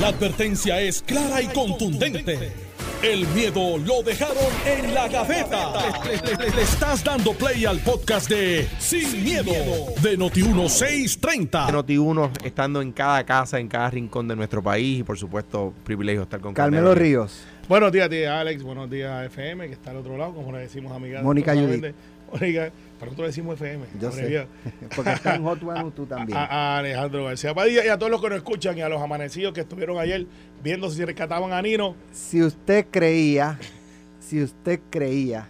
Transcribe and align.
La 0.00 0.08
advertencia 0.08 0.80
es 0.80 1.02
clara 1.02 1.40
y 1.40 1.46
contundente. 1.46 2.52
El 3.00 3.28
miedo 3.28 3.78
lo 3.78 4.02
dejaron 4.02 4.36
en 4.66 4.92
la 4.92 5.06
gaveta. 5.06 5.72
Le, 6.04 6.50
le 6.50 6.62
estás 6.62 7.04
dando 7.04 7.32
play 7.32 7.64
al 7.64 7.78
podcast 7.78 8.28
de 8.28 8.66
Sin, 8.80 9.22
miedo, 9.22 9.52
de 10.02 10.18
Noti1630. 10.18 11.68
Noti1 11.70 12.44
estando 12.44 12.82
en 12.82 12.90
cada 12.90 13.24
casa, 13.24 13.60
en 13.60 13.68
cada 13.68 13.90
rincón 13.90 14.26
de 14.26 14.34
nuestro 14.34 14.62
país 14.62 15.00
y 15.00 15.02
por 15.04 15.16
supuesto 15.16 15.72
privilegio 15.84 16.22
estar 16.22 16.40
con 16.40 16.54
Carmelo 16.54 16.94
Ríos. 16.94 17.44
Buenos 17.68 17.92
días, 17.92 18.10
tía 18.10 18.40
Alex. 18.40 18.62
Buenos 18.62 18.90
días, 18.90 19.24
FM, 19.26 19.68
que 19.68 19.74
está 19.74 19.92
al 19.92 19.98
otro 19.98 20.18
lado, 20.18 20.34
como 20.34 20.52
le 20.52 20.58
decimos 20.58 20.92
amiga. 20.92 21.22
Mónica 21.22 21.54
Judith. 21.54 21.94
Mónica, 22.32 22.70
para 22.98 23.06
nosotros 23.10 23.28
decimos 23.28 23.60
FM. 23.60 23.86
Yo 24.00 24.10
sé. 24.10 24.46
Porque 24.96 25.12
está 25.12 25.34
en 25.34 25.44
Hot 25.44 25.62
One 25.62 25.90
tú 25.96 26.06
también. 26.06 26.36
A, 26.38 26.44
a, 26.44 26.78
Alejandro 26.78 27.24
García 27.24 27.54
Padilla 27.54 27.84
y 27.84 27.88
a 27.88 27.98
todos 27.98 28.10
los 28.10 28.20
que 28.20 28.28
nos 28.28 28.38
escuchan 28.38 28.76
y 28.78 28.82
a 28.82 28.88
los 28.88 29.00
amanecidos 29.00 29.52
que 29.52 29.60
estuvieron 29.60 29.98
ayer 29.98 30.26
viendo 30.62 30.90
si 30.90 31.04
rescataban 31.04 31.52
a 31.52 31.62
Nino. 31.62 31.94
Si 32.12 32.42
usted 32.42 32.86
creía, 32.90 33.58
si 34.20 34.42
usted 34.42 34.80
creía 34.90 35.48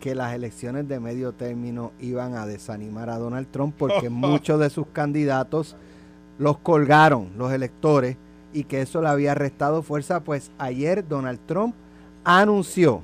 que 0.00 0.14
las 0.14 0.34
elecciones 0.34 0.86
de 0.88 1.00
medio 1.00 1.32
término 1.32 1.92
iban 2.00 2.34
a 2.34 2.46
desanimar 2.46 3.10
a 3.10 3.18
Donald 3.18 3.48
Trump 3.50 3.74
porque 3.76 4.08
muchos 4.10 4.60
de 4.60 4.70
sus 4.70 4.86
candidatos 4.88 5.76
los 6.38 6.58
colgaron 6.58 7.30
los 7.36 7.52
electores 7.52 8.16
y 8.52 8.64
que 8.64 8.82
eso 8.82 9.02
le 9.02 9.08
había 9.08 9.34
restado 9.34 9.82
fuerza, 9.82 10.20
pues 10.20 10.50
ayer 10.58 11.06
Donald 11.06 11.40
Trump 11.46 11.74
anunció 12.24 13.02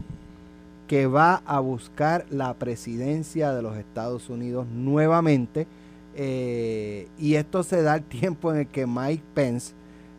que 0.93 1.07
va 1.07 1.43
a 1.47 1.59
buscar 1.59 2.27
la 2.29 2.53
presidencia 2.53 3.55
de 3.55 3.63
los 3.63 3.79
Estados 3.79 4.29
Unidos 4.29 4.67
nuevamente. 4.67 5.67
Eh, 6.15 7.09
y 7.19 7.37
esto 7.37 7.63
se 7.63 7.81
da 7.81 7.95
al 7.95 8.03
tiempo 8.03 8.53
en 8.53 8.59
el 8.59 8.67
que 8.67 8.87
Mike 8.87 9.23
Pence 9.33 9.73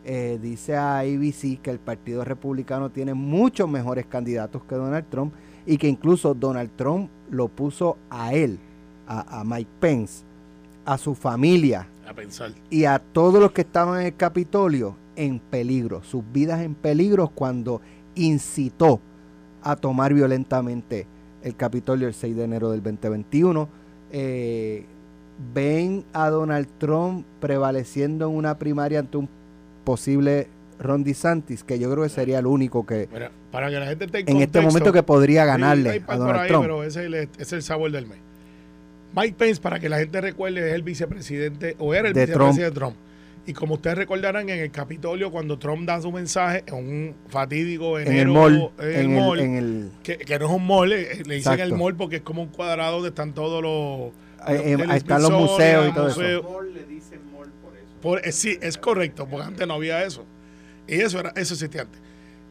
eh, 0.04 0.40
dice 0.42 0.76
a 0.76 0.98
ABC 1.02 1.62
que 1.62 1.70
el 1.70 1.78
Partido 1.78 2.26
Republicano 2.26 2.90
tiene 2.90 3.14
muchos 3.14 3.70
mejores 3.70 4.08
candidatos 4.08 4.64
que 4.64 4.74
Donald 4.74 5.06
Trump 5.12 5.36
y 5.68 5.78
que 5.78 5.88
incluso 5.88 6.34
Donald 6.34 6.72
Trump 6.76 7.08
lo 7.30 7.50
puso 7.50 8.00
a 8.10 8.34
él, 8.34 8.58
a, 9.08 9.42
a 9.42 9.44
Mike 9.44 9.70
Pence, 9.80 10.24
a 10.86 10.98
su 10.98 11.14
familia 11.14 11.88
a 12.10 12.16
pensar. 12.16 12.52
y 12.72 12.86
a 12.86 12.98
todos 12.98 13.40
los 13.40 13.52
que 13.52 13.62
estaban 13.62 14.00
en 14.02 14.08
el 14.08 14.16
Capitolio 14.16 14.96
en 15.16 15.38
peligro, 15.38 16.02
sus 16.04 16.24
vidas 16.34 16.62
en 16.62 16.74
peligro 16.74 17.28
cuando 17.28 17.80
incitó 18.16 19.00
a 19.64 19.76
tomar 19.76 20.14
violentamente 20.14 21.06
el 21.44 21.56
Capitolio 21.56 22.08
el 22.08 22.14
6 22.14 22.36
de 22.36 22.44
enero 22.44 22.72
del 22.72 22.82
2021. 22.82 23.70
Eh, 24.12 24.86
ven 25.54 26.06
a 26.14 26.30
Donald 26.30 26.68
Trump 26.78 27.26
prevaleciendo 27.40 28.30
en 28.30 28.36
una 28.36 28.58
primaria 28.58 29.00
ante 29.00 29.18
un 29.18 29.30
posible 29.84 30.48
Ron 30.80 31.04
DeSantis, 31.04 31.64
que 31.64 31.80
yo 31.80 31.92
creo 31.92 32.04
que 32.04 32.10
sería 32.10 32.40
el 32.40 32.46
único 32.46 32.86
que 32.86 33.08
Mira, 33.12 33.32
para 33.52 33.70
que 33.70 33.80
la 33.80 33.86
gente 33.88 34.06
esté 34.06 34.20
en, 34.20 34.30
en 34.30 34.42
este 34.42 34.62
momento 34.62 34.92
que 34.92 35.04
podría 35.04 35.46
ganarle 35.46 36.04
a 36.08 36.18
Donald 36.18 36.40
ahí, 36.40 36.48
Trump. 36.50 36.64
Pero 36.64 36.84
ese 36.84 37.02
es, 37.02 37.06
el, 37.06 37.14
ese 37.14 37.30
es 37.40 37.54
el 37.54 37.64
sabor 37.64 37.92
del 37.92 38.08
mes. 38.08 38.20
Mike 39.16 39.36
Pence, 39.38 39.62
para 39.62 39.80
que 39.80 39.90
la 39.90 40.00
gente 40.00 40.20
recuerde, 40.22 40.70
es 40.70 40.74
el 40.74 40.84
vicepresidente, 40.84 41.76
o 41.80 41.94
era 41.94 42.08
el 42.08 42.14
De 42.14 42.26
vicepresidente 42.26 42.64
de 42.64 42.72
Trump. 42.72 42.96
Y 43.46 43.52
como 43.54 43.74
ustedes 43.76 43.98
recordarán, 43.98 44.48
en 44.50 44.60
el 44.60 44.72
Capitolio, 44.72 45.30
cuando 45.30 45.60
Trump 45.60 45.86
da 45.86 46.02
su 46.02 46.12
mensaje, 46.12 46.64
en 46.66 46.76
un 46.76 47.16
fatídico 47.28 48.00
enero, 48.00 48.12
en 48.14 48.20
el 48.20 48.28
mall, 48.30 48.72
en 48.80 48.86
el 48.88 48.96
en 48.96 49.02
el, 49.02 49.10
mall, 49.20 49.40
en 49.40 49.56
el- 49.58 49.92
que, 50.02 50.18
que 50.18 50.40
no 50.40 50.46
es 50.46 50.52
un 50.52 50.66
mall, 50.66 50.94
eh, 50.94 51.24
le 51.26 51.36
dicen 51.36 51.60
el 51.60 51.74
mall 51.74 51.96
porque 51.96 52.18
es 52.18 52.22
como 52.22 52.42
un 52.42 52.48
cuadrado 52.50 52.94
donde 52.94 53.10
están 53.10 53.34
todos 53.34 53.62
los... 53.62 54.14
eh, 54.48 54.78
están 54.96 55.22
los 55.22 55.32
museos 55.32 55.90
y 55.90 55.94
todo 55.94 56.08
eso. 56.08 56.20
museo. 56.22 56.42
Por- 58.02 58.26
eh, 58.26 58.32
sí, 58.32 58.58
es 58.62 58.78
correcto, 58.78 59.28
porque 59.30 59.46
antes 59.48 59.68
no 59.68 59.74
había 59.74 60.04
eso. 60.04 60.26
Y 60.88 60.96
eso 60.96 61.20
era, 61.20 61.30
eso 61.36 61.54
existía 61.54 61.82
antes. 61.82 62.02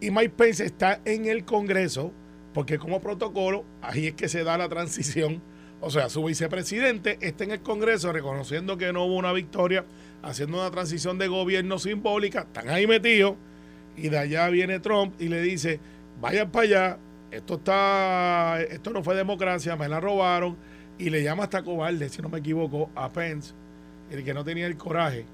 Y 0.00 0.10
Mike 0.10 0.30
Pence 0.36 0.64
está 0.64 1.00
en 1.04 1.26
el 1.26 1.44
Congreso, 1.44 2.12
porque 2.52 2.78
como 2.78 3.00
protocolo, 3.00 3.64
ahí 3.80 4.08
es 4.08 4.14
que 4.14 4.28
se 4.28 4.44
da 4.44 4.58
la 4.58 4.68
transición. 4.68 5.40
O 5.80 5.90
sea, 5.90 6.08
su 6.08 6.22
vicepresidente 6.24 7.18
está 7.22 7.44
en 7.44 7.50
el 7.52 7.60
Congreso 7.60 8.12
reconociendo 8.12 8.76
que 8.78 8.92
no 8.92 9.04
hubo 9.04 9.16
una 9.16 9.32
victoria, 9.32 9.84
haciendo 10.22 10.58
una 10.58 10.70
transición 10.70 11.18
de 11.18 11.28
gobierno 11.28 11.78
simbólica, 11.78 12.40
están 12.40 12.68
ahí 12.68 12.86
metidos, 12.86 13.34
y 13.96 14.08
de 14.08 14.18
allá 14.18 14.48
viene 14.48 14.80
Trump 14.80 15.14
y 15.20 15.28
le 15.28 15.42
dice, 15.42 15.80
vayan 16.20 16.50
para 16.50 16.64
allá, 16.64 16.98
esto 17.30 17.54
está, 17.54 18.60
esto 18.62 18.90
no 18.90 19.02
fue 19.02 19.14
democracia, 19.14 19.76
me 19.76 19.88
la 19.88 20.00
robaron, 20.00 20.56
y 20.98 21.10
le 21.10 21.22
llama 21.22 21.44
hasta 21.44 21.62
cobarde, 21.62 22.08
si 22.08 22.22
no 22.22 22.28
me 22.28 22.38
equivoco, 22.38 22.90
a 22.94 23.10
Pence, 23.10 23.52
el 24.10 24.24
que 24.24 24.34
no 24.34 24.44
tenía 24.44 24.66
el 24.66 24.76
coraje 24.76 25.24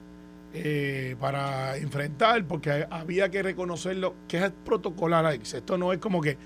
eh, 0.55 1.15
para 1.21 1.77
enfrentar, 1.77 2.45
porque 2.47 2.87
había 2.89 3.31
que 3.31 3.43
reconocerlo, 3.43 4.15
que 4.27 4.39
es 4.39 4.53
protocolar. 4.65 5.35
Esto 5.35 5.77
no 5.77 5.93
es 5.93 5.99
como 5.99 6.21
que, 6.21 6.39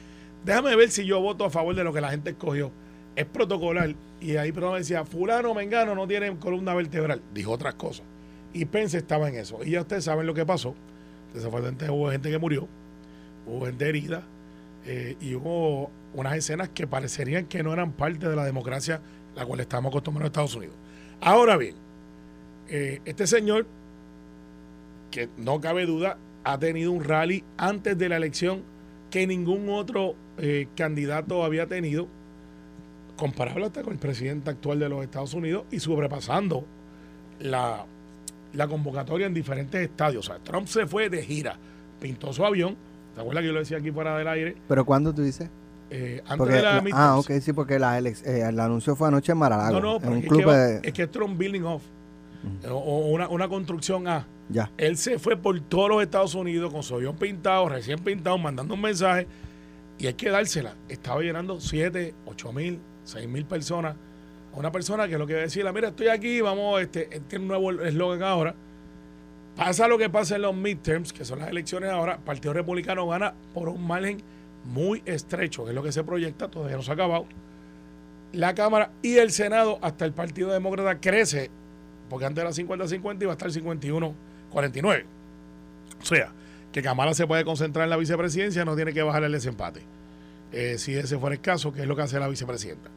déjame 0.45 0.75
ver 0.75 0.91
si 0.91 1.05
yo 1.05 1.21
voto 1.21 1.45
a 1.45 1.51
favor 1.51 1.75
de 1.75 1.85
lo 1.85 1.93
que 1.93 2.01
la 2.01 2.11
gente 2.11 2.31
escogió. 2.31 2.73
Es 3.15 3.27
protocolar. 3.27 3.95
Y 4.21 4.37
ahí 4.37 4.53
pero 4.53 4.75
decía, 4.75 5.05
fulano, 5.05 5.55
mengano, 5.55 5.95
no 5.95 6.09
tiene 6.09 6.35
columna 6.39 6.75
vertebral. 6.75 7.23
Dijo 7.33 7.53
otras 7.53 7.75
cosas. 7.75 8.07
Y 8.53 8.67
Pence 8.67 8.99
estaba 8.99 9.29
en 9.29 9.37
eso. 9.37 9.59
Y 9.65 9.71
ya 9.73 9.81
ustedes 9.81 10.05
saben 10.05 10.27
lo 10.27 10.35
que 10.35 10.45
pasó. 10.45 10.75
Desafortunadamente 11.35 11.91
hubo 11.91 12.11
gente 12.11 12.31
que 12.31 12.39
murió, 12.39 12.69
hubo 13.47 13.67
gente 13.67 13.89
herida, 13.89 14.23
eh, 14.85 15.17
y 15.21 15.35
hubo 15.35 15.91
unas 16.15 16.37
escenas 16.37 16.69
que 16.69 16.87
parecerían 16.87 17.47
que 17.47 17.62
no 17.62 17.73
eran 17.73 17.93
parte 17.93 18.29
de 18.29 18.37
la 18.37 18.45
democracia 18.45 19.01
la 19.35 19.47
cual 19.47 19.61
estamos 19.61 19.91
acostumbrados 19.91 20.27
en 20.27 20.33
Estados 20.33 20.55
Unidos. 20.55 20.75
Ahora 21.21 21.57
bien, 21.57 21.75
eh, 22.69 23.01
este 23.05 23.27
señor, 23.27 23.67
que 25.11 25.29
no 25.37 25.61
cabe 25.61 25.87
duda, 25.87 26.19
ha 26.45 26.59
tenido 26.59 26.93
un 26.93 27.05
rally 27.05 27.45
antes 27.57 27.97
de 27.97 28.09
la 28.09 28.17
elección 28.17 28.62
que 29.11 29.27
ningún 29.27 29.69
otro 29.69 30.15
eh, 30.39 30.69
candidato 30.77 31.45
había 31.45 31.67
tenido, 31.67 32.09
comparable 33.17 33.67
hasta 33.67 33.83
con 33.83 33.93
el 33.93 33.99
presidente 33.99 34.51
actual 34.51 34.81
de 34.81 34.89
los 34.89 35.05
Estados 35.05 35.35
Unidos 35.35 35.65
y 35.71 35.81
sobrepasando 35.81 36.65
la, 37.39 37.87
la 38.53 38.69
convocatoria 38.69 39.27
en 39.27 39.35
diferentes 39.35 39.81
estadios. 39.81 40.29
O 40.29 40.33
sea, 40.33 40.43
Trump 40.43 40.67
se 40.67 40.87
fue 40.87 41.09
de 41.09 41.23
gira, 41.23 41.57
pintó 42.01 42.33
su 42.33 42.45
avión, 42.45 42.77
¿te 43.15 43.21
acuerdas 43.21 43.43
que 43.43 43.47
yo 43.47 43.53
lo 43.53 43.61
decía 43.61 43.79
aquí 43.79 43.91
fuera 43.91 44.17
del 44.17 44.29
aire? 44.29 44.57
Pero 44.69 44.85
¿cuándo 44.85 45.15
tú 45.15 45.23
dices? 45.23 45.49
Eh, 45.91 46.21
antes 46.25 46.39
Porque 46.39 46.55
de 46.55 46.62
la 46.62 46.83
ah, 46.93 47.19
ok, 47.19 47.31
sí, 47.41 47.53
porque 47.53 47.79
la 47.79 47.99
eh, 47.99 48.15
el 48.25 48.59
anuncio 48.59 48.97
fue 48.97 49.09
anoche 49.09 49.33
en 49.33 49.39
Maralago, 49.39 49.79
No, 49.79 49.99
no, 49.99 50.07
en 50.07 50.12
un 50.12 50.19
es, 50.19 50.27
club 50.27 50.45
que 50.45 50.51
de... 50.51 50.81
es 50.85 50.93
que 50.95 51.03
es 51.03 51.11
Trump 51.11 51.39
Building 51.39 51.65
Off, 51.65 51.83
o 52.71 53.09
una, 53.09 53.29
una 53.29 53.49
construcción 53.49 54.09
A. 54.09 54.27
Ya. 54.49 54.71
Él 54.77 54.97
se 54.97 55.19
fue 55.19 55.37
por 55.37 55.59
todos 55.61 55.89
los 55.89 56.03
Estados 56.03 56.35
Unidos 56.35 56.73
con 56.73 56.83
su 56.83 56.95
avión 56.95 57.17
pintado, 57.17 57.69
recién 57.69 57.99
pintado, 57.99 58.37
mandando 58.39 58.75
un 58.75 58.81
mensaje. 58.81 59.27
Y 59.99 60.07
hay 60.07 60.15
que 60.15 60.31
dársela. 60.31 60.75
Estaba 60.89 61.21
llenando 61.21 61.61
7, 61.61 62.15
8 62.27 62.53
mil, 62.53 62.81
6 63.05 63.29
mil 63.29 63.45
personas. 63.45 63.95
Una 64.55 64.71
persona 64.71 65.09
que 65.09 65.17
lo 65.19 65.27
que 65.27 65.35
decía, 65.35 65.71
mira, 65.73 65.89
estoy 65.89 66.09
aquí, 66.09 66.41
vamos, 66.41 66.81
este, 66.81 67.07
tiene 67.29 67.45
un 67.45 67.49
nuevo 67.49 67.71
eslogan 67.83 68.23
ahora. 68.23 68.55
Pasa 69.57 69.89
lo 69.89 69.99
que 69.99 70.11
pasa 70.11 70.37
en 70.37 70.43
los 70.43 70.55
midterms, 70.55 71.13
que 71.13 71.25
son 71.25 71.39
las 71.39 71.49
elecciones 71.49 71.91
ahora, 71.91 72.15
el 72.15 72.21
Partido 72.21 72.53
Republicano 72.53 73.07
gana 73.07 73.35
por 73.55 73.69
un 73.69 73.87
margen 73.87 74.23
muy 74.65 75.03
estrecho, 75.05 75.65
que 75.65 75.71
es 75.71 75.75
lo 75.75 75.83
que 75.83 75.93
se 75.93 76.05
proyecta, 76.05 76.49
todavía 76.49 76.77
no 76.77 76.83
se 76.83 76.91
ha 76.91 76.95
acabado. 76.95 77.27
La 78.33 78.55
Cámara 78.55 78.93
y 79.03 79.17
el 79.17 79.31
Senado, 79.31 79.79
hasta 79.83 80.05
el 80.05 80.12
Partido 80.12 80.51
Demócrata 80.51 81.01
crece, 81.01 81.51
porque 82.09 82.27
antes 82.27 82.43
era 82.43 82.51
50-50 82.51 83.23
y 83.23 83.25
va 83.27 83.33
a 83.33 83.37
estar 83.37 83.51
51-49. 83.51 85.05
O 86.01 86.05
sea, 86.05 86.33
que 86.73 86.83
Kamala 86.83 87.12
se 87.15 87.27
puede 87.27 87.45
concentrar 87.45 87.85
en 87.85 87.91
la 87.91 87.97
vicepresidencia, 87.97 88.65
no 88.65 88.75
tiene 88.75 88.93
que 88.93 89.03
bajar 89.03 89.25
el 89.25 89.33
desempate. 89.33 89.83
Eh, 90.53 90.77
si 90.79 90.95
ese 90.95 91.19
fuera 91.19 91.35
el 91.35 91.41
caso, 91.41 91.73
que 91.73 91.83
es 91.83 91.87
lo 91.87 91.97
que 91.97 92.03
hace 92.03 92.19
la 92.19 92.29
vicepresidenta. 92.29 92.91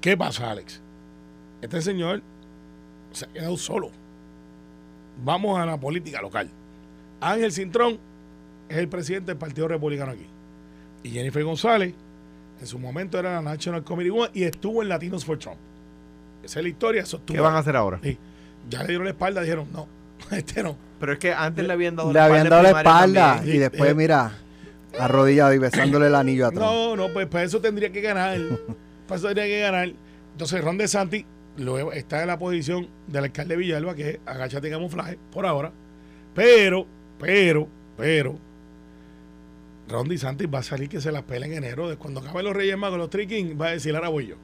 ¿Qué 0.00 0.16
pasa, 0.16 0.50
Alex? 0.50 0.80
Este 1.60 1.82
señor 1.82 2.22
se 3.12 3.24
ha 3.24 3.28
quedado 3.28 3.56
solo. 3.56 3.90
Vamos 5.24 5.58
a 5.58 5.66
la 5.66 5.78
política 5.78 6.20
local. 6.22 6.48
Ángel 7.20 7.50
Cintrón 7.52 7.98
es 8.68 8.76
el 8.76 8.88
presidente 8.88 9.32
del 9.32 9.38
Partido 9.38 9.66
Republicano 9.66 10.12
aquí. 10.12 10.26
Y 11.02 11.10
Jennifer 11.10 11.42
González, 11.42 11.94
en 12.60 12.66
su 12.66 12.78
momento 12.78 13.18
era 13.18 13.34
la 13.34 13.42
National 13.42 13.82
Committee 13.82 14.10
Woman 14.10 14.30
y 14.34 14.44
estuvo 14.44 14.82
en 14.82 14.88
Latinos 14.88 15.24
for 15.24 15.38
Trump. 15.38 15.56
Esa 16.44 16.60
es 16.60 16.62
la 16.62 16.68
historia, 16.68 17.02
eso 17.02 17.16
estuvo 17.16 17.34
¿Qué 17.34 17.40
van 17.40 17.54
a 17.54 17.58
hacer 17.58 17.74
ahora? 17.76 17.98
Sí. 18.02 18.16
Ya 18.70 18.82
le 18.82 18.88
dieron 18.88 19.04
la 19.04 19.10
espalda, 19.10 19.40
dijeron, 19.40 19.66
no, 19.72 19.88
este 20.30 20.62
no. 20.62 20.76
Pero 21.00 21.12
es 21.12 21.18
que 21.18 21.32
antes 21.32 21.66
le 21.66 21.72
habían 21.72 21.96
dado 21.96 22.12
Le 22.12 22.20
habían 22.20 22.48
dado 22.48 22.62
la 22.62 22.68
espalda 22.70 23.36
también. 23.36 23.56
y 23.56 23.58
después, 23.58 23.90
Eh, 23.90 23.94
mira, 23.94 24.32
arrodillado 24.98 25.52
y 25.54 25.58
besándole 25.58 26.06
el 26.06 26.14
anillo 26.14 26.46
a 26.46 26.50
Trump. 26.50 26.62
No, 26.64 26.96
no, 26.96 27.08
pues 27.12 27.26
para 27.26 27.44
eso 27.44 27.60
tendría 27.60 27.90
que 27.90 28.00
ganar. 28.00 28.38
eso 29.16 29.28
tendría 29.28 29.46
que 29.46 29.60
ganar. 29.60 29.92
Entonces, 30.32 30.62
Ron 30.62 30.78
DeSantis 30.78 31.24
luego 31.56 31.92
está 31.92 32.20
en 32.20 32.28
la 32.28 32.38
posición 32.38 32.88
del 33.06 33.24
alcalde 33.24 33.54
de 33.54 33.58
Villalba, 33.58 33.94
que 33.94 34.20
agachate 34.26 34.70
camuflaje, 34.70 35.18
por 35.32 35.46
ahora. 35.46 35.72
Pero, 36.34 36.86
pero, 37.18 37.68
pero, 37.96 38.38
Ron 39.88 40.08
DeSantis 40.08 40.48
va 40.52 40.60
a 40.60 40.62
salir 40.62 40.88
que 40.88 41.00
se 41.00 41.10
las 41.10 41.22
pela 41.22 41.46
en 41.46 41.54
enero. 41.54 41.96
Cuando 41.98 42.20
acaben 42.20 42.44
los 42.44 42.54
Reyes 42.54 42.78
Magos, 42.78 42.98
los 42.98 43.10
Three 43.10 43.26
Kings, 43.26 43.60
va 43.60 43.68
a 43.68 43.70
decir, 43.72 43.94
ahora 43.94 44.08
voy 44.08 44.28
yo. 44.28 44.36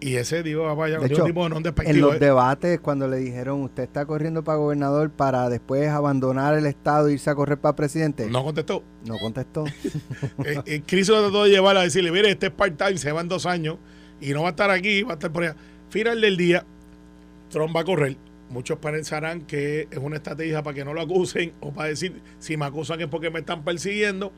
Y 0.00 0.14
ese 0.14 0.42
digo, 0.44 0.74
vaya, 0.76 0.98
De 0.98 1.06
hecho, 1.06 1.24
tipo 1.24 1.48
no 1.48 1.56
En 1.58 2.00
los 2.00 2.14
¿eh? 2.14 2.18
debates, 2.18 2.78
cuando 2.80 3.08
le 3.08 3.16
dijeron, 3.16 3.62
usted 3.62 3.82
está 3.82 4.06
corriendo 4.06 4.44
para 4.44 4.58
gobernador 4.58 5.10
para 5.10 5.48
después 5.48 5.88
abandonar 5.88 6.54
el 6.54 6.66
Estado 6.66 7.08
e 7.08 7.14
irse 7.14 7.30
a 7.30 7.34
correr 7.34 7.58
para 7.58 7.74
presidente, 7.74 8.26
No 8.30 8.44
contestó. 8.44 8.82
no 9.04 9.18
contestó. 9.18 9.64
Eh, 10.44 10.60
eh, 10.66 10.82
Chris 10.86 11.08
lo 11.08 11.20
trató 11.20 11.44
de 11.44 11.50
llevar 11.50 11.76
a 11.76 11.82
decirle, 11.82 12.12
mire, 12.12 12.30
este 12.30 12.46
es 12.46 12.52
part-time, 12.52 12.96
se 12.96 13.10
va 13.10 13.20
en 13.20 13.28
dos 13.28 13.44
años 13.44 13.76
y 14.20 14.32
no 14.32 14.42
va 14.42 14.48
a 14.48 14.50
estar 14.50 14.70
aquí, 14.70 15.02
va 15.02 15.12
a 15.12 15.14
estar 15.14 15.32
por 15.32 15.42
allá. 15.42 15.56
Final 15.90 16.20
del 16.20 16.36
día, 16.36 16.64
Trump 17.50 17.74
va 17.74 17.80
a 17.80 17.84
correr. 17.84 18.16
Muchos 18.50 18.78
pensarán 18.78 19.42
que 19.42 19.88
es 19.90 19.98
una 19.98 20.16
estrategia 20.16 20.62
para 20.62 20.74
que 20.74 20.84
no 20.84 20.94
lo 20.94 21.00
acusen 21.00 21.52
o 21.60 21.72
para 21.72 21.88
decir, 21.88 22.20
si 22.38 22.56
me 22.56 22.64
acusan 22.66 23.00
es 23.00 23.08
porque 23.08 23.30
me 23.30 23.40
están 23.40 23.62
persiguiendo, 23.64 24.32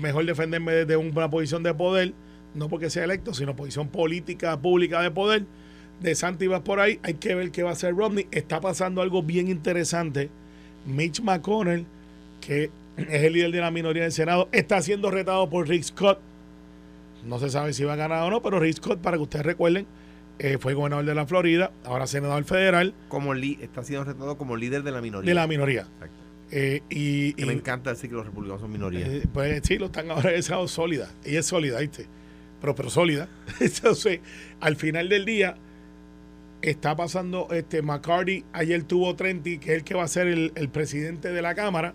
mejor 0.00 0.24
defenderme 0.24 0.72
desde 0.72 0.96
una 0.96 1.28
posición 1.28 1.62
de 1.62 1.74
poder, 1.74 2.14
no 2.54 2.68
porque 2.68 2.90
sea 2.90 3.04
electo, 3.04 3.34
sino 3.34 3.54
posición 3.56 3.88
política, 3.88 4.58
pública 4.60 5.00
de 5.02 5.10
poder. 5.10 5.44
De 6.00 6.14
Santi 6.14 6.46
va 6.46 6.62
por 6.64 6.80
ahí, 6.80 6.98
hay 7.02 7.14
que 7.14 7.34
ver 7.34 7.50
qué 7.50 7.62
va 7.62 7.70
a 7.70 7.72
hacer 7.74 7.94
Romney. 7.94 8.26
Está 8.32 8.60
pasando 8.60 9.00
algo 9.00 9.22
bien 9.22 9.48
interesante. 9.48 10.28
Mitch 10.86 11.20
McConnell, 11.20 11.86
que 12.40 12.70
es 12.96 13.08
el 13.24 13.32
líder 13.32 13.52
de 13.52 13.60
la 13.60 13.70
minoría 13.70 14.02
del 14.02 14.12
Senado, 14.12 14.48
está 14.52 14.82
siendo 14.82 15.10
retado 15.10 15.48
por 15.48 15.68
Rick 15.68 15.82
Scott. 15.84 16.18
No 17.24 17.38
se 17.38 17.48
sabe 17.48 17.72
si 17.72 17.84
va 17.84 17.94
a 17.94 17.96
ganar 17.96 18.22
o 18.24 18.30
no, 18.30 18.42
pero 18.42 18.60
Rick 18.60 18.76
Scott, 18.76 19.00
para 19.00 19.16
que 19.16 19.22
ustedes 19.22 19.46
recuerden, 19.46 19.86
eh, 20.38 20.58
fue 20.60 20.74
gobernador 20.74 21.04
de 21.06 21.14
la 21.14 21.26
Florida, 21.26 21.70
ahora 21.84 22.06
senador 22.06 22.42
federal 22.44 22.92
Como 23.08 23.32
li- 23.34 23.58
está 23.62 23.82
siendo 23.84 24.04
retado 24.04 24.36
como 24.36 24.56
líder 24.56 24.82
de 24.82 24.90
la 24.90 25.00
minoría. 25.00 25.28
de 25.30 25.34
la 25.34 25.46
minoría. 25.46 25.82
Exacto. 25.82 26.16
Eh, 26.50 26.82
y, 26.90 27.32
Que 27.34 27.42
y- 27.42 27.46
me 27.46 27.52
encanta 27.54 27.90
decir 27.90 28.10
que 28.10 28.16
los 28.16 28.26
republicanos 28.26 28.60
son 28.60 28.70
minoría. 28.72 29.06
eh, 29.06 29.22
pues 29.32 29.62
sí, 29.64 29.78
lo 29.78 29.86
están 29.86 30.10
ahora 30.10 30.34
en 30.34 30.42
sólida. 30.42 31.10
Ella 31.24 31.40
es 31.40 31.46
sólida, 31.46 31.78
¿viste? 31.80 32.06
Pero, 32.64 32.74
pero 32.74 32.88
sólida. 32.88 33.28
Entonces, 33.60 34.20
al 34.58 34.76
final 34.76 35.10
del 35.10 35.26
día, 35.26 35.54
está 36.62 36.96
pasando 36.96 37.48
este 37.50 37.82
McCarthy. 37.82 38.42
Ayer 38.54 38.84
tuvo 38.84 39.14
Trenti, 39.16 39.58
que 39.58 39.72
es 39.72 39.76
el 39.76 39.84
que 39.84 39.92
va 39.92 40.04
a 40.04 40.08
ser 40.08 40.28
el, 40.28 40.68
presidente 40.70 41.30
de 41.30 41.42
la 41.42 41.54
Cámara. 41.54 41.92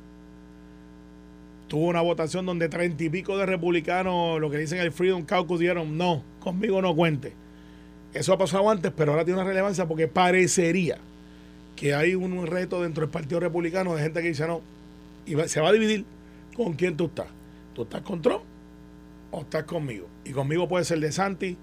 Tuvo 1.69 1.87
una 1.87 2.01
votación 2.01 2.45
donde 2.45 2.69
treinta 2.69 3.03
y 3.03 3.09
pico 3.09 3.35
de 3.35 3.47
republicanos, 3.47 4.39
lo 4.39 4.51
que 4.51 4.59
dicen 4.59 4.77
el 4.77 4.91
Freedom 4.91 5.23
Caucus, 5.23 5.59
dijeron 5.59 5.97
no, 5.97 6.21
conmigo 6.39 6.83
no 6.83 6.95
cuente. 6.95 7.33
Eso 8.13 8.31
ha 8.33 8.37
pasado 8.37 8.69
antes, 8.69 8.91
pero 8.95 9.13
ahora 9.13 9.25
tiene 9.25 9.39
una 9.41 9.49
relevancia 9.49 9.87
porque 9.87 10.07
parecería 10.07 10.99
que 11.75 11.95
hay 11.95 12.13
un 12.13 12.45
reto 12.45 12.83
dentro 12.83 13.01
del 13.01 13.09
Partido 13.09 13.39
Republicano 13.39 13.95
de 13.95 14.03
gente 14.03 14.21
que 14.21 14.27
dice 14.27 14.45
no, 14.45 14.61
y 15.25 15.35
se 15.47 15.61
va 15.61 15.69
a 15.69 15.73
dividir 15.73 16.05
con 16.55 16.73
quién 16.73 16.95
tú 16.95 17.05
estás. 17.05 17.25
¿Tú 17.73 17.81
estás 17.81 18.03
con 18.03 18.21
Trump 18.21 18.43
o 19.31 19.41
estás 19.41 19.63
conmigo? 19.63 20.07
Y 20.25 20.31
conmigo 20.31 20.67
puede 20.67 20.85
ser 20.85 20.99
de 20.99 21.11
Santi. 21.11 21.57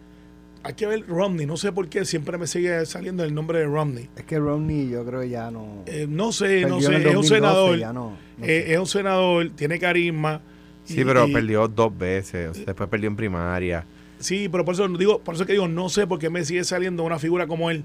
Hay 0.63 0.75
que 0.75 0.87
ver 0.87 1.07
Romney. 1.07 1.47
No 1.47 1.57
sé 1.57 1.71
por 1.71 1.89
qué 1.89 2.05
siempre 2.05 2.39
me 2.39 2.47
sigue 2.49 2.85
saliendo 2.87 3.23
el 3.23 3.33
nombre 3.35 3.61
de 3.61 3.67
Romney. 3.67 4.09
Es 4.17 4.25
que 4.25 4.39
Romney 4.39 4.89
yo 4.91 5.05
creo 5.05 5.21
que 5.21 5.29
ya 5.29 5.51
no... 5.51 5.85
Eh, 5.87 6.07
no 6.09 6.33
sé, 6.33 6.63
no 6.67 6.81
sé. 6.81 6.89
el 6.97 7.03
Es 7.03 7.07
un 7.09 7.15
2012, 7.15 7.29
senador. 7.35 7.79
ya 7.79 7.93
no- 7.93 8.17
no 8.39 8.45
Eh, 8.45 8.65
sé. 8.67 8.73
es 8.73 8.79
un 8.81 8.87
senador, 8.87 9.51
tiene 9.55 9.79
carisma. 9.79 10.41
Sí, 10.85 11.01
y- 11.01 11.05
pero 11.05 11.27
y- 11.29 11.33
perdió 11.33 11.69
dos 11.69 11.97
veces. 11.97 12.51
o 12.51 12.55
sea, 12.55 12.65
después 12.67 12.89
perdió 12.89 13.09
en 13.09 13.17
primaria. 13.17 13.85
Sí, 14.19 14.49
pero 14.49 14.65
por 14.65 14.75
eso 14.75 14.89
digo, 14.89 15.21
por 15.21 15.35
eso 15.37 15.45
que 15.47 15.53
digo, 15.53 15.69
no 15.69 15.89
sé 15.89 16.07
por 16.07 16.19
qué 16.19 16.31
me 16.31 16.45
sigue 16.45 16.65
saliendo 16.65 17.05
una 17.05 17.19
figura 17.19 17.47
como 17.47 17.71
él. 17.71 17.85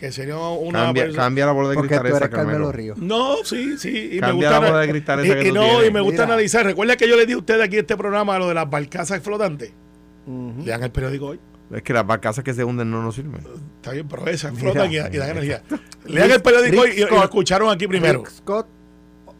Que 0.00 0.10
sería 0.12 0.38
una 0.38 0.84
Cambia, 0.86 1.02
persona- 1.04 1.22
cambia 1.24 1.44
la 1.46 1.52
bola 1.52 1.68
de 1.68 1.74
Porque 1.74 1.88
cristal 1.98 2.06
esa, 2.16 2.30
Carmelo 2.30 2.46
Carmelo. 2.52 2.72
Ríos. 2.72 2.98
No, 2.98 3.36
sí, 3.44 3.76
sí. 3.76 4.08
Y 4.12 4.14
me 4.14 4.20
Cambia 4.20 4.32
gusta, 4.48 4.50
la 4.50 4.58
bola 4.70 4.80
de 4.80 4.88
cristal 4.88 5.20
esa 5.20 5.38
y, 5.38 5.42
que 5.42 5.48
y 5.48 5.52
no, 5.52 5.60
tienes. 5.60 5.88
y 5.88 5.92
me 5.92 6.00
gusta 6.00 6.22
Mira. 6.22 6.24
analizar. 6.34 6.64
Recuerda 6.64 6.96
que 6.96 7.06
yo 7.06 7.16
le 7.16 7.26
di 7.26 7.34
a 7.34 7.36
ustedes 7.36 7.62
aquí 7.62 7.76
este 7.76 7.96
programa 7.98 8.38
lo 8.38 8.48
de 8.48 8.54
las 8.54 8.70
barcazas 8.70 9.22
flotantes. 9.22 9.72
Lean 10.64 10.82
el 10.82 10.90
periódico 10.90 11.26
hoy. 11.26 11.40
Es 11.74 11.82
que 11.82 11.92
las 11.92 12.06
barcazas 12.06 12.42
que 12.42 12.54
se 12.54 12.64
hunden 12.64 12.90
no 12.90 13.02
nos 13.02 13.14
sirven. 13.14 13.42
Está 13.76 13.92
bien, 13.92 14.08
pero 14.08 14.26
esas 14.26 14.52
Mira. 14.52 14.62
flotan 14.72 14.90
y, 14.90 14.96
y 14.96 15.18
dan 15.18 15.30
energía. 15.30 15.62
Lean 16.06 16.30
el 16.30 16.40
periódico 16.42 16.80
hoy 16.80 16.90
y, 16.96 17.02
y 17.02 17.04
lo 17.04 17.22
escucharon 17.22 17.68
aquí 17.70 17.86
primero. 17.86 18.20
Rick 18.20 18.30
Scott, 18.30 18.66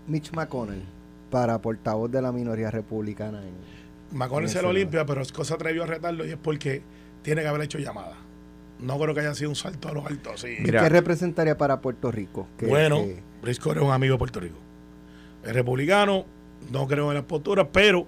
Mitch 0.09 0.31
McConnell, 0.33 0.83
para 1.31 1.59
portavoz 1.61 2.11
de 2.11 2.21
la 2.21 2.33
minoría 2.33 2.71
republicana. 2.71 3.41
en- 3.43 4.17
McConnell 4.19 4.51
se 4.51 4.61
lo 4.61 4.73
limpia, 4.75 5.07
pero 5.07 5.25
Scott 5.25 5.47
se 5.47 5.55
atrevió 5.55 5.85
a 5.85 5.87
retarlo 5.87 6.27
y 6.27 6.31
es 6.33 6.37
porque 6.37 6.83
tiene 7.23 7.41
que 7.43 7.49
haber 7.49 7.62
hecho 7.62 7.79
llamada. 7.79 8.17
No 8.82 8.99
creo 8.99 9.15
que 9.15 9.21
haya 9.21 9.35
sido 9.35 9.50
un 9.50 9.56
salto 9.56 9.88
a 9.88 9.93
los 9.93 10.06
altos. 10.06 10.41
Sí. 10.41 10.56
Mira. 10.61 10.82
¿Qué 10.82 10.88
representaría 10.88 11.56
para 11.59 11.81
Puerto 11.81 12.11
Rico? 12.11 12.49
Que- 12.59 12.67
bueno, 12.67 12.97
que- 12.99 13.23
Briscoe 13.43 13.73
es 13.75 13.81
un 13.82 13.91
amigo 13.93 14.15
de 14.15 14.19
Puerto 14.19 14.41
Rico. 14.41 14.56
Es 15.44 15.53
republicano, 15.53 16.25
no 16.71 16.87
creo 16.87 17.09
en 17.11 17.15
las 17.15 17.25
posturas, 17.25 17.67
pero 17.73 18.06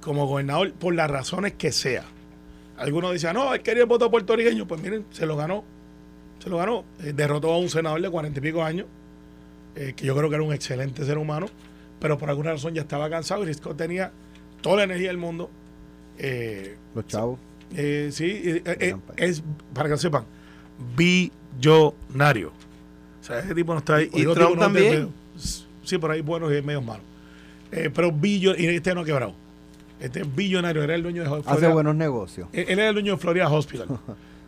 como 0.00 0.26
gobernador, 0.26 0.72
por 0.74 0.94
las 0.94 1.10
razones 1.10 1.52
que 1.54 1.70
sea. 1.72 2.04
Algunos 2.76 3.12
dicen, 3.12 3.34
no, 3.34 3.54
él 3.54 3.62
quería 3.62 3.82
el 3.84 3.88
voto 3.88 4.10
puertorriqueño. 4.10 4.66
Pues 4.66 4.80
miren, 4.82 5.06
se 5.10 5.26
lo 5.26 5.36
ganó. 5.36 5.62
Se 6.40 6.50
lo 6.50 6.56
ganó. 6.56 6.84
Eh, 7.02 7.12
derrotó 7.14 7.52
a 7.52 7.58
un 7.58 7.68
senador 7.68 8.00
de 8.00 8.10
cuarenta 8.10 8.40
y 8.40 8.42
pico 8.42 8.64
años, 8.64 8.86
eh, 9.76 9.92
que 9.96 10.04
yo 10.04 10.16
creo 10.16 10.28
que 10.28 10.34
era 10.34 10.44
un 10.44 10.52
excelente 10.52 11.04
ser 11.04 11.18
humano, 11.18 11.46
pero 12.00 12.18
por 12.18 12.28
alguna 12.30 12.50
razón 12.52 12.74
ya 12.74 12.82
estaba 12.82 13.08
cansado 13.08 13.42
y 13.42 13.44
Briscoe 13.44 13.74
tenía 13.74 14.10
toda 14.60 14.78
la 14.78 14.82
energía 14.84 15.08
del 15.08 15.18
mundo. 15.18 15.50
Eh, 16.18 16.76
los 16.94 17.06
chavos. 17.06 17.38
Eh, 17.76 18.10
sí, 18.12 18.24
eh, 18.26 18.62
eh, 18.64 18.96
pues. 19.06 19.18
es, 19.18 19.42
para 19.72 19.88
que 19.88 19.92
lo 19.92 19.98
sepan, 19.98 20.24
billonario. 20.96 22.48
O 22.48 23.24
sea, 23.24 23.38
ese 23.38 23.54
tipo 23.54 23.72
no 23.72 23.78
está 23.78 23.96
ahí. 23.96 24.10
¿Y 24.12 24.26
otro 24.26 24.34
Trump 24.34 24.50
tipo 24.50 24.60
no 24.60 24.60
también? 24.60 25.08
Sí, 25.84 25.98
por 25.98 26.10
ahí 26.10 26.20
buenos 26.20 26.52
y 26.52 26.62
medios 26.62 26.84
malos. 26.84 27.04
Eh, 27.70 27.90
pero 27.92 28.12
billo, 28.12 28.54
y 28.56 28.66
este 28.66 28.94
no 28.94 29.00
ha 29.00 29.04
quebrado. 29.04 29.34
Este 30.00 30.20
es 30.20 30.34
billonario, 30.34 30.82
era 30.82 30.94
el 30.94 31.02
dueño 31.02 31.22
de 31.22 31.28
Florida. 31.28 31.52
Hace 31.52 31.68
buenos 31.68 31.94
negocios. 31.94 32.48
Él, 32.52 32.66
él 32.68 32.78
era 32.78 32.88
el 32.88 32.94
dueño 32.94 33.12
de 33.12 33.18
Florida 33.18 33.48
Hospital. 33.48 33.88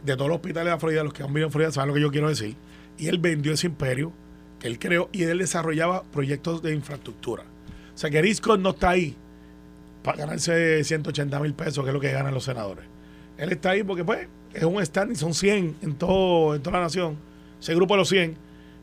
de 0.04 0.16
todos 0.16 0.28
los 0.28 0.36
hospitales 0.36 0.72
de 0.72 0.78
Florida, 0.78 1.04
los 1.04 1.14
que 1.14 1.22
han 1.22 1.28
vivido 1.28 1.46
en 1.46 1.52
Florida 1.52 1.72
saben 1.72 1.88
lo 1.88 1.94
que 1.94 2.00
yo 2.00 2.10
quiero 2.10 2.28
decir. 2.28 2.56
Y 2.98 3.08
él 3.08 3.18
vendió 3.18 3.52
ese 3.52 3.68
imperio 3.68 4.12
que 4.60 4.68
él 4.68 4.78
creó 4.78 5.08
y 5.12 5.22
él 5.22 5.38
desarrollaba 5.38 6.02
proyectos 6.04 6.62
de 6.62 6.74
infraestructura. 6.74 7.44
O 7.94 7.98
sea 7.98 8.10
que 8.10 8.20
Risco 8.20 8.56
no 8.56 8.70
está 8.70 8.90
ahí 8.90 9.16
para 10.02 10.18
ganarse 10.18 10.84
180 10.84 11.40
mil 11.40 11.54
pesos, 11.54 11.82
que 11.82 11.90
es 11.90 11.94
lo 11.94 12.00
que 12.00 12.12
ganan 12.12 12.34
los 12.34 12.44
senadores. 12.44 12.84
Él 13.38 13.52
está 13.52 13.70
ahí 13.70 13.82
porque 13.82 14.04
pues 14.04 14.26
es 14.52 14.62
un 14.64 14.80
stand 14.82 15.12
y 15.12 15.16
son 15.16 15.34
100 15.34 15.76
en, 15.82 15.94
todo, 15.94 16.54
en 16.54 16.62
toda 16.62 16.78
la 16.78 16.84
nación. 16.84 17.16
Ese 17.60 17.74
grupo 17.74 17.94
de 17.94 17.98
los 17.98 18.08
100 18.08 18.36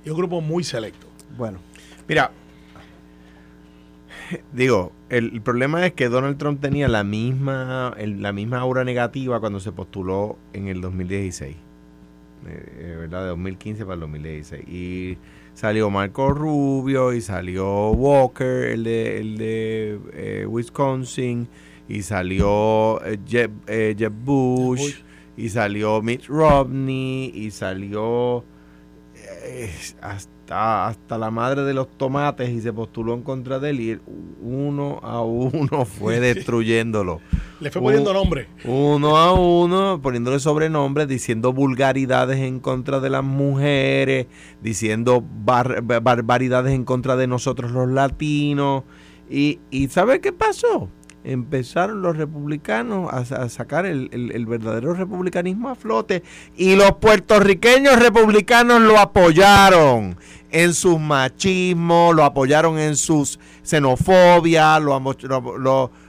y 0.05 0.09
un 0.09 0.17
grupo 0.17 0.41
muy 0.41 0.63
selecto. 0.63 1.07
Bueno, 1.37 1.59
Mira, 2.07 2.31
digo, 4.53 4.91
el, 5.09 5.31
el 5.33 5.41
problema 5.41 5.85
es 5.85 5.93
que 5.93 6.09
Donald 6.09 6.37
Trump 6.37 6.59
tenía 6.61 6.87
la 6.87 7.03
misma, 7.03 7.93
el- 7.97 8.21
la 8.21 8.33
misma 8.33 8.59
aura 8.59 8.83
negativa 8.83 9.39
cuando 9.39 9.59
se 9.59 9.71
postuló 9.71 10.37
en 10.53 10.67
el 10.67 10.81
2016. 10.81 11.55
eh, 12.47 12.95
¿Verdad? 12.99 13.21
De 13.23 13.27
2015 13.29 13.83
para 13.83 13.93
el 13.95 13.99
2016. 14.01 14.67
Y 14.67 15.17
salió 15.53 15.89
Marco 15.89 16.31
Rubio 16.31 17.13
y 17.13 17.21
salió 17.21 17.91
Walker, 17.91 18.65
el 18.71 18.83
de, 18.83 19.19
el 19.19 19.37
de 19.37 19.99
eh, 20.13 20.45
Wisconsin, 20.47 21.47
y 21.91 22.01
salió 22.03 23.03
eh, 23.05 23.17
Jeb, 23.27 23.51
eh, 23.67 23.95
Jeb 23.97 24.13
Bush, 24.13 24.79
Bush. 24.79 24.95
y 25.37 25.49
salió 25.49 26.01
Mitt 26.01 26.25
Romney, 26.27 27.31
y 27.33 27.51
salió 27.51 28.43
eh, 29.43 29.69
hasta, 30.01 30.87
hasta 30.87 31.17
la 31.17 31.31
madre 31.31 31.63
de 31.63 31.73
los 31.73 31.89
tomates 31.97 32.49
y 32.49 32.61
se 32.61 32.73
postuló 32.73 33.13
en 33.13 33.21
contra 33.23 33.59
de 33.59 33.69
él 33.71 33.79
y 33.79 33.89
él 33.91 34.01
uno 34.41 34.99
a 35.03 35.21
uno 35.23 35.85
fue 35.85 36.19
destruyéndolo. 36.19 37.19
Le 37.59 37.69
fue 37.69 37.81
poniendo 37.81 38.09
Uh, 38.11 38.13
nombre. 38.13 38.47
Uno 38.65 39.17
a 39.17 39.33
uno, 39.33 39.99
poniéndole 40.01 40.39
sobrenombres, 40.39 41.07
diciendo 41.07 41.53
vulgaridades 41.53 42.39
en 42.39 42.59
contra 42.59 42.99
de 42.99 43.09
las 43.11 43.23
mujeres, 43.23 44.25
diciendo 44.63 45.23
bar- 45.45 45.83
barbaridades 45.83 46.73
en 46.73 46.83
contra 46.85 47.15
de 47.15 47.27
nosotros 47.27 47.71
los 47.71 47.87
latinos. 47.89 48.83
Y, 49.29 49.59
y 49.69 49.87
¿sabe 49.89 50.19
qué 50.21 50.33
pasó? 50.33 50.89
Empezaron 51.23 52.01
los 52.01 52.17
republicanos 52.17 53.13
a, 53.13 53.23
sa- 53.25 53.43
a 53.43 53.49
sacar 53.49 53.85
el, 53.85 54.09
el- 54.11 54.31
verdadero 54.47 54.93
republicanismo 54.95 55.69
a 55.69 55.75
flote 55.75 56.23
y 56.57 56.75
los 56.75 56.93
puertorriqueños 56.93 57.99
republicanos 57.99 58.81
lo 58.81 58.97
apoyaron 58.99 60.17
en 60.49 60.73
sus 60.73 60.99
machismos, 60.99 62.15
lo 62.15 62.23
apoyaron 62.25 62.79
en 62.79 62.95
sus 62.95 63.39
xenofobia, 63.63 64.79
lo, 64.79 64.99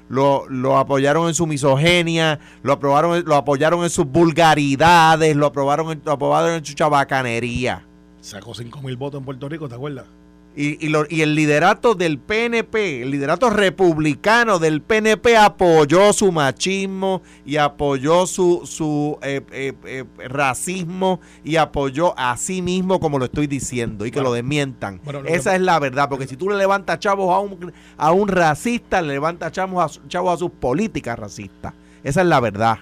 lo, 0.09 0.47
lo- 0.49 0.79
apoyaron 0.79 1.29
en 1.29 1.35
su 1.35 1.47
misoginia, 1.47 2.39
lo, 2.63 2.73
aprobaron, 2.73 3.23
lo 3.27 3.35
apoyaron 3.37 3.85
en 3.85 3.91
sus 3.91 4.07
vulgaridades, 4.07 5.37
lo, 5.37 5.47
aprobaron 5.47 6.01
lo 6.05 6.13
aprobaron 6.13 6.53
en 6.55 6.65
su 6.65 6.73
chabacanería. 6.75 7.87
Sacó 8.21 8.55
5 8.55 8.81
mil 8.83 8.97
votos 8.97 9.19
en 9.19 9.25
Puerto 9.25 9.49
Rico, 9.49 9.69
¿te 9.69 9.75
acuerdas? 9.75 10.07
Y, 10.55 10.85
y 10.85 10.91
lo- 10.91 11.07
y 11.09 11.23
el 11.23 11.35
liderato 11.35 11.95
del 11.95 12.19
PNP, 12.19 13.01
el 13.03 13.11
liderato 13.11 13.49
republicano 13.49 14.59
del 14.59 14.83
PNP 14.83 15.35
apoyó 15.37 16.13
su 16.13 16.31
machismo 16.31 17.23
y 17.47 17.57
apoyó 17.57 18.27
su, 18.27 18.61
su 18.67 19.19
eh, 19.23 19.41
eh, 19.51 19.73
eh, 19.87 20.05
racismo 20.29 21.21
y 21.43 21.57
apoyó 21.57 22.13
a 22.19 22.37
sí 22.37 22.61
mismo 22.61 23.01
como 23.01 23.19
lo 23.19 23.25
estoy 23.25 23.47
diciendo 23.47 24.05
y 24.05 24.11
que 24.11 24.19
Bueno, 24.19 24.29
lo 24.29 24.35
desmientan. 24.35 25.01
bueno, 25.05 25.23
lo 25.23 25.29
Esa 25.29 25.51
que- 25.53 25.57
es 25.57 25.63
la 25.63 25.79
verdad, 25.79 26.09
porque 26.11 26.27
si 26.27 26.37
tú 26.37 26.51
le 26.51 26.57
levantas 26.59 26.99
chavos 26.99 27.35
a 27.35 27.39
un, 27.39 27.73
a 27.97 28.13
un 28.13 28.29
racista, 28.29 29.01
le 29.01 29.15
levantas 29.15 29.53
chavos 29.53 29.99
a, 29.99 30.09
chavos 30.09 30.35
a 30.35 30.37
sus 30.37 30.51
políticas 30.51 31.19
racistas. 31.19 31.73
Esa 32.05 32.21
es 32.21 32.27
la 32.27 32.41
verdad. 32.41 32.79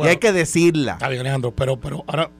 y 0.00 0.06
hay 0.06 0.16
que 0.16 0.32
decirla. 0.32 0.92
Está 0.92 1.08
bien, 1.08 1.20
Alejandro, 1.20 1.50
pero, 1.50 1.78
pero 1.78 2.02
ahora 2.06 2.30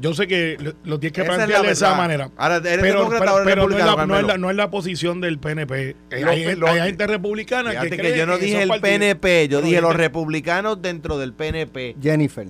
yo 0.00 0.14
sé 0.14 0.26
que 0.26 0.56
lo, 0.84 0.98
tienes 1.00 1.12
que 1.14 1.22
Esa 1.22 1.32
es 1.32 1.36
plantear 1.36 1.60
la 1.62 1.66
de 1.66 1.72
esa 1.72 1.94
manera. 1.94 2.30
Ahora, 2.36 2.56
¿eres 2.56 2.78
pero 2.80 2.98
demócrata 3.00 3.24
pero- 3.24 3.44
pero 3.44 3.68
no, 3.68 3.78
es 3.78 3.84
la, 3.84 4.06
no, 4.06 4.16
es 4.18 4.26
la, 4.26 4.38
no 4.38 4.50
es 4.50 4.56
la 4.56 4.70
posición 4.70 5.20
del 5.20 5.38
PNP. 5.38 5.96
Lo- 6.10 6.30
hay, 6.30 6.54
lo- 6.56 6.66
hay 6.68 6.80
gente 6.82 7.06
republicana 7.06 7.78
que, 7.80 7.90
que, 7.90 7.96
cree 7.96 8.18
yo 8.18 8.26
no 8.26 8.34
en 8.34 8.40
dije 8.40 8.62
el 8.62 8.68
partidos. 8.68 8.90
PNP, 8.90 9.48
yo 9.48 9.60
No, 9.60 9.66
dije 9.66 9.80
los 9.80 9.96
republicanos 9.96 10.80
dentro 10.82 11.18
del 11.18 11.32
PNP. 11.32 11.96
Jennifer. 12.00 12.48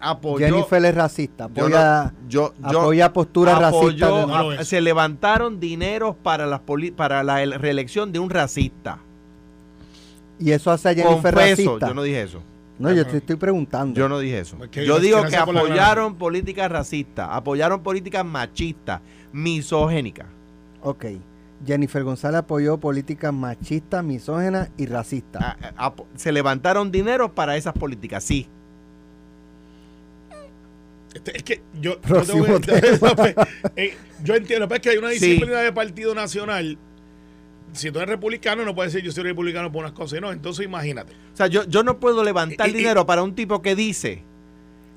Apoyó, 0.00 0.44
Jennifer 0.46 0.84
es 0.84 0.94
racista. 0.94 1.48
yo 1.54 1.62
Apoya, 1.66 2.04
no- 2.04 2.28
yo- 2.28 2.54
yo 2.72 2.80
apoya 2.80 3.12
posturas 3.12 3.54
apoyó- 3.62 4.24
racistas. 4.26 4.58
a- 4.58 4.62
es. 4.62 4.68
se 4.68 4.80
levantaron 4.80 5.60
dineros 5.60 6.16
para, 6.20 6.46
las 6.46 6.60
poli- 6.60 6.90
para 6.90 7.22
la 7.22 7.42
el- 7.44 7.52
reelección 7.54 8.10
de 8.10 8.18
un 8.18 8.30
racista. 8.30 8.98
y 10.40 10.50
eso 10.50 10.72
hace 10.72 10.88
a 10.88 10.94
Jennifer 10.94 11.32
Confeso, 11.32 11.38
racista. 11.70 11.86
yo 11.88 11.94
no 11.94 12.02
dije 12.02 12.22
eso. 12.22 12.42
No, 12.78 12.92
yo 12.92 13.06
te 13.06 13.18
estoy 13.18 13.36
preguntando. 13.36 13.94
Yo 13.98 14.08
no 14.08 14.18
dije 14.18 14.40
eso. 14.40 14.58
Yo 14.72 14.98
digo 14.98 15.22
que 15.24 15.36
apoyaron 15.36 16.16
políticas 16.16 16.70
racistas, 16.70 17.28
apoyaron 17.30 17.82
políticas 17.82 18.24
machistas, 18.24 19.00
misogénicas. 19.32 20.26
Ok. 20.82 21.04
Jennifer 21.64 22.02
González 22.02 22.40
apoyó 22.40 22.78
políticas 22.78 23.32
machistas, 23.32 24.02
misógenas 24.04 24.70
y 24.76 24.86
racistas. 24.86 25.42
A- 25.42 25.56
a- 25.76 25.86
apo- 25.90 26.06
se 26.16 26.32
levantaron 26.32 26.90
dinero 26.90 27.32
para 27.34 27.56
esas 27.56 27.72
políticas, 27.74 28.22
sí. 28.24 28.48
Este, 31.14 31.36
es 31.36 31.42
que 31.44 31.62
yo, 31.80 32.00
yo, 32.02 32.36
voy-. 32.36 32.60
Eh, 33.76 33.96
yo 34.22 34.34
entiendo, 34.34 34.66
pero 34.68 34.76
es 34.76 34.82
que 34.82 34.90
hay 34.90 34.96
una 34.98 35.10
Sí. 35.10 35.20
disciplina 35.20 35.60
de 35.60 35.72
partido 35.72 36.14
nacional. 36.14 36.76
Si 37.74 37.90
tú 37.90 37.98
eres 37.98 38.08
republicano, 38.10 38.64
no 38.64 38.74
puedes 38.74 38.92
decir 38.92 39.04
yo 39.04 39.12
soy 39.12 39.24
republicano 39.24 39.70
por 39.70 39.80
unas 39.84 39.92
cosas 39.92 40.18
y 40.18 40.20
no. 40.22 40.32
Entonces 40.32 40.64
imagínate. 40.64 41.12
O 41.32 41.36
sea, 41.36 41.46
yo, 41.48 41.64
yo 41.64 41.82
no 41.82 41.98
puedo 41.98 42.24
levantar 42.24 42.68
Y- 42.68 42.70
y- 42.70 42.74
dinero 42.74 43.04
para 43.06 43.22
un 43.22 43.34
tipo 43.34 43.60
que 43.62 43.74
dice 43.76 44.22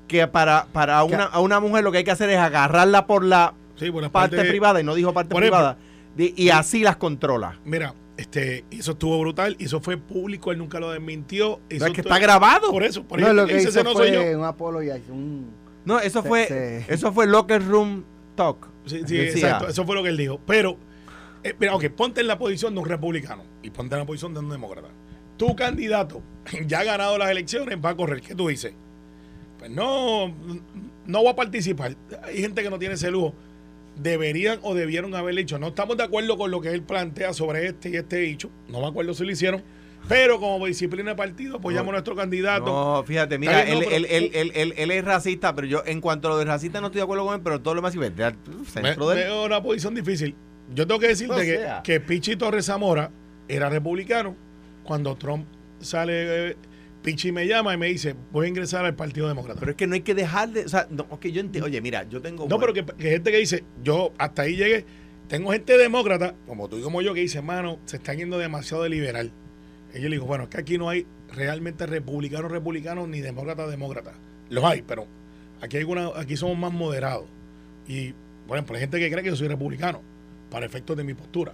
que 0.06 0.26
para, 0.26 0.66
para 0.72 1.02
una, 1.04 1.24
a 1.24 1.40
una 1.40 1.60
mujer 1.60 1.84
lo 1.84 1.92
que 1.92 1.98
hay 1.98 2.04
que 2.04 2.10
hacer 2.10 2.30
es 2.30 2.38
agarrarla 2.38 3.06
por 3.06 3.24
la 3.24 3.52
Sí, 3.76 3.90
por 3.90 4.02
las 4.02 4.10
parte 4.10 4.42
privada 4.44 4.80
y 4.80 4.84
no 4.84 4.94
dijo 4.94 5.12
parte 5.12 5.34
ejemplo, 5.34 5.48
privada 5.50 5.76
y 6.16 6.48
así 6.50 6.82
las 6.82 6.96
controla. 6.96 7.58
Mira, 7.64 7.94
este, 8.16 8.64
eso 8.72 8.92
estuvo 8.92 9.20
brutal, 9.20 9.54
eso 9.60 9.80
fue 9.80 9.96
público, 9.96 10.50
él 10.50 10.58
nunca 10.58 10.80
lo 10.80 10.90
desmintió. 10.90 11.60
Eso 11.68 11.86
es 11.86 11.92
que 11.92 12.00
está 12.00 12.18
grabado. 12.18 12.70
Por 12.72 12.82
eso, 12.82 13.04
por 13.04 13.20
no, 13.20 13.26
eso 13.26 13.34
lo 13.34 13.42
que 13.46 13.48
que 13.52 13.54
dice, 13.58 13.68
hizo 13.68 13.78
ese 13.80 13.84
no 13.88 13.92
soy 13.94 14.10
yo. 14.10 14.20
fue 14.20 14.36
un 14.36 15.12
un... 15.12 15.50
No, 15.84 16.00
eso 16.00 16.22
Se- 16.22 16.28
fue 16.28 16.46
se- 16.46 16.84
eso 16.92 17.12
fue 17.12 17.26
locker 17.28 17.64
room 17.64 18.04
talk. 18.34 18.66
Sí, 18.86 19.02
sí, 19.06 19.20
exacto, 19.20 19.68
eso 19.68 19.84
fue 19.84 19.94
lo 19.94 20.02
que 20.02 20.08
él 20.08 20.16
dijo. 20.16 20.40
Pero, 20.46 20.76
eh, 21.44 21.54
mira, 21.58 21.74
ok, 21.74 21.86
ponte 21.90 22.20
en 22.20 22.26
la 22.26 22.38
posición 22.38 22.74
de 22.74 22.80
un 22.80 22.86
republicano 22.88 23.44
y 23.62 23.70
ponte 23.70 23.94
en 23.94 24.00
la 24.00 24.06
posición 24.06 24.32
de 24.34 24.40
un 24.40 24.48
demócrata. 24.50 24.88
Tu 25.36 25.54
candidato 25.54 26.22
ya 26.66 26.80
ha 26.80 26.84
ganado 26.84 27.16
las 27.18 27.30
elecciones, 27.30 27.78
va 27.84 27.90
a 27.90 27.96
correr. 27.96 28.20
¿Qué 28.20 28.34
tú 28.34 28.48
dices? 28.48 28.72
Pues 29.58 29.70
no, 29.70 30.28
no 31.06 31.18
voy 31.20 31.28
a 31.28 31.36
participar. 31.36 31.96
Hay 32.24 32.38
gente 32.40 32.62
que 32.62 32.70
no 32.70 32.78
tiene 32.78 32.94
ese 32.94 33.10
lujo. 33.10 33.34
Deberían 33.96 34.60
o 34.62 34.74
debieron 34.74 35.12
haberle 35.16 35.40
dicho, 35.40 35.58
no 35.58 35.68
estamos 35.68 35.96
de 35.96 36.04
acuerdo 36.04 36.38
con 36.38 36.52
lo 36.52 36.60
que 36.60 36.68
él 36.70 36.82
plantea 36.82 37.32
sobre 37.32 37.66
este 37.66 37.90
y 37.90 37.96
este 37.96 38.18
dicho. 38.18 38.48
No 38.68 38.80
me 38.80 38.86
acuerdo 38.86 39.12
si 39.14 39.24
lo 39.24 39.32
hicieron. 39.32 39.62
Pero 40.08 40.38
como 40.38 40.64
disciplina 40.66 41.10
de 41.10 41.16
partido, 41.16 41.56
apoyamos 41.56 41.86
No, 41.86 41.90
a 41.90 41.92
nuestro 41.94 42.14
candidato. 42.14 42.64
No, 42.66 43.02
fíjate, 43.04 43.36
mira, 43.38 43.64
bien, 43.64 43.74
no, 43.74 43.80
él, 43.80 43.84
pero- 43.84 43.96
él, 43.96 44.06
él, 44.08 44.30
él, 44.34 44.52
él- 44.54 44.74
él 44.76 44.90
es 44.92 45.04
racista, 45.04 45.54
pero 45.56 45.66
yo 45.66 45.82
en 45.84 46.00
cuanto 46.00 46.28
a 46.28 46.30
lo 46.30 46.38
de 46.38 46.44
racista 46.44 46.80
no 46.80 46.86
estoy 46.86 47.00
de 47.00 47.02
acuerdo 47.02 47.26
con 47.26 47.34
él, 47.34 47.40
pero 47.42 47.60
todo 47.60 47.74
lo 47.74 47.90
sí, 47.90 47.98
vete 47.98 48.22
al 48.22 48.36
Me- 48.46 48.64
centro 48.64 49.08
del... 49.08 49.18
veo 49.18 49.44
una 49.44 49.60
posición 49.60 49.94
difícil. 49.96 50.36
Yo 50.74 50.86
tengo 50.86 51.00
que 51.00 51.08
decirte 51.08 51.34
O 51.34 51.38
que, 51.38 51.56
sea. 51.56 51.82
que 51.82 52.00
Pichi 52.00 52.36
Torres 52.36 52.66
Zamora 52.66 53.10
era 53.48 53.68
republicano. 53.68 54.36
Cuando 54.84 55.16
Trump 55.16 55.46
sale, 55.80 56.50
eh, 56.50 56.56
Pichi 57.02 57.32
me 57.32 57.46
llama 57.46 57.74
y 57.74 57.76
me 57.76 57.86
dice, 57.86 58.14
voy 58.32 58.46
a 58.46 58.48
ingresar 58.48 58.84
al 58.84 58.94
Partido 58.94 59.28
Demócrata. 59.28 59.60
Pero 59.60 59.72
es 59.72 59.76
que 59.76 59.86
no 59.86 59.94
hay 59.94 60.00
que 60.02 60.14
dejar 60.14 60.50
de... 60.50 60.64
O 60.64 60.68
sea, 60.68 60.86
no, 60.90 61.06
ok, 61.10 61.26
yo 61.26 61.40
entiendo... 61.40 61.66
Oye, 61.66 61.80
mira, 61.80 62.08
yo 62.08 62.20
tengo... 62.20 62.46
no, 62.48 62.58
pero 62.58 62.72
que, 62.72 62.84
que 62.84 63.10
gente 63.10 63.30
que 63.30 63.38
dice, 63.38 63.64
yo 63.82 64.12
hasta 64.18 64.42
ahí 64.42 64.56
llegué. 64.56 64.84
Tengo 65.28 65.52
gente 65.52 65.76
demócrata, 65.76 66.34
como 66.46 66.68
tú 66.68 66.78
y 66.78 66.82
como 66.82 67.02
yo, 67.02 67.12
que 67.12 67.20
dice, 67.20 67.38
hermano, 67.38 67.78
se 67.84 67.96
están 67.96 68.16
yendo 68.16 68.38
demasiado 68.38 68.82
de 68.82 68.88
liberal. 68.88 69.30
Y 69.94 70.00
yo 70.00 70.08
le 70.08 70.16
digo, 70.16 70.26
bueno, 70.26 70.44
es 70.44 70.50
que 70.50 70.58
aquí 70.58 70.78
no 70.78 70.88
hay 70.88 71.06
realmente 71.34 71.86
republicanos, 71.86 72.50
republicanos, 72.50 73.08
ni 73.08 73.20
demócratas, 73.20 73.70
demócratas. 73.70 74.14
Los 74.48 74.64
hay, 74.64 74.82
pero 74.82 75.06
aquí, 75.60 75.76
hay 75.76 75.84
una, 75.84 76.08
aquí 76.16 76.36
somos 76.36 76.56
más 76.56 76.72
moderados. 76.72 77.26
Y, 77.86 78.14
por 78.46 78.56
ejemplo, 78.56 78.74
hay 78.76 78.80
gente 78.80 78.98
que 78.98 79.10
cree 79.10 79.22
que 79.22 79.28
yo 79.30 79.36
soy 79.36 79.48
republicano, 79.48 80.02
para 80.50 80.66
efectos 80.66 80.96
de 80.96 81.04
mi 81.04 81.14
postura. 81.14 81.52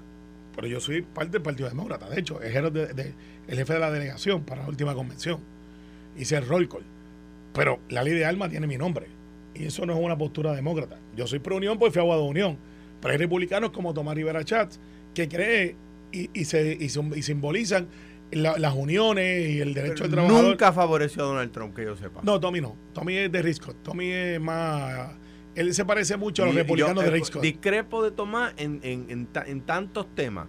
Pero 0.55 0.69
yo 0.69 0.81
soy 0.81 1.03
parte 1.03 1.33
del 1.33 1.43
Partido 1.43 1.69
Demócrata. 1.69 2.09
De 2.09 2.21
hecho, 2.21 2.41
es 2.41 2.55
el, 2.55 3.15
jefe 3.49 3.73
de 3.73 3.79
la 3.79 3.91
delegación 3.91 4.45
para 4.45 4.63
la 4.63 4.69
última 4.69 4.95
convención. 4.95 5.41
Hice 6.17 6.37
el 6.37 6.47
roll 6.47 6.69
call. 6.69 6.85
Pero 7.53 7.81
la 7.89 8.03
ley 8.03 8.15
de 8.15 8.25
armas 8.25 8.51
tiene 8.51 8.67
mi 8.67 8.77
nombre. 8.77 9.07
Y 9.55 9.65
eso 9.65 9.85
no 9.87 9.95
es 9.95 9.99
una 10.01 10.17
postura 10.17 10.53
demócrata. 10.53 10.99
Yo 11.17 11.27
soy 11.27 11.41
pro 11.41 11.57
unión 11.57 11.79
porque 11.79 11.93
fui 11.93 12.01
abogado 12.01 12.23
de 12.25 12.29
unión. 12.31 12.59
Pero 13.01 13.13
hay 13.13 13.19
republicanos 13.19 13.71
como 13.71 13.93
Tomás 13.95 14.15
Rivera 14.15 14.45
Chats 14.45 14.79
que 15.13 15.29
cree 15.29 15.77
y, 16.13 16.31
y 16.33 16.45
se, 16.45 16.77
y, 16.81 16.89
simbolizan 16.89 17.89
la- 18.31 18.57
las 18.59 18.75
uniones 18.75 19.51
y 19.51 19.61
el 19.61 19.75
derecho 19.75 20.05
del 20.05 20.13
trabajador. 20.13 20.45
Nunca 20.45 20.73
favoreció 20.73 21.25
a 21.25 21.27
Donald 21.27 21.53
Trump, 21.53 21.75
que 21.75 21.85
yo 21.85 21.97
sepa. 21.97 22.21
No, 22.23 22.39
Tommy 22.41 22.61
no. 22.61 22.77
Tommy 22.93 23.17
es 23.17 23.33
de 23.33 23.43
Riscott. 23.43 23.83
Tommy 23.83 24.11
es 24.11 24.41
más. 24.41 25.11
Él 25.55 25.73
se 25.75 25.85
parece 25.85 26.17
mucho 26.17 26.43
a 26.43 26.47
los 26.47 26.55
republicanos 26.55 26.97
yo, 27.05 27.11
de 27.11 27.17
eh, 27.17 27.21
Riscott. 27.21 27.43
Discrepo 27.43 28.03
de 28.03 28.11
Tomás 28.11 28.55
en, 28.57 28.81
en, 28.83 29.07
en, 29.09 29.29
en 29.47 29.61
tantos 29.63 30.07
temas. 30.15 30.47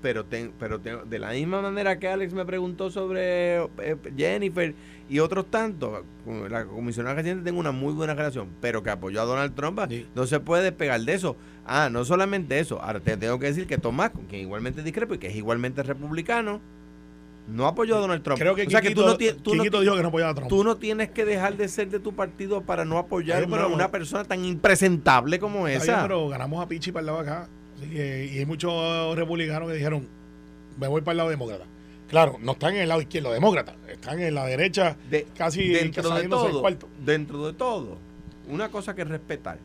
Pero, 0.00 0.24
ten- 0.24 0.52
pero 0.60 0.80
ten- 0.80 1.10
de 1.10 1.18
la 1.18 1.30
misma 1.32 1.60
manera 1.60 1.98
que 1.98 2.06
Alex 2.06 2.32
me 2.32 2.44
preguntó 2.44 2.88
sobre 2.88 3.56
eh, 3.56 3.96
Jennifer 4.16 4.72
y 5.08 5.18
otros 5.18 5.50
tantos, 5.50 6.04
con 6.24 6.48
la 6.52 6.66
comisionada 6.66 7.16
reciente 7.16 7.42
tengo 7.44 7.58
una 7.58 7.72
muy 7.72 7.92
buena 7.94 8.14
relación, 8.14 8.48
pero 8.60 8.82
que 8.84 8.90
apoyó 8.90 9.20
a 9.22 9.24
Donald 9.24 9.54
Trump, 9.56 9.80
Sí. 9.88 10.06
no 10.14 10.26
se 10.28 10.38
puede 10.38 10.62
despegar 10.62 11.00
de 11.00 11.14
eso. 11.14 11.36
Ah, 11.66 11.88
no 11.90 12.04
solamente 12.04 12.60
eso, 12.60 12.80
ahora 12.80 13.00
te 13.00 13.16
tengo 13.16 13.40
que 13.40 13.46
decir 13.46 13.66
que 13.66 13.76
Tomás, 13.78 14.10
con 14.10 14.26
quien 14.26 14.42
igualmente 14.42 14.84
discrepo 14.84 15.14
y 15.14 15.18
que 15.18 15.26
es 15.28 15.34
igualmente 15.36 15.82
republicano, 15.82 16.60
no 17.48 17.66
apoyó 17.66 17.96
a 17.96 18.00
Donald 18.00 18.22
Trump. 18.22 18.38
Creo 18.38 18.54
que 18.54 18.66
o 18.66 18.70
sea 18.70 18.80
que 18.80 18.94
tú 18.94 19.04
no, 19.04 19.16
ti- 19.16 19.32
tú 19.32 19.54
no 19.54 19.62
dijo 19.62 19.96
que 19.96 20.02
no 20.02 20.08
apoyaba 20.08 20.32
a 20.32 20.34
Trump. 20.34 20.48
Tú 20.48 20.62
no 20.64 20.76
tienes 20.76 21.10
que 21.10 21.24
dejar 21.24 21.56
de 21.56 21.68
ser 21.68 21.88
de 21.88 21.98
tu 21.98 22.12
partido 22.14 22.60
para 22.62 22.84
no 22.84 22.98
apoyar 22.98 23.46
pero- 23.48 23.62
a 23.62 23.66
una 23.68 23.90
persona 23.90 24.24
tan 24.24 24.44
impresentable 24.44 25.38
como 25.38 25.66
esa. 25.66 25.84
bien, 25.84 25.98
pero 26.02 26.28
ganamos 26.28 26.62
a 26.62 26.68
Pichi 26.68 26.92
para 26.92 27.00
el 27.00 27.06
lado 27.06 27.18
acá. 27.20 27.48
Así 27.78 27.88
que- 27.90 28.30
y 28.34 28.38
hay 28.38 28.46
muchos 28.46 29.16
republicanos 29.16 29.68
que 29.68 29.74
dijeron, 29.76 30.06
me 30.78 30.88
voy 30.88 31.00
para 31.00 31.12
el 31.12 31.16
lado 31.18 31.30
demócrata. 31.30 31.64
Claro, 32.08 32.36
no 32.40 32.52
están 32.52 32.74
en 32.74 32.82
el 32.82 32.88
lado 32.88 33.00
izquierdo 33.02 33.32
demócrata, 33.32 33.74
están 33.88 34.18
en 34.20 34.34
la 34.34 34.46
derecha 34.46 34.96
De- 35.10 35.26
casi 35.36 35.68
dentro 35.68 36.10
de 36.14 36.28
todo, 36.28 36.60
cuarto. 36.60 36.88
dentro 37.04 37.46
de 37.46 37.52
todo, 37.52 37.98
una 38.48 38.70
cosa 38.70 38.94
que 38.94 39.04
respetar. 39.04 39.58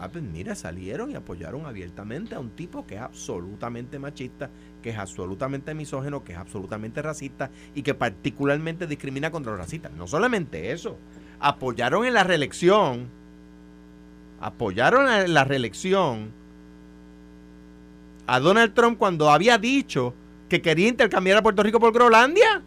Ah, 0.00 0.08
pues 0.08 0.24
mira, 0.24 0.54
salieron 0.54 1.10
y 1.10 1.14
apoyaron 1.14 1.66
abiertamente 1.66 2.34
a 2.34 2.40
un 2.40 2.50
tipo 2.50 2.86
que 2.86 2.96
es 2.96 3.00
absolutamente 3.00 3.98
machista, 3.98 4.50
que 4.82 4.90
es 4.90 4.98
absolutamente 4.98 5.74
misógeno, 5.74 6.24
que 6.24 6.32
es 6.32 6.38
absolutamente 6.38 7.02
racista 7.02 7.50
y 7.74 7.82
que 7.82 7.94
particularmente 7.94 8.86
discrimina 8.86 9.30
contra 9.30 9.52
los 9.52 9.60
racistas. 9.60 9.92
No 9.92 10.06
solamente 10.08 10.72
eso, 10.72 10.98
apoyaron 11.38 12.04
en 12.04 12.14
la 12.14 12.24
reelección, 12.24 13.08
apoyaron 14.40 15.08
en 15.08 15.34
la 15.34 15.44
reelección 15.44 16.32
a 18.26 18.40
Donald 18.40 18.74
Trump 18.74 18.98
cuando 18.98 19.30
había 19.30 19.58
dicho 19.58 20.14
que 20.48 20.62
quería 20.62 20.88
intercambiar 20.88 21.38
a 21.38 21.42
Puerto 21.42 21.62
Rico 21.62 21.80
por 21.80 21.92
Groenlandia. 21.92 22.62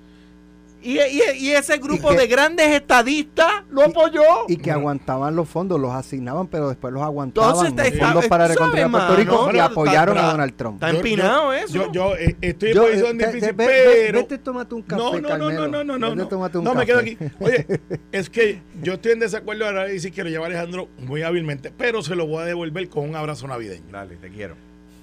Y, 0.85 0.99
y- 0.99 1.47
y 1.47 1.51
ese 1.51 1.77
grupo 1.79 2.09
que- 2.09 2.17
de 2.17 2.27
grandes 2.27 2.67
estadistas 2.67 3.63
lo 3.71 3.83
apoyó. 3.83 4.21
Y 4.47 4.57
que 4.57 4.63
Bueno. 4.65 4.79
aguantaban 4.79 5.35
los 5.35 5.49
fondos, 5.49 5.79
los 5.79 5.91
asignaban, 5.91 6.45
pero 6.47 6.69
después 6.69 6.93
los 6.93 7.01
aguantaban. 7.01 7.49
Entonces, 7.65 7.73
los 7.75 7.85
está- 7.87 8.05
fondos 8.05 8.27
para 8.27 8.43
¿sabe, 8.45 8.53
reconstruir 8.55 8.85
a 8.85 8.89
Puerto? 8.91 9.15
Rico 9.15 9.43
y 9.47 9.51
Pero 9.53 9.63
apoyaron 9.63 10.15
está- 10.17 10.27
a 10.27 10.31
Donald 10.31 10.53
Trump. 10.55 10.75
Está 10.75 10.89
empinado 10.95 11.53
eso. 11.53 11.73
Yo, 11.73 11.91
yo 11.91 12.15
eh, 12.15 12.35
estoy 12.39 12.69
en 12.69 12.75
Yo, 12.75 12.83
posición 12.83 13.21
eh, 13.21 13.25
difícil, 13.25 13.53
ve- 13.53 13.65
ve- 13.67 13.83
pero... 14.05 14.19
Vete, 14.19 14.37
tómate 14.37 14.75
un 14.75 14.81
café, 14.83 15.01
no, 15.01 15.11
no, 15.13 15.19
no, 15.21 15.27
Carmelo. 15.29 15.67
no, 15.67 15.83
no, 15.83 15.97
no, 15.97 16.05
Vete, 16.11 16.15
no. 16.21 16.27
tómate 16.27 16.57
un 16.59 16.63
No, 16.63 16.75
me 16.75 16.85
quedo 16.85 16.99
aquí. 16.99 17.17
Oye, 17.39 17.65
es 18.11 18.29
que 18.29 18.61
yo 18.83 18.93
estoy 18.93 19.13
en 19.13 19.19
desacuerdo 19.19 19.65
ahora 19.65 19.91
y 19.91 19.99
si 19.99 20.11
quiero 20.11 20.29
llevar 20.29 20.51
a 20.51 20.53
Alejandro 20.53 20.87
muy 20.99 21.23
hábilmente, 21.23 21.71
pero 21.75 22.03
se 22.03 22.15
lo 22.15 22.27
voy 22.27 22.43
a 22.43 22.45
devolver 22.45 22.87
con 22.89 23.09
un 23.09 23.15
abrazo 23.15 23.47
navideño. 23.47 23.85
Dale, 23.91 24.17
te 24.17 24.29
quiero. 24.29 24.55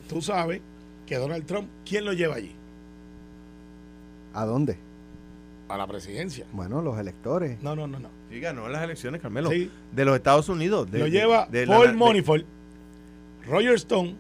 Tú 0.08 0.22
sabes 0.22 0.60
que 1.06 1.16
Donald 1.16 1.44
Trump, 1.44 1.68
¿quién 1.84 2.04
lo 2.04 2.12
lleva 2.12 2.36
allí? 2.36 2.54
¿A 4.34 4.44
dónde? 4.46 4.78
A 5.72 5.78
la 5.78 5.86
presidencia. 5.86 6.44
Bueno, 6.52 6.82
los 6.82 6.98
electores. 6.98 7.62
No, 7.62 7.74
no, 7.74 7.86
no, 7.86 7.98
no. 7.98 8.10
Sí, 8.30 8.40
ganó 8.40 8.68
las 8.68 8.82
elecciones, 8.82 9.22
Carmelo. 9.22 9.50
Sí. 9.50 9.70
De 9.90 10.04
los 10.04 10.14
Estados 10.14 10.48
Unidos. 10.50 10.90
de- 10.90 10.98
lo 10.98 11.04
de- 11.06 11.10
lleva 11.10 11.46
de 11.50 11.64
la- 11.66 11.74
Paul 11.76 11.86
de- 11.88 11.92
Moniford, 11.94 12.42
Roger 13.48 13.74
Stone 13.74 14.14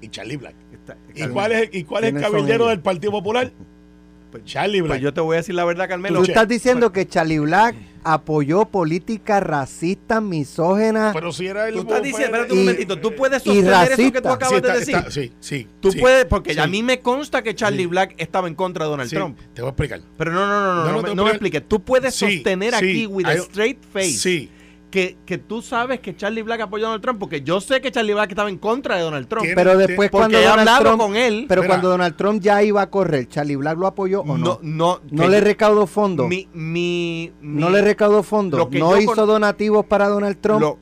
y 0.00 0.08
Charlie 0.08 0.36
Black. 0.36 0.54
está- 0.72 0.96
¿Y 1.14 1.28
cuál 1.28 1.52
es, 1.52 1.68
y 1.72 1.84
cuál 1.84 2.04
es 2.04 2.08
el 2.08 2.14
¿Quiénes 2.14 2.22
son 2.30 2.32
caballero 2.38 2.64
ellos? 2.64 2.68
del 2.76 2.80
Partido 2.80 3.12
Popular? 3.12 3.52
pues- 4.30 4.44
Charlie 4.44 4.80
Black. 4.80 4.92
Pues 4.92 5.02
yo 5.02 5.12
te 5.14 5.20
voy 5.20 5.34
a 5.34 5.36
decir 5.38 5.54
la 5.54 5.64
verdad, 5.66 5.88
Carmelo. 5.88 6.18
Tú 6.20 6.24
estás 6.24 6.48
diciendo 6.48 6.92
que 6.92 7.06
Charlie 7.06 7.38
Black 7.40 7.76
apoyó 8.04 8.66
políticas 8.66 9.42
racistas, 9.42 10.22
misógenas. 10.22 11.14
Pero 11.14 11.32
si 11.32 11.46
era 11.46 11.68
el. 11.68 11.74
Tú 11.74 11.80
estás 11.80 12.02
diciendo, 12.02 12.26
espérate 12.26 12.52
un 12.52 12.58
Y- 12.58 12.62
momentito, 12.62 13.00
tú 13.00 13.14
puedes 13.16 13.42
sostener 13.42 13.64
eso 13.72 13.82
que 13.82 13.88
racista. 13.90 14.20
tú 14.22 14.28
Sí, 14.28 14.34
acabas 14.34 14.56
está- 14.56 14.72
de 14.72 14.78
decir. 14.78 14.94
está- 14.96 15.10
sí, 15.10 15.32
sí. 15.40 15.68
Tú 15.80 15.90
sí. 15.92 15.98
puedes, 15.98 16.24
porque 16.26 16.54
Sí. 16.54 16.60
a 16.60 16.66
mí 16.66 16.82
me 16.82 17.00
consta 17.00 17.42
que 17.42 17.54
Charlie 17.54 17.82
Sí. 17.84 17.86
Black 17.86 18.14
estaba 18.18 18.46
en 18.48 18.54
contra 18.54 18.84
de 18.84 18.90
Donald 18.90 19.10
Sí, 19.10 19.16
Trump. 19.16 19.38
Te 19.54 19.62
voy 19.62 19.68
a 19.68 19.70
explicar. 19.70 20.00
Pero 20.18 20.32
no, 20.32 20.46
no, 20.46 20.46
no, 20.46 20.74
no, 20.84 20.84
No, 20.92 21.02
no, 21.02 21.14
no, 21.14 21.24
me- 21.24 21.30
expliques. 21.30 21.68
Tú 21.68 21.82
puedes 21.82 22.14
Sí, 22.14 22.36
sostener 22.36 22.74
sí, 22.74 22.76
aquí 22.84 23.06
with 23.06 23.26
a 23.26 23.32
straight 23.34 23.78
face 23.92 24.10
Sí. 24.12 24.50
Que, 24.94 25.16
que 25.26 25.38
tú 25.38 25.60
sabes 25.60 25.98
que 25.98 26.14
Charlie 26.14 26.42
Black 26.42 26.60
apoyó 26.60 26.84
a 26.84 26.88
Donald 26.90 27.02
Trump, 27.02 27.18
porque 27.18 27.42
yo 27.42 27.60
sé 27.60 27.80
que 27.80 27.90
Charlie 27.90 28.14
Black 28.14 28.30
estaba 28.30 28.48
en 28.48 28.58
contra 28.58 28.94
de 28.94 29.02
Donald 29.02 29.26
Trump. 29.26 29.44
Pero 29.52 29.76
después 29.76 30.08
cuando 30.08 30.38
Donald 30.38 30.60
hablado 30.60 30.84
Trump, 30.84 31.00
con 31.00 31.16
él. 31.16 31.46
pero 31.48 31.62
Mira. 31.62 31.72
cuando 31.74 31.88
Donald 31.88 32.14
Trump 32.16 32.40
ya 32.40 32.62
iba 32.62 32.80
a 32.80 32.88
correr, 32.90 33.26
Charlie 33.28 33.56
Black 33.56 33.76
lo 33.76 33.88
apoyó 33.88 34.20
o 34.20 34.38
no. 34.38 34.60
no, 34.60 34.60
no, 34.62 35.00
No 35.10 35.28
le 35.28 35.40
recaudó 35.40 35.88
fondos. 35.88 36.28
mi, 36.28 36.48
mi, 36.52 37.32
no 37.40 37.70
le 37.70 37.82
recaudó 37.82 38.22
fondos. 38.22 38.70
No 38.70 38.96
hizo 39.00 39.14
con- 39.16 39.26
donativos 39.26 39.84
para 39.86 40.06
Donald 40.06 40.40
Trump. 40.40 40.60
lo- 40.60 40.78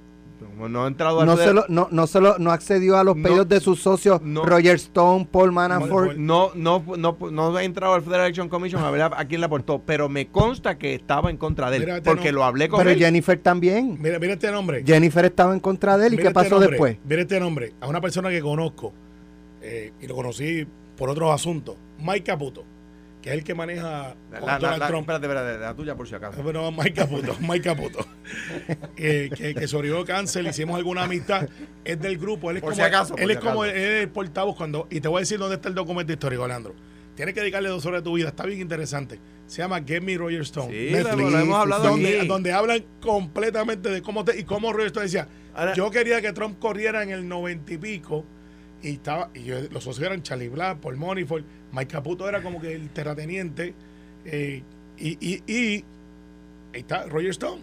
no 0.69 0.85
ha 0.85 0.89
entrado 0.89 1.25
no, 1.25 1.37
se 1.37 1.53
lo, 1.53 1.65
no, 1.69 1.89
no, 1.91 2.07
se 2.07 2.21
lo- 2.21 2.39
no 2.39 2.51
accedió 2.53 2.97
a 2.97 3.05
los 3.05 3.17
No, 3.17 3.23
pedidos 3.23 3.49
de 3.49 3.61
sus 3.61 3.81
socios 3.81 4.21
no. 4.23 4.45
Roger 4.45 4.77
Stone, 4.77 5.29
Paul 5.31 5.53
Manafort. 5.53 6.17
no, 6.17 6.51
no, 6.55 6.83
no, 6.97 7.17
no 7.31 7.59
he 7.59 7.65
entrado 7.65 7.95
al 7.95 8.03
Federal 8.03 8.27
Election 8.27 8.49
Commission 8.49 8.83
a 8.83 8.91
ver 8.91 9.03
a, 9.03 9.07
a 9.17 9.25
quién 9.27 9.41
le 9.41 9.47
aportó, 9.47 9.81
pero 9.85 10.09
me 10.09 10.29
consta 10.29 10.79
que 10.79 10.95
estaba 10.95 11.31
en 11.31 11.37
contra 11.37 11.71
de 11.71 11.77
él, 11.79 11.83
Mira, 11.87 12.03
porque 12.03 12.31
no- 12.33 12.39
lo 12.39 12.45
hablé 12.45 12.69
con 12.69 12.79
Pero 12.79 12.91
él. 12.91 12.99
Jennifer 12.99 13.39
también. 13.39 13.97
Mira, 14.01 14.19
mira 14.19 14.35
este 14.35 14.51
nombre. 14.51 14.83
Jennifer 14.87 15.25
estaba 15.25 15.53
en 15.55 15.61
contra 15.61 15.97
de 15.99 16.07
él. 16.07 16.15
¿Y 16.15 16.17
Mira 16.17 16.23
qué 16.23 16.29
este 16.29 16.35
pasó 16.43 16.51
nombre, 16.57 16.71
después? 16.71 16.99
Mira 17.05 17.23
este 17.23 17.41
nombre. 17.41 17.73
A 17.81 17.89
una 17.89 18.01
persona 18.01 18.31
que 18.31 18.41
conozco 18.41 18.93
eh, 19.61 19.93
y 20.01 20.07
lo 20.07 20.15
conocí 20.15 20.67
por 20.97 21.09
otros 21.09 21.33
asuntos. 21.33 21.77
Mike 21.99 22.25
Caputo, 22.25 22.65
que 23.23 23.31
es 23.31 23.37
el 23.37 23.45
que 23.45 23.55
maneja 23.55 24.17
La, 24.31 24.41
la, 24.41 24.59
Donald 24.59 24.79
la- 24.81 24.87
Trump. 24.89 25.01
espérate, 25.03 25.27
espérate, 25.27 25.59
la 25.61 25.75
tuya 25.75 25.95
por 25.95 26.09
si 26.09 26.15
acaso. 26.17 26.43
Bueno, 26.43 26.71
Mike 26.73 26.93
Caputo, 26.95 27.37
Mike 27.41 27.63
Caputo. 27.63 28.05
Eh, 28.97 29.31
que, 29.35 29.55
que 29.55 29.69
sobrevivió 29.69 30.05
cáncer, 30.05 30.45
hicimos 30.47 30.77
alguna 30.77 31.05
amistad. 31.05 31.49
Es 31.85 32.01
del 32.01 32.19
grupo. 32.19 32.51
Él 32.51 32.57
es 32.59 32.63
Por 32.63 32.73
como, 32.73 32.83
si 32.83 32.87
acaso, 32.87 33.17
él 33.17 33.31
es 33.31 33.39
si 33.39 33.43
como 33.43 33.65
el 33.65 34.09
portavoz 34.11 34.57
cuando. 34.57 34.87
Y 34.91 35.01
te 35.01 35.09
voy 35.09 35.19
a 35.19 35.21
decir 35.21 35.39
dónde 35.39 35.57
está 35.57 35.69
el 35.69 35.75
documento 35.75 36.13
histórico, 36.13 36.47
Leandro. 36.47 36.75
Tienes 37.15 37.35
que 37.35 37.41
dedicarle 37.41 37.69
dos 37.69 37.85
horas 37.87 38.01
de 38.01 38.05
tu 38.05 38.15
vida. 38.15 38.29
Está 38.29 38.45
bien 38.47 38.61
interesante. 38.61 39.21
Se 39.47 39.59
llama 39.59 39.83
Get 39.87 40.03
Me 40.03 40.17
Roger 40.17 40.41
Stone. 40.43 40.73
Sí, 40.73 40.93
Netflix. 40.93 41.31
lo, 41.31 41.39
hemos 41.39 41.57
hablado 41.59 41.85
donde, 41.91 42.19
aquí. 42.19 42.27
donde 42.27 42.53
hablan 42.53 42.85
completamente 43.01 43.91
de 43.91 44.01
cómo 44.03 44.25
te, 44.25 44.39
y 44.41 44.45
cómo 44.45 44.73
Roger 44.73 44.87
Stone 44.87 45.05
decía 45.07 45.29
Ahora- 45.55 45.75
yo 45.75 45.91
quería 45.91 46.23
que 46.23 46.33
Trump 46.33 46.59
corriera 46.59 47.03
en 47.03 47.11
el 47.11 47.29
noventa 47.29 47.73
y 47.75 47.77
pico 47.79 48.25
y 48.83 48.95
estaba 48.95 49.31
y 49.35 49.45
yo- 49.45 49.61
los 49.71 49.85
socios 49.85 50.07
eran 50.07 50.23
Charlie 50.23 50.49
Black, 50.49 50.79
Paul 50.79 50.97
Moniford, 50.97 51.45
Mike 51.73 51.93
Caputo 51.93 52.29
era 52.29 52.43
como 52.43 52.61
que 52.61 52.75
el 52.75 52.91
terrateniente 52.91 53.75
eh, 54.25 54.63
y, 54.99 55.09
y, 55.21 55.43
y 55.47 55.85
ahí 56.75 56.81
está 56.81 57.07
Roger 57.07 57.31
Stone 57.31 57.63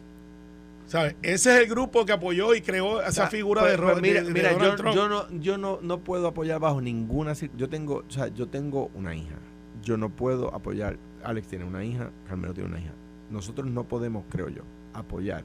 ¿sabes? 0.87 1.15
ese 1.21 1.55
es 1.55 1.61
el 1.63 1.67
grupo 1.69 2.05
que 2.05 2.11
apoyó 2.13 2.53
y 2.55 2.61
creó 2.61 2.99
esa 3.01 3.09
O 3.09 3.11
sea, 3.13 3.27
figura 3.27 3.61
pues- 3.61 3.73
de, 3.73 3.77
pues 3.77 3.95
Ro- 3.95 4.01
mira, 4.01 4.21
de- 4.21 4.27
de 4.27 4.33
mira, 4.33 4.51
Donald 4.53 4.71
yo, 4.71 4.75
Trump 4.77 4.95
yo 4.95 5.09
no, 5.09 5.31
yo 5.39 5.57
no, 5.57 5.79
no 5.81 5.99
puedo 5.99 6.27
apoyar 6.27 6.59
bajo 6.59 6.81
ninguna 6.81 7.33
yo 7.55 7.69
tengo, 7.69 8.03
o 8.07 8.11
sea, 8.11 8.27
yo 8.29 8.47
tengo 8.47 8.89
una 8.95 9.15
hija. 9.15 9.35
Yo 9.83 9.95
no 9.95 10.09
puedo 10.09 10.53
apoyar, 10.53 10.97
Alex 11.23 11.47
tiene 11.47 11.63
una 11.63 11.85
hija, 11.85 12.11
Carmelo 12.27 12.53
tiene 12.53 12.69
una 12.69 12.79
hija. 12.81 12.91
Nosotros 13.29 13.65
no 13.67 13.85
podemos, 13.85 14.25
creo 14.29 14.49
yo, 14.49 14.63
apoyar 14.93 15.43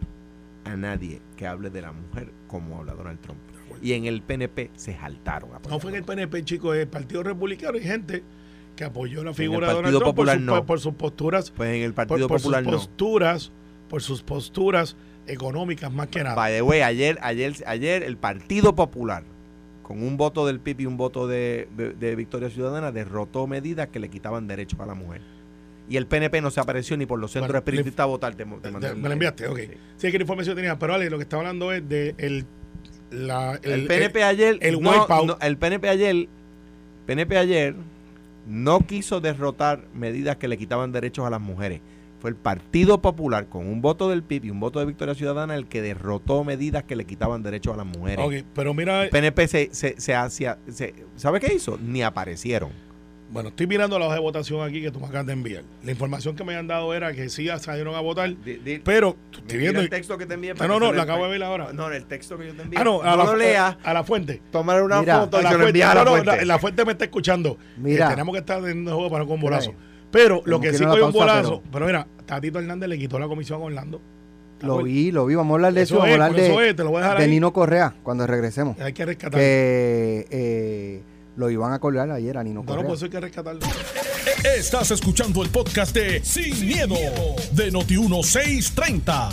a 0.65 0.77
nadie 0.77 1.21
que 1.37 1.47
hable 1.47 1.71
de 1.71 1.83
la 1.83 1.93
mujer 1.93 2.33
como 2.49 2.79
habla 2.79 2.95
Donald 2.95 3.21
Trump. 3.21 3.39
Y 3.81 3.93
en 3.93 4.07
el 4.07 4.23
PNP 4.23 4.71
se 4.75 4.97
saltaron 4.97 5.51
no 5.69 5.79
fue 5.79 5.91
en 5.91 5.99
el 5.99 6.05
PNP 6.05 6.43
chicos 6.45 6.77
el 6.77 6.89
Partido 6.89 7.23
Republicano 7.23 7.77
y 7.79 7.83
gente 7.83 8.23
que 8.77 8.85
apoyó 8.85 9.23
la 9.23 9.31
el 9.31 9.37
figura 9.37 9.69
de 9.69 9.75
Donald 9.75 9.93
Trump 9.93 10.05
por, 10.05 10.15
Popular 10.15 10.37
sus- 10.37 10.45
no. 10.47 10.67
por 10.67 10.81
sus 10.81 10.95
posturas 10.95 11.51
Pues 11.51 11.71
en 11.77 11.83
el 11.83 11.95
por, 11.95 12.07
Partido 12.07 12.29
por 12.29 12.39
Popular 12.39 12.63
sus 12.65 12.73
no. 12.73 12.79
posturas 12.79 13.53
por 13.89 14.03
sus 14.03 14.23
posturas 14.23 14.97
económicas 15.27 15.93
más 15.93 16.09
que 16.09 16.23
nada 16.23 16.35
By 16.35 16.53
the 16.55 16.63
way, 16.63 16.81
ayer, 16.83 17.19
ayer, 17.23 17.55
ayer 17.67 18.03
el 18.03 18.17
Partido 18.17 18.75
Popular, 18.75 19.23
con 19.83 20.03
un 20.03 20.17
voto 20.17 20.47
del 20.47 20.59
PIB 20.61 20.81
y 20.81 20.87
un 20.87 20.97
voto 20.97 21.27
de, 21.29 21.69
de- 21.99 22.17
Victoria 22.17 22.51
Ciudadana, 22.51 22.91
derrotó 22.93 23.47
medidas 23.47 23.89
que 23.89 23.99
le 24.01 24.09
quitaban 24.09 24.47
derechos 24.49 24.81
a 24.81 24.87
la 24.87 24.95
mujer. 24.95 25.21
Y 25.89 25.99
el 25.99 26.07
PNP 26.07 26.41
no 26.41 26.51
se 26.51 26.61
apareció 26.61 26.97
ni 26.97 27.05
por 27.05 27.19
los 27.21 27.31
centros 27.31 27.49
Bueno, 27.53 27.59
espiritistas 27.59 28.05
a 28.05 28.07
votar. 28.07 28.35
Te, 28.35 28.45
te 28.47 28.69
el- 28.69 28.97
me 28.97 29.09
la 29.09 29.13
enviaste, 29.13 29.47
ok. 29.49 29.59
sí. 29.59 29.69
Sí, 29.99 30.11
que 30.11 30.19
la 30.19 30.23
información 30.25 30.57
tenía. 30.57 30.79
Pero 30.79 30.95
Ale, 30.95 31.11
lo 31.11 31.19
que 31.19 31.25
está 31.25 31.37
hablando 31.37 31.71
es 31.73 31.87
de 31.87 32.15
el, 32.17 32.47
la, 33.11 33.59
El, 33.63 33.87
PNP 33.87 34.23
ayer, 34.25 34.59
el 34.63 34.81
no- 34.81 34.91
wipeout. 34.91 35.27
no, 35.27 35.39
el 35.43 35.59
PNP 35.59 35.89
ayer, 35.91 36.29
PNP 37.07 37.37
ayer 37.37 37.75
no 38.47 38.81
quiso 38.81 39.21
derrotar 39.21 39.87
medidas 39.95 40.37
que 40.37 40.49
le 40.49 40.59
quitaban 40.59 40.93
derechos 40.93 41.27
a 41.27 41.31
las 41.31 41.41
mujeres. 41.41 41.81
Fue 42.21 42.31
el 42.31 42.37
Partido 42.37 43.03
Popular 43.03 43.49
con 43.49 43.67
un 43.67 43.83
voto 43.83 44.09
del 44.09 44.23
PIB 44.23 44.47
y 44.47 44.51
un 44.51 44.59
voto 44.61 44.79
de 44.81 44.87
Victoria 44.87 45.15
Ciudadana 45.15 45.55
el 45.57 45.67
que 45.67 45.83
derrotó 45.83 46.43
medidas 46.43 46.85
que 46.85 46.97
le 46.97 47.05
quitaban 47.05 47.43
derechos 47.43 47.75
a 47.75 47.77
las 47.77 47.87
mujeres. 47.87 48.25
Ok, 48.25 48.47
pero 48.55 48.73
mira, 48.73 49.05
El 49.05 49.11
PNP 49.11 49.47
se, 49.47 49.69
se, 49.73 50.01
se 50.01 50.15
hacía, 50.15 50.59
se- 50.69 50.95
¿sabe 51.17 51.41
qué 51.41 51.53
hizo? 51.55 51.79
Ni 51.83 52.03
aparecieron. 52.03 52.71
Bueno, 53.35 53.49
estoy 53.49 53.67
mirando 53.67 53.99
la 53.99 54.07
hoja 54.07 54.15
de 54.15 54.21
votación 54.21 54.63
aquí 54.67 54.81
que 54.81 54.93
tú 54.93 55.01
me 55.01 55.07
acabas 55.07 55.27
de 55.27 55.33
enviar. 55.33 55.65
La 55.83 55.91
información 55.91 56.37
que 56.37 56.45
me 56.45 56.55
han 56.55 56.69
dado 56.69 56.95
era 56.95 57.13
que 57.13 57.29
sí 57.29 57.49
salieron 57.59 57.97
a 57.97 58.01
votar, 58.01 58.33
pero 58.85 59.17
estoy 59.33 59.59
viendo. 59.59 59.81
el 59.81 59.91
texto 59.91 60.17
que 60.17 60.25
te 60.25 60.35
envié. 60.35 60.53
No, 60.53 60.59
para 60.59 60.69
no, 60.69 60.79
no, 60.79 60.91
se 60.91 60.95
lo 60.95 61.03
acabo 61.03 61.25
de 61.25 61.31
ver 61.33 61.43
ahora. 61.43 61.73
No, 61.73 61.91
el 61.91 62.05
texto 62.07 62.39
que 62.39 62.47
yo 62.47 62.55
te 62.55 62.63
envié. 62.63 62.79
Ah, 62.81 62.85
no, 62.85 63.03
a 63.03 63.17
la, 63.17 63.25
lo 63.25 63.35
leas, 63.35 63.77
a 63.83 63.93
la 63.93 64.05
fuente. 64.05 64.41
tomar 64.53 64.81
una 64.85 65.01
Mira, 65.01 65.19
foto 65.19 65.39
A 65.39 65.41
y 65.41 65.43
la 65.43 65.51
fuente. 65.51 65.83
a 65.83 65.89
No, 65.89 65.95
la 65.95 66.05
no, 66.05 66.11
fuente. 66.13 66.37
la, 66.37 66.45
la 66.45 66.59
fuente 66.61 66.85
me 66.85 66.93
está 66.93 67.05
escuchando. 67.07 67.59
Mira. 67.77 68.07
Que 68.07 68.13
tenemos 68.13 68.33
que 68.35 68.39
estar 68.39 68.65
en 68.69 68.85
juego 68.85 69.11
para 69.11 69.25
con 69.25 69.35
un 69.35 69.41
bolazo. 69.41 69.75
Pero 70.13 70.41
lo 70.45 70.61
que 70.61 70.71
que 70.71 70.79
sí 70.79 70.85
no 70.85 70.91
la 70.91 70.93
cogió 70.93 71.07
un 71.09 71.13
bolazo. 71.13 71.63
Pero... 71.73 71.87
mira, 71.87 72.07
Tatito 72.27 72.61
Hernández 72.61 72.89
le 72.89 72.99
quitó 72.99 73.19
la 73.19 73.27
comisión 73.27 73.61
a 73.61 73.65
Orlando. 73.65 74.01
Lo 74.61 74.81
vi, 74.81 75.11
lo 75.11 75.27
vi. 75.27 75.35
Vamos 75.35 75.51
a 75.51 75.55
hablar 75.57 75.73
de 75.73 75.83
eso. 75.83 75.95
Eso 75.95 76.03
Vamos 76.03 76.07
a 76.07 76.15
es, 76.15 76.21
hablar 76.23 76.41
eso 76.41 76.61
de, 76.61 76.69
es, 76.71 76.77
te 76.77 76.85
lo 76.85 76.91
voy 76.91 77.01
a 77.01 77.03
dejar 77.03 77.19
de. 77.19 77.27
Nino 77.27 77.53
Correa 77.53 77.95
cuando 78.05 78.29
regresemos. 78.29 78.79
Hay 78.79 78.93
que 78.93 79.05
rescatarlo. 79.05 79.39
Que 79.39 80.27
eh, 80.31 81.03
lo 81.37 81.51
iban 81.51 81.73
a 81.73 81.79
colgar 81.79 82.11
ayer 82.11 82.37
a 82.39 82.45
Nino 82.45 82.61
No, 82.61 82.63
no, 82.63 82.67
Correa. 82.67 82.87
por 82.87 82.97
eso 82.97 83.05
hay 83.07 83.11
que 83.11 83.21
rescatarlo. 83.21 83.61
Estás 84.57 84.91
escuchando 84.91 85.43
el 85.43 85.51
podcast 85.51 85.95
de 85.95 86.23
Sin, 86.25 86.67
miedo, 86.67 86.95
de 87.53 87.73
Noti1630. 87.73 89.29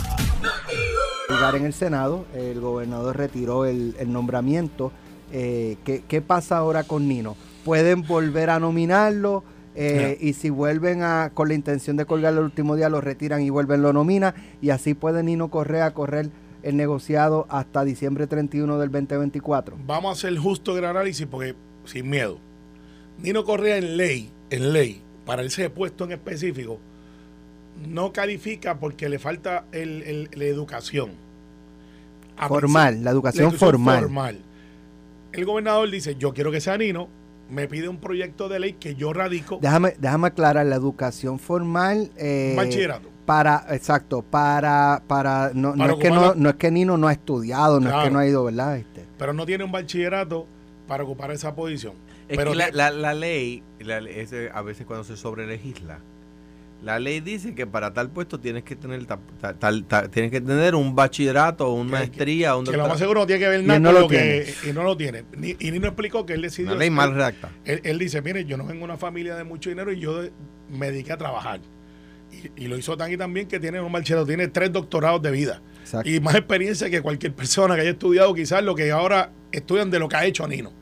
Llegar 1.28 1.56
en 1.56 1.64
el 1.64 1.72
Senado, 1.72 2.26
el 2.34 2.60
gobernador 2.60 3.16
retiró 3.16 3.64
el, 3.64 3.94
el 3.98 4.12
nombramiento. 4.12 4.92
Eh, 5.32 5.76
¿qué, 5.84 6.02
qué 6.06 6.20
pasa 6.20 6.58
ahora 6.58 6.84
con 6.84 7.08
Nino? 7.08 7.36
¿Pueden 7.64 8.02
volver 8.02 8.50
a 8.50 8.58
nominarlo? 8.58 9.44
Eh, 9.74 10.18
y 10.20 10.34
si 10.34 10.50
vuelven 10.50 11.02
a 11.02 11.30
con 11.32 11.48
la 11.48 11.54
intención 11.54 11.96
de 11.96 12.04
colgarlo 12.04 12.40
el 12.40 12.46
último 12.46 12.76
día, 12.76 12.90
lo 12.90 13.00
retiran 13.00 13.40
y 13.40 13.48
vuelven, 13.50 13.80
lo 13.80 13.92
nominan. 13.92 14.34
Y 14.60 14.70
así 14.70 14.92
puede 14.94 15.22
Nino 15.22 15.48
Correa 15.50 15.94
correr 15.94 16.28
el 16.62 16.76
negociado 16.76 17.46
hasta 17.48 17.82
diciembre 17.84 18.26
31 18.26 18.78
del 18.78 18.90
2024. 18.90 19.78
Vamos 19.86 20.10
a 20.10 20.12
hacer 20.12 20.38
justo 20.38 20.76
el 20.76 20.84
análisis 20.84 21.26
porque 21.26 21.54
sin 21.84 22.08
miedo. 22.10 22.38
Nino 23.18 23.44
Correa 23.44 23.76
en 23.76 23.96
ley, 23.96 24.30
en 24.50 24.72
ley, 24.72 25.02
para 25.26 25.42
ese 25.42 25.70
puesto 25.70 26.04
en 26.04 26.12
específico, 26.12 26.78
no 27.88 28.12
califica 28.12 28.78
porque 28.78 29.08
le 29.08 29.18
falta 29.18 29.64
el, 29.72 30.02
el- 30.02 30.28
la 30.34 30.44
educación. 30.44 31.10
A 32.36 32.48
Formal, 32.48 33.04
la 33.04 33.10
educación 33.10 33.52
formal. 33.52 34.00
formal. 34.00 34.38
El 35.32 35.44
gobernador 35.44 35.90
dice, 35.90 36.16
yo 36.16 36.32
quiero 36.34 36.50
que 36.50 36.60
sea 36.60 36.76
Nino, 36.76 37.08
me 37.50 37.68
pide 37.68 37.88
un 37.88 37.98
proyecto 37.98 38.48
de 38.48 38.58
ley 38.58 38.72
que 38.74 38.94
yo 38.94 39.12
radico 39.12 39.58
Déjame, 39.60 39.94
déjame 39.98 40.28
aclarar, 40.28 40.64
la 40.66 40.76
educación 40.76 41.38
formal... 41.38 42.10
eh, 42.16 42.54
bachillerato. 42.56 43.08
Para, 43.26 43.66
exacto, 43.70 44.22
para, 44.22 45.02
para, 45.06 45.52
no, 45.54 45.76
no 45.76 45.86
es 45.90 45.94
que 45.96 46.10
no, 46.10 46.34
no 46.34 46.48
es 46.50 46.56
que 46.56 46.70
Nino 46.72 46.96
no 46.98 47.06
ha 47.06 47.12
estudiado, 47.12 47.78
no 47.78 47.88
es 47.88 48.04
que 48.04 48.10
no 48.10 48.18
ha 48.18 48.26
ido, 48.26 48.44
¿verdad? 48.44 48.76
Este, 48.78 49.04
Pero 49.16 49.32
no 49.32 49.46
tiene 49.46 49.62
un 49.62 49.70
bachillerato 49.70 50.46
para 50.92 51.04
ocupar 51.04 51.30
esa 51.30 51.54
posición. 51.54 51.94
Es 52.28 52.36
pero 52.36 52.50
que 52.50 52.56
la, 52.58 52.70
la- 52.70 52.90
la 52.90 53.14
ley, 53.14 53.62
la 53.80 53.96
ese, 54.00 54.50
a 54.52 54.60
veces 54.60 54.84
cuando 54.84 55.04
se 55.04 55.16
sobrelegisla, 55.16 56.00
la 56.82 56.98
ley 56.98 57.20
dice 57.20 57.54
que 57.54 57.66
para 57.66 57.94
tal 57.94 58.10
puesto 58.10 58.38
tienes 58.38 58.62
que 58.62 58.76
tener 58.76 59.06
ta- 59.06 59.18
ta- 59.40 59.54
tal- 59.58 59.84
ta- 59.86 60.08
tienes 60.08 60.30
que 60.30 60.42
tener 60.42 60.74
un 60.74 60.94
bachillerato, 60.94 61.72
una 61.72 61.84
Que- 61.86 61.92
maestría, 61.96 62.56
un 62.56 62.66
que 62.66 62.76
lo 62.76 62.86
más 62.88 62.98
seguro 62.98 63.20
no 63.20 63.26
tiene 63.26 63.40
que 63.40 63.48
ver 63.48 63.62
nada 63.64 63.76
él 63.78 63.82
no 63.82 63.88
con 63.88 63.94
lo 63.94 64.00
lo 64.02 64.08
que... 64.08 64.54
Y 64.68 64.72
no 64.74 64.82
lo 64.82 64.94
tiene. 64.98 65.24
Ni- 65.34 65.56
y 65.58 65.70
Nino 65.70 65.86
explicó 65.86 66.26
que 66.26 66.34
él 66.34 66.42
decidió... 66.42 66.72
Una 66.72 66.78
ley 66.80 66.90
mal 66.90 67.14
redacta. 67.14 67.48
Él, 67.64 67.80
él 67.84 67.98
dice, 67.98 68.20
mire, 68.20 68.44
yo 68.44 68.58
no 68.58 68.64
vengo 68.66 68.80
de 68.80 68.84
una 68.84 68.98
familia 68.98 69.34
de 69.34 69.44
mucho 69.44 69.70
dinero 69.70 69.90
y 69.92 69.98
yo 69.98 70.20
de- 70.24 70.32
me 70.70 70.90
dediqué 70.90 71.12
a 71.14 71.16
trabajar. 71.16 71.60
Y, 72.30 72.64
y 72.64 72.68
lo 72.68 72.76
hizo 72.76 72.98
tan 72.98 73.10
y 73.10 73.16
tan 73.16 73.32
bien 73.32 73.48
que 73.48 73.58
tiene 73.58 73.80
un 73.80 73.90
bachillerato, 73.92 74.26
tiene 74.26 74.48
tres 74.48 74.70
doctorados 74.70 75.22
de 75.22 75.30
vida. 75.30 75.62
exacto. 75.80 76.10
Y 76.10 76.20
más 76.20 76.34
experiencia 76.34 76.90
que 76.90 77.00
cualquier 77.00 77.32
persona 77.32 77.76
que 77.76 77.80
haya 77.82 77.90
estudiado 77.92 78.34
quizás 78.34 78.62
lo 78.62 78.74
que 78.74 78.90
ahora 78.90 79.30
estudian 79.52 79.90
de 79.90 79.98
lo 79.98 80.08
que 80.08 80.16
ha 80.16 80.24
hecho 80.26 80.46
Nino. 80.46 80.81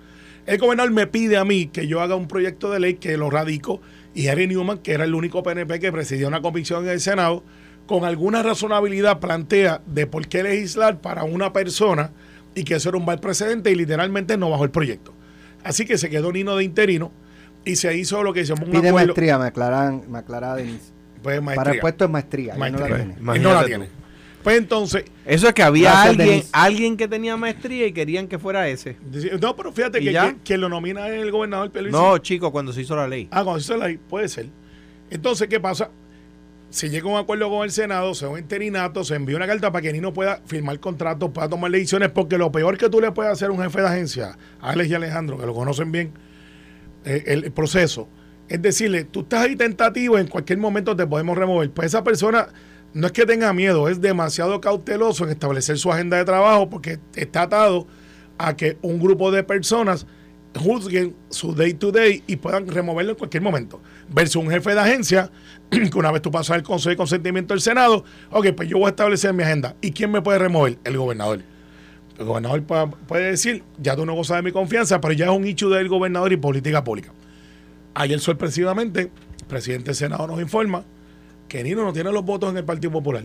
El 0.51 0.59
gobernador 0.59 0.91
me 0.91 1.07
pide 1.07 1.37
a 1.37 1.45
mí 1.45 1.69
que 1.69 1.87
yo 1.87 2.01
haga 2.01 2.17
un 2.17 2.27
proyecto 2.27 2.73
de 2.73 2.81
ley 2.81 2.95
que 2.95 3.17
lo 3.17 3.31
radico 3.31 3.81
y 4.17 4.27
Harry 4.27 4.49
Newman, 4.49 4.79
que 4.79 4.91
era 4.95 5.05
el 5.05 5.15
único 5.15 5.45
PNP 5.45 5.79
que 5.79 5.93
presidió 5.93 6.27
una 6.27 6.43
comisión 6.43 6.83
en 6.87 6.91
el 6.91 7.01
Senado, 7.01 7.45
con 7.87 8.05
alguna 8.05 8.43
razonabilidad 8.43 9.21
plantea 9.21 9.81
de 9.87 10.09
por 10.09 10.27
qué 10.27 10.43
legislar 10.43 11.01
para 11.01 11.23
una 11.23 11.53
persona 11.53 12.11
y 12.57 12.65
que 12.65 12.75
eso 12.75 12.89
era 12.89 12.99
un 12.99 13.05
mal 13.05 13.21
precedente 13.21 13.71
y 13.71 13.77
literalmente 13.77 14.37
no 14.37 14.51
bajó 14.51 14.65
el 14.65 14.73
proyecto. 14.73 15.15
Así 15.63 15.85
que 15.87 15.97
se 15.99 16.11
quedó 16.11 16.33
Nino 16.33 16.57
de 16.57 16.65
interino 16.65 17.13
y 17.65 17.77
se 17.77 17.97
hizo 17.97 18.25
lo 18.25 18.33
que 18.33 18.45
se 18.45 18.53
llamó 18.53 18.67
un 18.67 18.73
Pide 18.73 18.89
acuerdo. 18.89 19.07
maestría, 19.07 19.39
me 19.39 19.45
aclaran, 19.47 20.03
me 20.09 20.19
aclara 20.19 20.57
Denise. 20.57 20.91
Pues 21.23 21.41
maestría. 21.41 21.55
Para 21.65 21.75
el 21.75 21.81
puesto 21.81 22.05
de 22.07 22.13
maestría. 22.13 22.55
él 22.55 22.59
no 22.59 22.67
la 22.67 22.71
Maestría. 22.89 22.97
tiene. 22.97 23.39
No 23.45 23.55
la 23.55 23.65
tiene. 23.67 24.00
Pues 24.43 24.57
entonces, 24.57 25.05
Eso 25.27 25.49
es 25.49 25.55
que 25.55 25.63
había 25.63 26.03
alguien, 26.03 26.43
alguien 26.53 26.97
que 26.97 27.07
tenía 27.09 27.37
maestría 27.37 27.87
y 27.87 27.93
querían 27.93 28.27
que 28.27 28.39
fuera 28.39 28.69
ese. 28.69 28.97
no, 29.41 29.55
pero 29.55 29.73
fíjate 29.73 30.01
¿Y 30.01 30.13
que 30.13 30.37
quien, 30.45 30.61
lo 30.61 30.69
nomina 30.69 31.09
es 31.09 31.23
el 31.23 31.31
gobernador 31.31 31.71
Pierluisi. 31.71 31.97
No, 31.97 32.17
chico, 32.19 32.51
cuando 32.51 32.73
se 32.73 32.81
hizo 32.81 32.97
la 32.97 33.07
ley. 33.07 33.29
Ah, 33.31 33.45
cuando 33.45 33.61
se 33.61 33.67
hizo 33.67 33.77
la 33.77 33.89
ley, 33.89 33.99
puede 33.99 34.29
ser. 34.29 34.47
Entonces, 35.11 35.49
¿qué 35.49 35.61
pasa? 35.61 35.91
Se 36.71 36.89
llega 36.89 37.09
a 37.09 37.13
un 37.13 37.19
acuerdo 37.19 37.51
con 37.51 37.65
el 37.65 37.71
Senado, 37.71 38.15
se 38.15 38.25
da 38.25 38.31
un 38.31 38.39
interinato, 38.39 39.05
se 39.05 39.15
envía 39.17 39.37
una 39.37 39.47
carta 39.47 39.73
para 39.73 39.83
que 39.83 39.93
Nino 39.93 40.13
pueda 40.13 40.41
firmar 40.47 40.79
contratos, 40.79 41.31
pueda 41.31 41.49
tomar 41.49 41.71
decisiones, 41.71 42.11
porque 42.11 42.39
lo 42.39 42.51
peor 42.53 42.79
que 42.79 42.89
tú 42.89 43.01
le 43.01 43.11
puedes 43.11 43.33
hacer 43.33 43.49
a 43.49 43.53
un 43.53 43.61
jefe 43.61 43.81
de 43.81 43.89
agencia, 43.89 44.39
Alex 44.61 44.89
y 44.89 44.95
Alejandro, 44.95 45.37
que 45.37 45.47
lo 45.47 45.55
conocen 45.55 45.91
bien, 45.91 46.13
eh, 47.05 47.25
el, 47.27 47.45
el 47.45 47.53
proceso, 47.53 48.09
es 48.49 48.63
decirle, 48.63 49.05
tú 49.05 49.21
estás 49.21 49.41
ahí 49.43 49.57
tentativo, 49.57 50.17
en 50.17 50.29
cualquier 50.29 50.59
momento 50.59 50.95
te 50.95 51.07
podemos 51.07 51.37
remover. 51.37 51.71
Pues 51.71 51.87
esa 51.87 52.05
persona 52.05 52.49
no 52.93 53.07
es 53.07 53.13
que 53.13 53.27
tenga 53.27 53.53
miedo, 53.53 53.89
es 53.89 54.01
demasiado 54.01 54.61
cauteloso 54.61 55.25
en 55.25 55.31
establecer 55.31 55.79
su 55.79 55.93
agenda 55.93 56.17
de 56.17 56.25
trabajo 56.25 56.69
porque 56.69 56.99
está 57.15 57.43
atado 57.43 57.87
a 58.39 58.57
que 58.57 58.79
un 58.83 58.99
grupo 58.99 59.31
de 59.31 59.45
personas 59.45 60.07
juzguen 60.59 61.15
su 61.29 61.55
day 61.55 61.75
to 61.75 61.93
day 61.93 62.25
y 62.27 62.37
puedan 62.37 62.67
removerlo 62.67 63.13
en 63.13 63.19
cualquier 63.19 63.43
momento. 63.43 63.81
Versus 64.09 64.37
un 64.37 64.51
jefe 64.51 64.75
de 64.75 64.81
agencia, 64.81 65.31
que 65.71 65.97
una 65.97 66.11
vez 66.11 66.23
tú 66.23 66.31
pasas 66.31 66.57
el 66.57 66.63
consejo 66.63 66.91
de 66.91 66.97
consentimiento 66.97 67.55
del 67.55 67.61
Senado, 67.61 68.05
ok, 68.31 68.49
pues 68.57 68.69
yo 68.69 68.79
voy 68.79 68.87
a 68.87 68.91
establecer 68.91 69.33
mi 69.33 69.43
agenda. 69.43 69.77
¿Y 69.81 69.93
quién 69.93 70.11
me 70.11 70.23
puede 70.23 70.39
remover? 70.39 70.79
El 70.85 70.97
gobernador. 70.97 71.43
El 72.19 72.25
gobernador 72.25 72.63
puede, 73.07 73.31
decir, 73.31 73.63
ya 73.79 73.97
tú 73.97 74.05
no 74.05 74.15
gozas 74.15 74.39
de 74.39 74.43
mi 74.43 74.53
confianza, 74.53 75.01
pero 75.01 75.15
ya 75.15 75.27
es 75.27 75.31
un 75.31 75.47
hecho 75.47 75.71
del 75.71 75.89
gobernador 75.89 76.33
y 76.33 76.37
política 76.37 76.83
pública. 76.83 77.13
Ayer 77.95 78.21
sorpresivamente, 78.21 79.03
el 79.03 79.47
presidente 79.47 79.87
del 79.87 79.95
Senado 79.95 80.27
nos 80.27 80.41
informa 80.41 80.85
que 81.51 81.65
Nino 81.65 81.85
no 81.85 81.93
tiene 81.93 82.13
los 82.13 82.25
votos 82.25 82.49
en 82.49 82.57
el 82.57 82.65
Partido 82.65 82.93
Popular. 82.93 83.25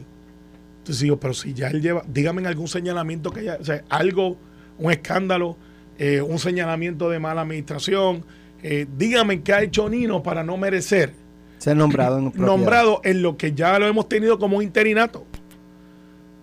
Entonces 0.79 1.03
digo, 1.03 1.17
pero 1.19 1.33
si 1.33 1.53
ya 1.53 1.67
él 1.67 1.79
lleva, 1.81 2.03
dígame 2.07 2.41
en 2.41 2.47
algún 2.47 2.67
señalamiento 2.67 3.31
que 3.31 3.41
haya, 3.41 3.57
o 3.61 3.63
sea, 3.63 3.83
algo, 3.87 4.35
un 4.79 4.91
escándalo, 4.91 5.55
eh, 5.99 6.21
un 6.21 6.39
señalamiento 6.39 7.07
de 7.09 7.19
mala 7.19 7.41
administración, 7.41 8.25
eh, 8.63 8.87
dígame 8.97 9.41
qué 9.43 9.53
ha 9.53 9.61
hecho 9.61 9.87
Nino 9.87 10.23
para 10.23 10.43
no 10.43 10.57
merecer 10.57 11.13
Ser 11.59 11.77
nombrado 11.77 12.17
en 12.17 12.33
nombrado 12.35 12.99
en 13.03 13.21
lo 13.21 13.37
que 13.37 13.53
ya 13.53 13.77
lo 13.77 13.87
hemos 13.87 14.09
tenido 14.09 14.39
como 14.39 14.57
un 14.57 14.63
interinato. 14.63 15.23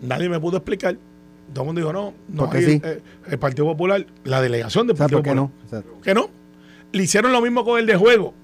Nadie 0.01 0.29
me 0.29 0.39
pudo 0.39 0.59
explicar. 0.59 0.97
Todo 1.53 1.65
el 1.65 1.67
mundo 1.67 1.81
dijo, 1.81 1.93
no, 1.93 2.15
no 2.29 2.45
¿Por 2.45 2.51
qué 2.51 2.59
hay, 2.59 2.65
sí? 2.65 2.81
eh, 2.85 3.03
el 3.29 3.39
Partido 3.41 3.67
Popular, 3.67 4.07
la 4.25 4.41
delegación 4.41 4.87
del 4.87 4.97
Partido 4.97 5.19
¿por 5.19 5.25
qué 5.25 5.31
Popular. 5.31 5.51
no? 5.51 5.67
O 5.67 5.69
sea, 5.69 6.03
Que 6.03 6.15
no. 6.15 6.31
Le 6.93 7.03
hicieron 7.03 7.33
lo 7.33 7.41
mismo 7.41 7.65
con 7.65 7.79
el 7.81 7.87
de 7.87 7.97
juego. 7.97 8.35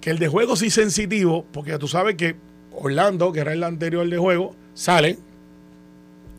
Que 0.00 0.10
el 0.10 0.18
de 0.18 0.28
juego 0.28 0.56
sí 0.56 0.68
sensitivo, 0.70 1.46
porque 1.52 1.76
tú 1.78 1.88
sabes 1.88 2.16
que 2.16 2.36
Orlando, 2.76 3.32
que 3.32 3.40
era 3.40 3.52
el 3.52 3.62
anterior 3.64 4.08
de 4.08 4.18
juego, 4.18 4.54
sale, 4.74 5.18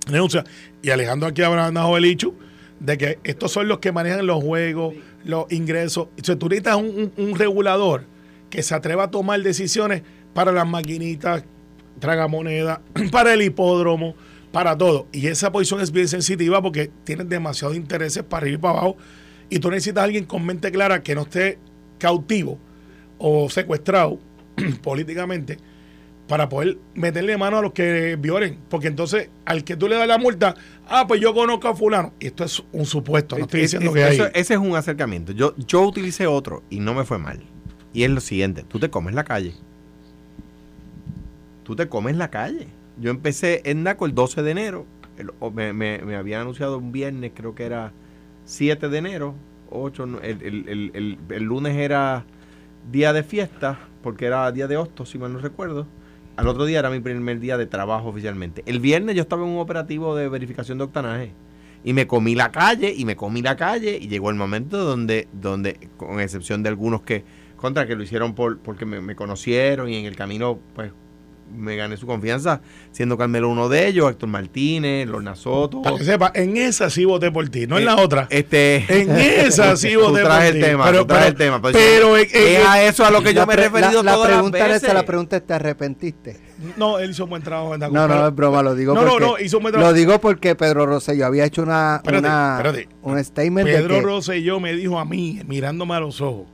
denuncia, 0.10 0.44
y 0.82 0.90
Alejandro 0.90 1.30
aquí 1.30 1.42
habrá 1.42 1.70
dado 1.72 1.98
el 1.98 2.06
hecho 2.06 2.34
de 2.80 2.98
que 2.98 3.20
estos 3.24 3.52
son 3.52 3.68
los 3.68 3.80
que 3.80 3.92
manejan 3.92 4.26
los 4.26 4.44
juegos, 4.44 4.94
los 5.26 5.52
ingresos. 5.52 6.08
Entonces 6.12 6.40
tú 6.40 6.48
necesitas 6.48 6.76
un, 6.78 7.12
un- 7.18 7.26
un 7.30 7.36
regulador 7.38 8.04
que 8.50 8.64
se 8.64 8.76
atreva 8.76 9.06
a 9.06 9.12
tomar 9.12 9.42
decisiones 9.42 10.04
para 10.34 10.52
las 10.52 10.68
maquinitas, 10.68 11.44
tragamonedas, 12.00 12.80
para 13.12 13.34
el 13.34 13.42
hipódromo, 13.42 14.16
para 14.52 14.78
todo. 14.78 15.08
Y 15.12 15.28
esa 15.28 15.52
posición 15.52 15.82
es 15.82 15.92
bien 15.92 16.08
sensitiva 16.08 16.62
porque 16.62 16.92
tienen 17.04 17.28
demasiados 17.28 17.76
intereses 17.76 18.24
para 18.24 18.44
arriba 18.44 18.56
y 18.58 18.62
para 18.62 18.74
abajo. 18.80 18.98
Y 19.50 19.60
tú 19.60 19.70
necesitas 19.72 20.02
a 20.02 20.06
alguien 20.06 20.26
con 20.26 20.46
mente 20.46 20.72
clara 20.72 21.02
que 21.02 21.16
no 21.16 21.24
esté 21.24 21.58
cautivo 21.98 22.60
o 23.18 23.50
secuestrado 23.50 24.20
políticamente 24.84 25.58
para 26.28 26.50
poder 26.50 26.78
meterle 26.94 27.38
mano 27.38 27.58
a 27.58 27.62
los 27.62 27.72
que 27.72 28.18
violen. 28.20 28.60
Porque 28.70 28.88
entonces, 28.88 29.30
al 29.46 29.64
que 29.64 29.76
tú 29.78 29.88
le 29.88 29.96
das 29.96 30.08
la 30.08 30.18
multa, 30.18 30.56
ah, 30.88 31.06
pues 31.08 31.22
yo 31.22 31.34
conozco 31.34 31.68
a 31.70 31.76
fulano. 31.76 32.14
Y 32.20 32.28
esto 32.28 32.44
es 32.44 32.64
un 32.74 32.86
supuesto, 32.86 33.38
no 33.38 33.46
estoy 33.46 33.62
Es- 33.62 33.72
diciendo 33.72 33.92
es- 33.92 33.96
que 33.96 34.04
hay. 34.04 34.16
eso- 34.16 34.30
ese 34.34 34.54
es 34.56 34.60
un 34.60 34.76
acercamiento. 34.76 35.32
Yo, 35.32 35.56
yo 35.58 35.82
utilicé 35.84 36.28
otro 36.28 36.64
y 36.70 36.80
no 36.80 36.94
me 36.94 37.04
fue 37.06 37.18
mal. 37.18 37.42
Y 37.94 38.04
es 38.04 38.10
lo 38.10 38.20
siguiente, 38.20 38.64
tú 38.68 38.78
te 38.80 38.90
comes 38.90 39.14
la 39.16 39.24
calle. 39.24 39.54
Tú 41.64 41.76
te 41.76 41.88
comes 41.90 42.16
la 42.16 42.30
calle. 42.30 42.68
Yo 43.00 43.12
empecé 43.12 43.62
en 43.66 43.84
NACO 43.84 44.06
el 44.06 44.16
12 44.16 44.42
de 44.42 44.52
enero. 44.52 44.86
El- 45.18 45.32
me, 45.54 45.74
me, 45.74 46.00
me 46.00 46.16
habían 46.16 46.42
anunciado 46.42 46.78
un 46.78 46.92
viernes, 46.92 47.32
creo 47.36 47.56
que 47.56 47.64
era 47.66 47.92
7 48.46 48.90
de 48.90 48.98
enero. 48.98 49.36
8, 49.70 50.06
no- 50.06 50.20
el, 50.22 50.42
el- 50.44 50.70
el- 50.70 50.92
el- 50.94 51.18
el 51.30 51.44
lunes 51.44 51.76
era 51.76 52.24
día 52.92 53.12
de 53.14 53.24
fiesta, 53.24 53.80
porque 54.02 54.26
era 54.26 54.50
día 54.52 54.68
de 54.68 54.78
hosto, 54.78 55.06
si 55.06 55.18
mal 55.18 55.34
no 55.34 55.40
recuerdo. 55.40 55.88
Al 56.38 56.48
otro 56.48 56.66
día 56.66 56.78
era 56.78 56.92
mi 56.92 57.00
primer 57.00 57.40
día 57.40 57.58
de 57.58 57.66
trabajo 57.66 58.10
oficialmente. 58.10 58.62
El 58.68 58.80
viernes 58.80 59.16
yo 59.16 59.24
estaba 59.24 59.44
en 59.44 59.50
un 59.50 59.60
operativo 59.60 60.16
de 60.16 60.30
verificación 60.30 60.78
de 60.78 60.84
octanaje. 60.84 61.32
Y 61.84 61.94
me 61.94 62.06
comí 62.06 62.36
la 62.36 62.52
calle, 62.52 62.94
y 62.96 63.06
me 63.06 63.16
comí 63.16 63.42
la 63.42 63.56
calle, 63.56 63.98
y 64.00 64.08
llegó 64.08 64.30
el 64.30 64.36
momento 64.36 64.84
donde, 64.84 65.28
donde 65.34 65.90
con 65.98 66.20
excepción 66.20 66.62
de 66.62 66.70
algunos 66.70 67.02
que, 67.02 67.24
contra 67.56 67.88
que 67.88 67.96
lo 67.96 68.04
hicieron 68.04 68.36
por, 68.36 68.60
porque 68.60 68.86
me, 68.86 69.02
me 69.02 69.16
conocieron 69.16 69.90
y 69.90 69.96
en 69.96 70.06
el 70.06 70.16
camino, 70.16 70.60
pues, 70.76 70.92
me 71.56 71.76
gané 71.76 71.98
su 71.98 72.06
confianza, 72.08 72.62
siendo 72.92 73.18
Carmelo 73.18 73.50
uno 73.50 73.70
de 73.70 73.88
ellos, 73.88 74.10
Héctor 74.12 74.30
Martínez, 74.30 75.08
Lorna 75.08 75.36
Soto. 75.36 75.82
Para 75.82 75.98
que 75.98 76.04
sepa, 76.04 76.32
en 76.36 76.58
esa 76.58 76.90
sí 76.90 77.06
voté 77.06 77.32
por 77.32 77.48
ti, 77.50 77.68
no 77.68 77.78
en 77.78 77.86
la 77.86 77.94
Eh, 77.94 78.04
otra. 78.04 78.28
Este, 78.30 78.86
En 79.02 79.12
esa 79.18 79.76
sí 79.78 79.94
tú 79.94 80.02
voté 80.02 80.22
por 80.24 80.32
ti. 80.40 80.46
el 80.48 80.60
tema, 80.62 80.86
Pero- 80.86 81.00
tú 81.00 81.06
traes 81.08 81.22
pero- 81.22 81.32
el 81.32 81.36
tema. 81.38 81.62
pues, 81.62 81.74
pero 81.76 82.18
es 82.18 82.66
a 82.68 82.84
eso 82.84 83.06
a 83.06 83.12
lo 83.12 83.22
que 83.24 83.34
yo 83.34 83.42
la 83.42 83.46
me 83.46 83.54
he 83.54 83.58
referido 83.58 84.04
la, 84.04 84.18
la 84.18 84.24
pregunta 84.26 84.58
las 84.60 84.68
es 84.68 84.74
veces. 84.74 84.84
esa, 84.90 84.94
la 84.94 85.06
pregunta 85.06 85.38
es, 85.38 85.46
¿te 85.48 85.54
arrepentiste? 85.54 86.40
No, 86.76 87.00
él 87.00 87.12
hizo 87.12 87.24
un 87.26 87.30
buen 87.30 87.44
trabajo 87.44 87.74
en 87.74 87.80
Daco, 87.80 87.94
No, 87.94 88.08
no, 88.08 88.28
es 88.28 88.36
broma, 88.36 88.64
lo 88.64 88.74
digo 88.76 88.94
No, 88.94 89.04
no, 89.04 89.10
porque... 89.12 89.26
no, 89.26 89.40
hizo 89.40 89.58
un 89.58 89.64
buen 89.64 89.72
trabajo. 89.74 89.92
Lo 89.92 89.98
digo 89.98 90.20
porque 90.20 90.56
Pedro 90.56 90.86
Rosselló 90.86 91.26
había 91.28 91.46
hecho 91.46 91.62
una, 91.64 91.98
Espérate, 91.98 92.28
una- 92.28 92.56
espérate. 92.58 92.90
un 93.04 93.24
statement 93.24 93.68
Pedro 93.68 93.94
de 93.96 94.00
que... 94.02 94.06
Rosselló 94.06 94.60
me 94.60 94.74
dijo 94.74 95.00
a 95.00 95.06
mí, 95.06 95.40
mirándome 95.48 95.94
a 95.96 96.00
los 96.00 96.20
ojos, 96.22 96.48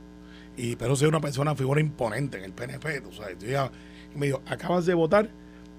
y 0.56 0.76
Pedro 0.76 0.94
soy 0.94 1.08
una 1.08 1.20
persona, 1.20 1.54
figura 1.56 1.80
imponente 1.80 2.38
en 2.38 2.44
el 2.44 2.52
PNP, 2.52 3.00
tú 3.00 3.12
sabes. 3.12 3.36
yo 3.40 3.48
ya- 3.48 3.70
me 4.16 4.26
dijo, 4.26 4.42
acabas 4.46 4.86
de 4.86 4.94
votar 4.94 5.28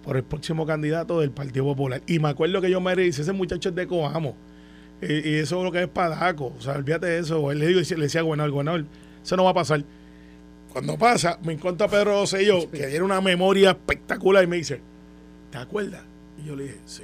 por 0.04 0.18
el 0.18 0.24
próximo 0.24 0.66
candidato 0.66 1.20
del 1.20 1.32
Partido 1.32 1.66
Popular. 1.66 2.02
Y 2.08 2.20
me 2.20 2.30
acuerdo 2.30 2.62
que 2.62 2.70
yo 2.70 2.80
me 2.82 2.96
dice, 2.96 3.22
ese 3.24 3.34
muchacho 3.34 3.70
es 3.70 3.76
de 3.76 3.88
Coamo. 3.88 4.36
Y, 5.02 5.30
y 5.30 5.34
eso 5.36 5.58
es 5.58 5.64
lo 5.64 5.72
que 5.72 5.82
es 5.84 5.88
padaco. 5.88 6.54
O 6.58 6.62
sea, 6.62 6.74
olvídate 6.76 7.08
de 7.08 7.20
eso. 7.20 7.52
Él 7.52 7.60
le, 7.60 7.68
digo, 7.68 7.80
le 7.80 8.04
decía, 8.04 8.22
gobernador, 8.22 8.52
gobernador, 8.52 8.86
eso 9.24 9.36
no 9.36 9.44
va 9.44 9.50
a 9.52 9.56
pasar. 9.56 9.84
Cuando 10.72 10.98
pasa, 10.98 11.40
me 11.44 11.54
encuentra 11.54 11.88
Pedro 11.88 12.20
Rosselló, 12.20 12.70
que 12.70 12.88
tiene 12.88 13.02
una 13.02 13.22
memoria 13.22 13.72
espectacular, 13.72 14.44
y 14.44 14.48
me 14.48 14.58
dice, 14.58 14.82
¿te 15.50 15.58
acuerdas? 15.58 16.04
Y 16.38 16.48
yo 16.48 16.56
le 16.56 16.64
dije, 16.64 16.80
sí. 16.86 17.04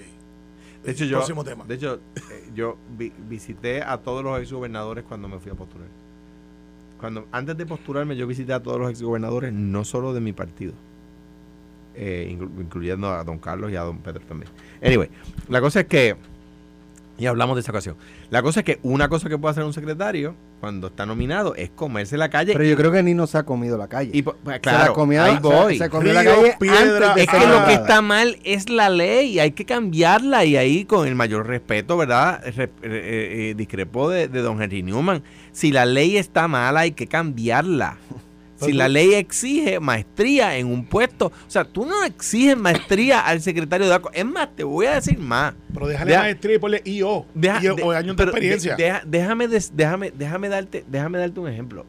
De 0.83 0.91
hecho, 0.91 1.05
yo, 1.05 1.17
Próximo 1.19 1.43
tema. 1.43 1.63
de 1.65 1.75
hecho, 1.75 1.99
eh, 2.31 2.49
yo 2.55 2.75
vi- 2.97 3.13
visité 3.29 3.81
a 3.81 3.97
todos 3.97 4.23
los 4.23 4.39
exgobernadores 4.41 5.05
cuando 5.07 5.27
me 5.29 5.39
fui 5.39 5.51
a 5.51 5.55
postular. 5.55 5.87
Cuando, 6.99 7.27
antes 7.31 7.55
de 7.57 7.65
postularme, 7.65 8.15
yo 8.15 8.27
visité 8.27 8.51
a 8.53 8.61
todos 8.61 8.79
los 8.79 8.89
exgobernadores, 8.89 9.53
no 9.53 9.85
solo 9.85 10.13
de 10.13 10.21
mi 10.21 10.33
partido, 10.33 10.73
eh, 11.95 12.35
inclu- 12.37 12.61
incluyendo 12.61 13.09
a 13.11 13.23
don 13.23 13.37
Carlos 13.39 13.71
y 13.71 13.75
a 13.75 13.81
don 13.81 13.99
Pedro 13.99 14.21
también. 14.27 14.51
Anyway, 14.83 15.09
la 15.49 15.61
cosa 15.61 15.81
es 15.81 15.85
que, 15.87 16.15
y 17.17 17.25
hablamos 17.27 17.55
de 17.55 17.61
esa 17.61 17.71
ocasión, 17.71 17.95
la 18.29 18.41
cosa 18.41 18.61
es 18.61 18.65
que 18.65 18.79
una 18.83 19.07
cosa 19.09 19.29
que 19.29 19.37
puede 19.37 19.51
hacer 19.51 19.63
un 19.63 19.73
secretario 19.73 20.33
cuando 20.59 20.87
está 20.87 21.05
nominado 21.05 21.53
es 21.55 21.69
comerse 21.71 22.17
la 22.17 22.29
calle. 22.29 22.53
Pero 22.53 22.63
yo 22.65 22.75
creo 22.75 22.91
que 22.91 23.01
ni 23.03 23.13
no 23.13 23.27
se 23.27 23.37
ha 23.37 23.43
comido 23.43 23.77
la 23.77 23.87
calle. 23.87 24.11
y, 24.13 24.21
pues, 24.21 24.37
Se 24.45 24.59
claro, 24.61 24.85
la 24.89 24.93
comió, 24.93 25.23
ahí 25.23 25.33
se- 25.35 25.39
voy. 25.41 25.77
Se, 25.77 25.89
comió 25.89 26.13
la 26.13 26.23
calle 26.23 26.55
piedra, 26.59 26.79
antes 27.11 27.15
de 27.15 27.21
Es 27.23 27.27
que 27.29 27.47
lo 27.47 27.65
que 27.65 27.73
está 27.73 28.01
mal 28.01 28.37
es 28.43 28.69
la 28.69 28.89
ley, 28.89 29.39
hay 29.39 29.51
que 29.51 29.65
cambiarla 29.65 30.45
y 30.45 30.57
ahí 30.57 30.85
con 30.85 31.07
el 31.07 31.15
mayor 31.15 31.45
respeto, 31.47 31.97
¿verdad? 31.97 32.41
Re- 32.55 32.63
eh, 32.65 32.69
eh, 32.83 33.53
discrepo 33.57 34.09
de, 34.09 34.27
de 34.27 34.41
don 34.41 34.61
Henry 34.61 34.81
Newman. 34.83 35.23
Si 35.51 35.71
la 35.71 35.85
ley 35.85 36.17
está 36.17 36.47
mala 36.47 36.81
hay 36.81 36.91
que 36.93 37.07
cambiarla. 37.07 37.97
Si 38.65 38.73
la 38.73 38.87
ley 38.87 39.13
exige 39.15 39.79
maestría 39.79 40.55
en 40.57 40.67
un 40.67 40.85
puesto, 40.85 41.27
o 41.27 41.49
sea, 41.49 41.63
tú 41.63 41.85
no 41.85 42.03
exiges 42.03 42.55
maestría 42.57 43.19
al 43.21 43.41
secretario 43.41 43.87
de 43.87 43.93
ACO. 43.93 44.11
Es 44.13 44.25
más, 44.25 44.49
te 44.55 44.63
voy 44.63 44.85
a 44.85 44.95
decir 44.95 45.17
más. 45.19 45.53
Pero 45.73 45.87
déjale 45.87 46.11
Deja- 46.11 46.21
maestría 46.23 46.55
y 46.55 46.59
ponle 46.59 46.81
IO. 46.85 47.25
Deja- 47.33 47.61
IO, 47.63 47.75
de- 47.75 47.83
o 47.83 47.91
años 47.91 48.15
de 48.15 48.23
experiencia. 48.23 48.75
deja- 48.75 49.01
déjame, 49.05 49.47
des- 49.47 49.71
déjame, 49.75 50.11
déjame, 50.11 50.49
darte, 50.49 50.85
déjame 50.87 51.17
darte 51.17 51.39
un 51.39 51.47
ejemplo. 51.49 51.85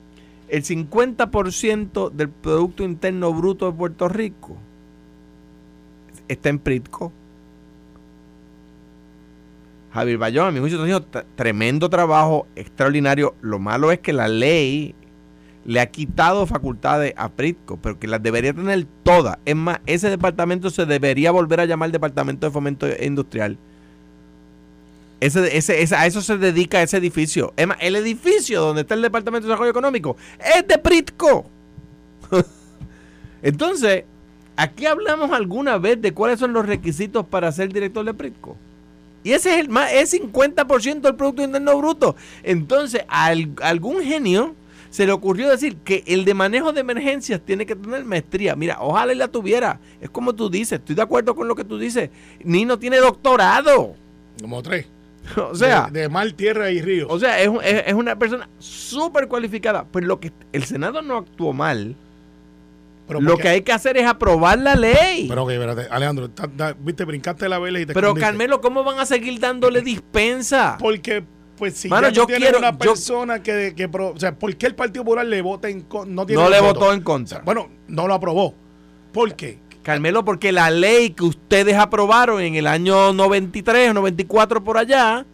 El 0.49 0.65
50% 0.65 2.11
del 2.11 2.29
Producto 2.29 2.85
Interno 2.85 3.33
Bruto 3.33 3.71
de 3.71 3.77
Puerto 3.77 4.09
Rico 4.09 4.57
está 6.29 6.49
en 6.49 6.59
Pritco. 6.59 7.13
Javier 9.93 10.17
Bayón, 10.17 10.47
a 10.49 10.51
mi 10.51 10.61
juicio, 10.61 11.03
tremendo 11.37 11.91
trabajo, 11.91 12.47
extraordinario. 12.57 13.35
Lo 13.43 13.59
malo 13.59 13.93
es 13.93 13.99
que 13.99 14.15
la 14.15 14.27
ley 14.27 14.95
le 15.65 15.81
ha 15.81 15.87
quitado 15.87 16.47
facultades 16.47 17.15
a 17.17 17.29
Pritco, 17.29 17.79
pero 17.81 17.99
que 17.99 18.09
las 18.09 18.23
debería 18.23 18.53
tener 18.53 18.87
todas. 19.03 19.39
Es 19.45 19.57
más, 19.57 19.81
ese 19.87 20.11
departamento 20.11 20.71
se 20.71 20.87
debería 20.87 21.31
volver 21.31 21.61
a 21.61 21.65
llamar 21.67 21.91
Departamento 21.93 22.47
de 22.47 22.53
Fomento 22.53 22.87
Industrial. 23.01 23.57
Ese, 25.21 25.57
ese, 25.57 25.83
ese- 25.83 25.95
a 25.95 26.07
eso 26.07 26.21
se 26.21 26.37
dedica 26.37 26.83
ese 26.83 26.97
edificio. 26.97 27.53
Es 27.57 27.67
más, 27.67 27.77
el 27.81 27.95
edificio 27.97 28.61
donde 28.61 28.83
está 28.83 28.95
el 28.95 29.03
Departamento 29.03 29.47
de 29.47 29.51
Desarrollo 29.53 29.71
Económico 29.71 30.17
es 30.57 30.67
de 30.67 30.79
Pritco. 30.79 31.47
Entonces, 33.43 34.05
Aquí 34.55 34.85
hablamos 34.85 35.31
alguna 35.33 35.79
vez 35.79 36.01
de 36.03 36.13
cuáles 36.13 36.39
son 36.39 36.53
los 36.53 36.67
requisitos 36.67 37.27
para 37.27 37.51
ser 37.53 37.73
director 37.73 38.05
de 38.05 38.13
Pritco. 38.13 38.55
Y 39.25 39.33
ese 39.33 39.55
es 39.55 39.61
el 39.61 39.71
más, 39.71 39.91
es 39.93 40.13
50% 40.13 41.01
del 41.01 41.15
Producto 41.17 41.43
Interno 41.43 41.79
Bruto. 41.79 42.17
Entonces, 42.43 43.03
a 43.09 43.33
algún 43.63 44.03
genio 44.03 44.55
se 44.93 45.07
le 45.07 45.13
ocurrió 45.13 45.49
decir 45.49 45.79
que 45.79 46.05
el 46.07 46.25
de 46.25 46.35
manejo 46.35 46.73
de 46.73 46.83
emergencias 46.83 47.41
tiene 47.45 47.67
que 47.67 47.75
tener 47.75 48.05
maestría. 48.05 48.55
Mira, 48.55 48.77
ojalá 48.79 49.13
y 49.13 49.17
la 49.17 49.27
tuviera. 49.27 49.81
Es 50.01 50.11
como 50.11 50.35
tú 50.35 50.51
dices, 50.51 50.79
estoy 50.79 50.95
de 50.95 51.03
acuerdo 51.03 51.35
con 51.35 51.49
lo 51.49 51.57
que 51.57 51.65
tú 51.65 51.79
dices. 51.79 52.11
Nino 52.45 52.79
tiene 52.79 52.99
doctorado. 52.99 53.95
Como 54.41 54.63
tres. 54.63 54.87
O 55.37 55.55
sea, 55.55 55.89
de, 55.91 56.09
mar, 56.09 56.31
tierra 56.33 56.71
y 56.71 56.83
río. 56.83 57.07
O 57.09 57.19
sea, 57.19 57.41
es, 57.41 57.51
es 57.87 57.95
una 57.95 58.19
persona 58.19 58.49
súper 58.59 59.29
cualificada. 59.29 59.87
Pero 59.91 60.07
lo 60.07 60.21
que 60.21 60.31
el 60.53 60.65
Senado 60.65 61.01
no 61.01 61.17
actuó 61.17 61.53
mal 61.53 61.97
lo 63.21 63.37
que 63.37 63.49
hay 63.49 63.63
que 63.63 63.73
hacer 63.73 63.97
es 63.97 64.07
aprobar 64.07 64.59
la 64.59 64.75
ley. 64.75 65.27
Pero 65.29 65.47
que, 65.47 65.55
espérate, 65.55 65.89
Alejandro, 65.91 66.31
viste, 66.81 67.05
brincaste 67.05 67.49
la 67.49 67.59
vela 67.59 67.81
y 67.81 67.87
te 67.87 67.95
Pero 67.95 68.15
Carmelo, 68.15 68.61
¿cómo 68.61 68.85
van 68.85 68.99
a 68.99 69.07
seguir 69.07 69.39
dándole 69.39 69.83
dispensa? 69.83 70.77
Porque, 70.79 71.25
pues 71.63 71.75
si 71.75 71.89
ya 71.89 72.09
yo 72.09 72.27
quiero, 72.27 72.59
una 72.59 72.77
persona 72.77 73.41
que, 73.41 73.73
que, 73.77 73.85
o 73.85 74.19
sea, 74.19 74.37
¿por 74.37 74.57
qué 74.57 74.67
el 74.67 74.75
Partido 74.75 75.05
Popular 75.05 75.25
le 75.25 75.41
vota 75.43 75.69
en 75.69 75.87
no 76.09 76.25
No 76.25 76.51
le 76.51 76.61
votó 76.61 76.93
en 76.93 77.03
contra. 77.03 77.41
bueno, 77.45 77.69
no 77.87 78.09
lo 78.09 78.15
aprobó. 78.15 78.53
¿Por 79.13 79.37
qué? 79.37 79.61
Carmelo, 79.85 80.25
porque 80.25 80.51
la 80.51 80.71
ley 80.71 81.11
que 81.11 81.23
ustedes 81.23 81.77
aprobaron 81.77 82.41
en 82.41 82.57
el 82.57 82.67
año 82.67 83.13
93 83.13 83.91
o 83.91 83.95
94 83.95 84.65
por 84.65 84.77
allá 84.77 85.25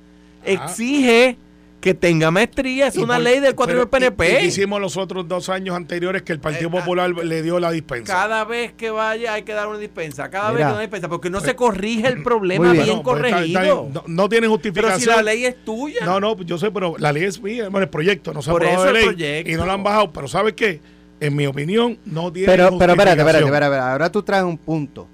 exige 0.44 1.38
que 1.80 1.94
tenga 1.94 2.30
maestría, 2.30 2.88
es 2.88 2.96
una 2.96 3.18
ley 3.18 3.40
del 3.40 3.54
4 3.54 3.78
del 3.78 3.88
PNP. 3.88 4.44
hicimos 4.44 4.80
los 4.80 4.96
otros 4.96 5.28
dos 5.28 5.48
años 5.48 5.76
anteriores 5.76 6.22
que 6.22 6.32
el 6.32 6.40
Partido 6.40 6.68
eh, 6.68 6.72
Popular 6.72 7.12
ah, 7.16 7.22
le 7.22 7.42
dio 7.42 7.60
la 7.60 7.70
dispensa. 7.70 8.12
Cada 8.12 8.44
vez 8.44 8.72
que 8.72 8.90
vaya 8.90 9.34
hay 9.34 9.42
que 9.42 9.52
dar 9.52 9.68
una 9.68 9.78
dispensa, 9.78 10.28
cada 10.30 10.50
vez 10.50 10.66
que 10.66 10.72
una 10.72 10.80
dispensa, 10.80 11.08
porque 11.08 11.30
no 11.30 11.40
se 11.40 11.54
corrige 11.54 12.08
el 12.08 12.22
problema 12.22 12.72
bien, 12.72 12.86
pues, 12.86 13.02
corregido. 13.02 13.90
no, 14.06 14.28
tiene 14.28 14.48
justificación. 14.48 15.00
Pero 15.00 15.12
si 15.12 15.16
la 15.16 15.22
ley 15.22 15.44
es 15.44 15.64
tuya. 15.64 16.04
No, 16.04 16.20
no, 16.20 16.36
yo 16.42 16.58
sé, 16.58 16.70
pero 16.70 16.96
la 16.98 17.12
ley 17.12 17.24
es 17.24 17.40
mía, 17.40 17.68
bueno, 17.68 17.84
el 17.84 17.90
proyecto 17.90 18.32
no 18.32 18.42
se 18.42 18.50
ha 18.50 18.54
aprobado 18.54 18.84
de 18.84 18.92
ley 18.92 19.44
y 19.46 19.54
no 19.54 19.64
la 19.64 19.74
han 19.74 19.82
bajado, 19.82 20.12
pero 20.12 20.26
¿sabes 20.28 20.54
qué? 20.54 20.80
En 21.20 21.34
mi 21.34 21.46
opinión, 21.46 21.98
no 22.04 22.32
tiene 22.32 22.46
pero, 22.46 22.78
Pero 22.78 22.92
espérate, 22.92 23.20
espérate, 23.20 23.44
espérate, 23.44 23.76
ahora 23.76 24.10
tú 24.10 24.22
traes 24.22 24.44
un 24.44 24.56
punto. 24.56 25.08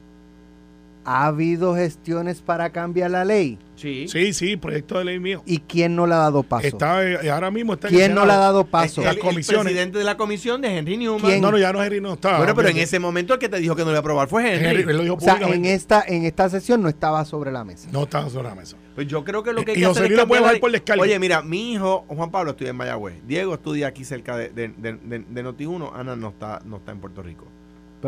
¿Ha 1.05 1.27
habido 1.27 1.75
gestiones 1.75 2.41
para 2.41 2.71
cambiar 2.71 3.11
la 3.11 3.25
ley? 3.25 3.59
Sí. 3.77 4.07
Sí, 4.09 4.33
sí, 4.33 4.57
proyecto 4.57 4.99
de 4.99 5.05
ley 5.05 5.19
mío. 5.19 5.43
¿Y 5.45 5.59
quién 5.59 5.95
no 5.95 6.07
le 6.07 6.15
ha 6.15 6.19
dado 6.19 6.43
paso? 6.43 6.67
Está, 6.67 7.05
eh, 7.05 7.31
ahora 7.31 7.51
mismo 7.51 7.75
está 7.75 7.89
¿Quién 7.89 8.15
no 8.15 8.25
le 8.25 8.33
ha 8.33 8.39
dado 8.39 8.65
paso? 8.65 9.03
El, 9.03 9.19
presidente 9.19 9.99
de 9.99 10.05
la 10.05 10.17
comisión 10.17 10.63
de 10.63 10.79
Henry 10.79 10.97
Newman. 10.97 11.41
No, 11.41 11.51
no, 11.51 11.59
ya 11.59 11.73
no 11.73 11.83
Henry 11.83 12.01
no 12.01 12.15
estaba. 12.15 12.39
Bueno, 12.39 12.55
pero 12.55 12.69
en 12.69 12.79
ese 12.79 12.99
momento 12.99 13.35
el 13.35 13.39
que 13.39 13.49
te 13.49 13.59
dijo 13.59 13.77
que 13.77 13.83
no 13.83 13.89
le 13.89 13.93
iba 13.93 13.99
a 13.99 14.01
aprobar 14.01 14.29
fue 14.29 14.55
Henry. 14.55 15.11
o 15.11 15.21
sea, 15.21 15.39
en 15.43 15.65
esta, 15.67 16.05
en 16.07 16.25
esta 16.25 16.49
sesión 16.49 16.81
no 16.81 16.89
estaba 16.89 17.25
sobre 17.25 17.53
la 17.53 17.65
mesa. 17.65 17.89
No 17.93 18.05
estaba 18.05 18.31
sobre 18.31 18.49
la 18.49 18.55
mesa. 18.55 18.77
Pues 18.95 19.07
yo 19.09 19.25
creo 19.25 19.43
que 19.43 19.53
lo 19.53 19.65
que 19.65 19.73
hay 19.73 19.79
que 19.79 19.87
hacer 19.87 20.13
es 20.13 20.25
puede 20.25 20.41
bajar 20.41 20.61
por 20.61 20.75
el 20.75 20.83
Oye, 21.01 21.19
mira, 21.19 21.43
mi 21.43 21.73
hijo 21.73 22.05
Juan 22.09 22.31
Pablo 22.31 22.53
estudia 22.53 22.71
en 22.71 22.77
Mayagüez. 22.77 23.27
Diego 23.27 23.55
estudia 23.55 23.89
aquí 23.89 24.05
cerca 24.05 24.37
de, 24.37 24.51
de, 24.51 24.69
de, 24.69 25.45
Noti1. 25.45 25.91
Ana 25.95 26.17
no 26.17 26.29
está, 26.29 26.61
no 26.65 26.77
está 26.77 26.93
en 26.93 27.01
Puerto 27.01 27.23
Rico 27.23 27.47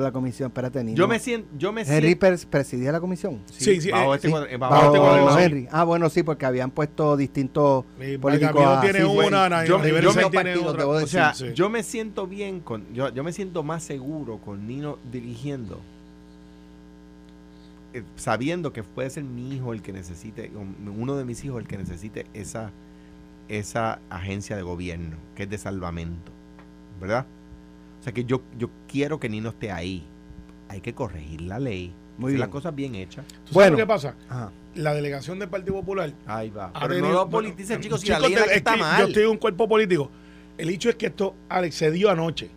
la 0.03 0.13
comisión, 0.13 0.49
espérate, 0.49 0.83
niño. 0.83 0.97
Yo 0.97 1.09
me 1.09 1.19
siento, 1.19 1.49
yo 1.59 1.73
me 1.73 1.83
Henry 1.83 2.15
presidía 2.15 2.93
la 2.93 3.01
comisión. 3.01 3.41
Sí, 3.47 3.81
sí, 3.81 3.91
bajo 3.91 4.15
eh, 4.15 4.17
este, 4.17 4.29
eh, 4.29 4.57
bajo 4.57 5.27
este 5.29 5.45
Henry. 5.45 5.69
Ah, 5.71 5.85
bueno, 5.85 6.09
sí, 6.11 6.23
porque 6.23 6.47
habían 6.47 6.71
puesto 6.71 7.17
distintos 7.17 7.85
políticos. 8.21 8.81
tiene 8.83 9.05
una, 9.05 9.65
yo, 9.65 9.79
me, 9.79 9.91
tiene 10.31 10.57
otra. 10.57 10.87
O 10.87 11.07
sea, 11.07 11.33
yo 11.33 11.69
me 11.69 11.83
siento 11.83 12.27
bien 12.27 12.61
con, 12.61 12.93
yo, 12.93 13.13
yo 13.13 13.25
me 13.25 13.33
siento 13.33 13.63
más 13.63 13.83
seguro 13.83 14.39
con 14.39 14.67
Nino 14.67 14.99
dirigiendo 15.11 15.81
eh, 17.97 18.03
sabiendo 18.17 18.75
que 18.75 18.83
puede 18.83 19.09
ser 19.09 19.25
mi 19.25 19.55
hijo 19.55 19.73
el 19.73 19.81
que 19.81 19.91
necesite, 19.91 20.53
uno 20.99 21.17
de 21.17 21.25
mis 21.25 21.43
hijos 21.45 21.63
el 21.63 21.67
que 21.67 21.79
necesite 21.79 22.27
esa, 22.35 22.71
esa 23.49 24.01
agencia 24.11 24.55
de 24.55 24.61
gobierno, 24.61 25.17
que 25.35 25.45
es 25.45 25.49
de 25.49 25.57
salvamento, 25.57 26.31
¿verdad? 27.01 27.25
Sea 28.07 28.15
que 28.15 28.25
yo, 28.25 28.41
yo 28.57 28.71
quiero 28.87 29.19
que 29.19 29.29
Nino 29.29 29.49
esté 29.49 29.73
ahí. 29.73 30.05
Hay 30.69 30.81
que 30.81 30.95
corregir 30.95 31.41
la 31.41 31.59
ley. 31.59 31.93
Muy 32.19 32.33
bien. 32.33 32.41
las 32.41 32.49
cosas 32.49 32.75
bien 32.75 32.95
hechas. 32.95 33.27
bueno, 33.53 33.77
qué 33.77 33.85
pasa? 33.85 34.15
La 34.77 34.95
delegación 34.95 35.41
del 35.41 35.49
Partido 35.49 35.75
Popular. 35.75 36.13
Ahí 36.25 36.51
va. 36.51 36.73
Pero 36.73 37.01
no 37.01 37.13
lo 37.13 37.29
politicen, 37.29 37.81
chicos, 37.81 38.01
si 38.01 38.09
la 38.09 38.21
ley 38.21 38.35
está 38.53 38.77
mal. 38.77 39.01
Yo 39.01 39.09
estoy 39.09 39.25
en 39.25 39.31
un 39.31 39.39
cuerpo 39.39 39.69
político. 39.69 40.09
El 40.57 40.71
hecho 40.71 40.89
es 40.89 40.95
que 40.95 41.07
esto, 41.07 41.35
Alex, 41.49 41.75
se 41.75 41.91
dio 41.91 42.09
anoche. 42.09 42.49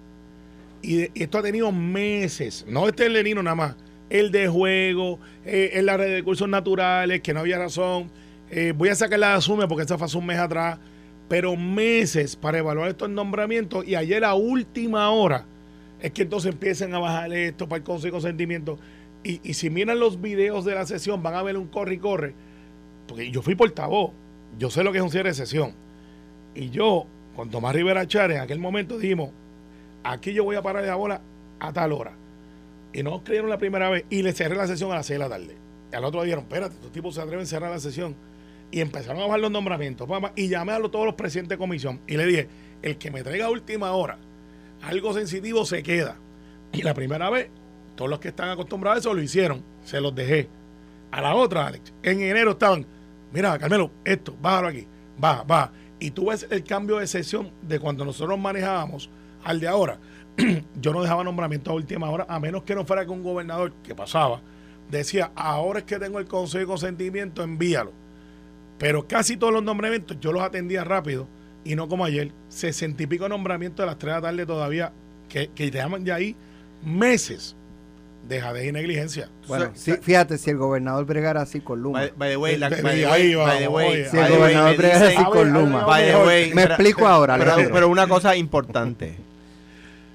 Y, 0.83 1.09
esto 1.19 1.39
ha 1.39 1.41
tenido 1.41 1.71
meses. 1.71 2.65
No 2.67 2.87
este 2.87 3.07
el 3.07 3.23
Nino 3.23 3.41
nada 3.41 3.55
más. 3.55 3.75
El 4.11 4.31
de 4.31 4.47
juego, 4.47 5.19
eh, 5.45 5.71
en 5.73 5.87
la 5.87 5.97
red 5.97 6.09
de 6.09 6.15
recursos 6.17 6.47
naturales, 6.47 7.21
que 7.21 7.33
no 7.33 7.39
había 7.39 7.57
razón. 7.57 8.11
Eh, 8.51 8.73
voy 8.75 8.89
a 8.89 8.95
sacar 8.95 9.17
la 9.17 9.29
de 9.29 9.33
Asume 9.33 9.67
porque 9.67 9.81
esta 9.81 9.97
fue 9.97 10.05
hace 10.05 10.17
un 10.17 10.27
mes 10.27 10.37
atrás 10.37 10.79
pero 11.29 11.55
meses 11.55 12.35
para 12.35 12.57
evaluar 12.57 12.89
estos 12.89 13.09
nombramientos 13.09 13.87
y 13.87 13.95
ayer 13.95 14.25
a 14.25 14.33
última 14.33 15.09
hora 15.11 15.45
es 16.01 16.11
que 16.11 16.23
entonces 16.23 16.51
empiezan 16.51 16.93
a 16.95 16.99
bajar 16.99 17.31
esto 17.31 17.69
para 17.69 17.77
el 17.77 17.83
Consejo 17.83 18.07
de 18.07 18.11
Consentimiento. 18.11 18.79
Y, 19.23 19.53
si 19.53 19.69
miran 19.69 19.99
los 19.99 20.21
videos 20.21 20.65
de 20.65 20.73
la 20.73 20.85
sesión 20.85 21.21
van 21.21 21.35
a 21.35 21.43
ver 21.43 21.57
un 21.57 21.67
corre 21.67 21.95
y 21.95 21.97
corre, 21.97 22.33
porque 23.07 23.29
yo 23.29 23.41
fui 23.41 23.53
portavoz, 23.53 24.11
yo 24.57 24.69
sé 24.69 24.83
lo 24.83 24.91
que 24.91 24.99
es 24.99 25.03
un 25.03 25.11
cierre 25.11 25.29
de 25.29 25.35
sesión. 25.35 25.73
Y 26.55 26.69
yo, 26.69 27.05
con 27.35 27.49
Tomás 27.49 27.75
Rivera 27.75 28.07
Chávez, 28.07 28.37
en 28.37 28.43
aquel 28.43 28.59
momento 28.59 28.97
dijimos, 28.97 29.31
aquí 30.03 30.33
yo 30.33 30.45
voy 30.45 30.55
a 30.55 30.61
parar 30.61 30.85
la 30.85 30.95
bola 30.95 31.21
a 31.59 31.73
tal 31.73 31.91
hora. 31.91 32.13
Y 32.93 33.03
no 33.03 33.23
creyeron 33.23 33.49
la 33.49 33.57
primera 33.57 33.89
vez 33.89 34.05
y 34.09 34.23
le 34.23 34.31
cerré 34.31 34.55
la 34.55 34.67
sesión 34.67 34.91
a 34.93 34.95
las 34.95 35.05
6 35.05 35.19
de 35.19 35.23
la 35.25 35.29
tarde. 35.29 35.57
Y 35.91 35.95
al 35.95 36.05
otro 36.05 36.21
día 36.21 36.35
dijeron, 36.35 36.45
espérate, 36.45 36.75
estos 36.75 36.91
tipos 36.91 37.13
se 37.13 37.21
atreven 37.21 37.43
a 37.43 37.45
cerrar 37.45 37.71
la 37.71 37.79
sesión 37.79 38.15
y 38.71 38.81
empezaron 38.81 39.21
a 39.21 39.25
bajar 39.25 39.39
los 39.39 39.51
nombramientos. 39.51 40.07
Y 40.35 40.47
llamé 40.47 40.73
a 40.73 40.81
todos 40.81 41.05
los 41.05 41.15
presidentes 41.15 41.57
de 41.57 41.57
comisión 41.57 42.01
y 42.07 42.17
le 42.17 42.25
dije, 42.25 42.47
el 42.81 42.97
que 42.97 43.11
me 43.11 43.23
traiga 43.23 43.45
a 43.45 43.49
última 43.49 43.91
hora 43.91 44.17
algo 44.81 45.13
sensitivo 45.13 45.65
se 45.65 45.83
queda. 45.83 46.17
Y 46.71 46.83
la 46.83 46.93
primera 46.93 47.29
vez, 47.29 47.49
todos 47.95 48.09
los 48.09 48.19
que 48.19 48.29
están 48.29 48.49
acostumbrados 48.49 48.97
a 48.97 48.99
eso 48.99 49.13
lo 49.13 49.21
hicieron, 49.21 49.63
se 49.83 49.99
los 49.99 50.13
dejé. 50.15 50.49
A 51.11 51.21
la 51.21 51.35
otra, 51.35 51.67
Alex, 51.67 51.93
en 52.03 52.21
enero 52.21 52.51
estaban, 52.51 52.85
mira, 53.33 53.57
Carmelo, 53.57 53.91
esto, 54.05 54.35
bájalo 54.39 54.67
aquí, 54.67 54.87
va, 55.21 55.43
va. 55.43 55.71
Y 55.99 56.11
tú 56.11 56.27
ves 56.27 56.47
el 56.49 56.63
cambio 56.63 56.97
de 56.97 57.07
sesión 57.07 57.51
de 57.61 57.79
cuando 57.79 58.05
nosotros 58.05 58.39
manejábamos 58.39 59.09
al 59.43 59.59
de 59.59 59.67
ahora. 59.67 59.99
Yo 60.79 60.93
no 60.93 61.01
dejaba 61.01 61.23
nombramiento 61.23 61.71
a 61.71 61.73
última 61.73 62.09
hora, 62.09 62.25
a 62.29 62.39
menos 62.39 62.63
que 62.63 62.75
no 62.75 62.85
fuera 62.85 63.05
con 63.05 63.17
un 63.17 63.23
gobernador, 63.23 63.73
que 63.83 63.95
pasaba. 63.95 64.41
Decía, 64.89 65.31
ahora 65.35 65.79
es 65.79 65.85
que 65.85 65.99
tengo 65.99 66.19
el 66.19 66.25
consejo 66.25 66.59
de 66.59 66.67
consentimiento, 66.67 67.43
envíalo 67.43 67.91
pero 68.79 69.07
casi 69.07 69.37
todos 69.37 69.53
los 69.53 69.63
nombramientos 69.63 70.17
yo 70.19 70.31
los 70.31 70.41
atendía 70.41 70.83
rápido 70.83 71.27
y 71.63 71.75
no 71.75 71.87
como 71.87 72.05
ayer. 72.05 72.31
Sesenta 72.47 73.03
y 73.03 73.07
pico 73.07 73.29
nombramientos 73.29 73.83
de 73.83 73.87
las 73.87 73.99
3 73.99 74.15
de 74.15 74.21
la 74.21 74.27
tarde 74.27 74.45
todavía 74.45 74.91
que, 75.27 75.49
que 75.53 75.69
te 75.69 75.77
llaman 75.77 76.05
ya 76.05 76.15
ahí 76.15 76.35
meses 76.83 77.55
de 78.27 78.41
jadez 78.41 78.67
y 78.67 78.71
negligencia. 78.71 79.29
Bueno, 79.47 79.71
fíjate, 79.73 80.37
si 80.37 80.49
el 80.51 80.57
gobernador 80.57 81.05
bregara 81.05 81.41
así 81.41 81.59
con 81.61 81.81
Luma. 81.81 82.09
By, 82.15 82.29
the 82.29 82.37
way, 82.37 82.55
si 82.57 84.17
el 84.17 84.29
gobernador 84.29 84.77
bregara 84.77 85.07
así 85.07 85.23
con 85.25 85.51
Luma. 85.51 85.85
me 86.53 86.63
explico 86.63 87.07
ahora. 87.07 87.37
Pero, 87.37 87.89
una 87.89 88.07
cosa 88.07 88.35
importante. 88.35 89.15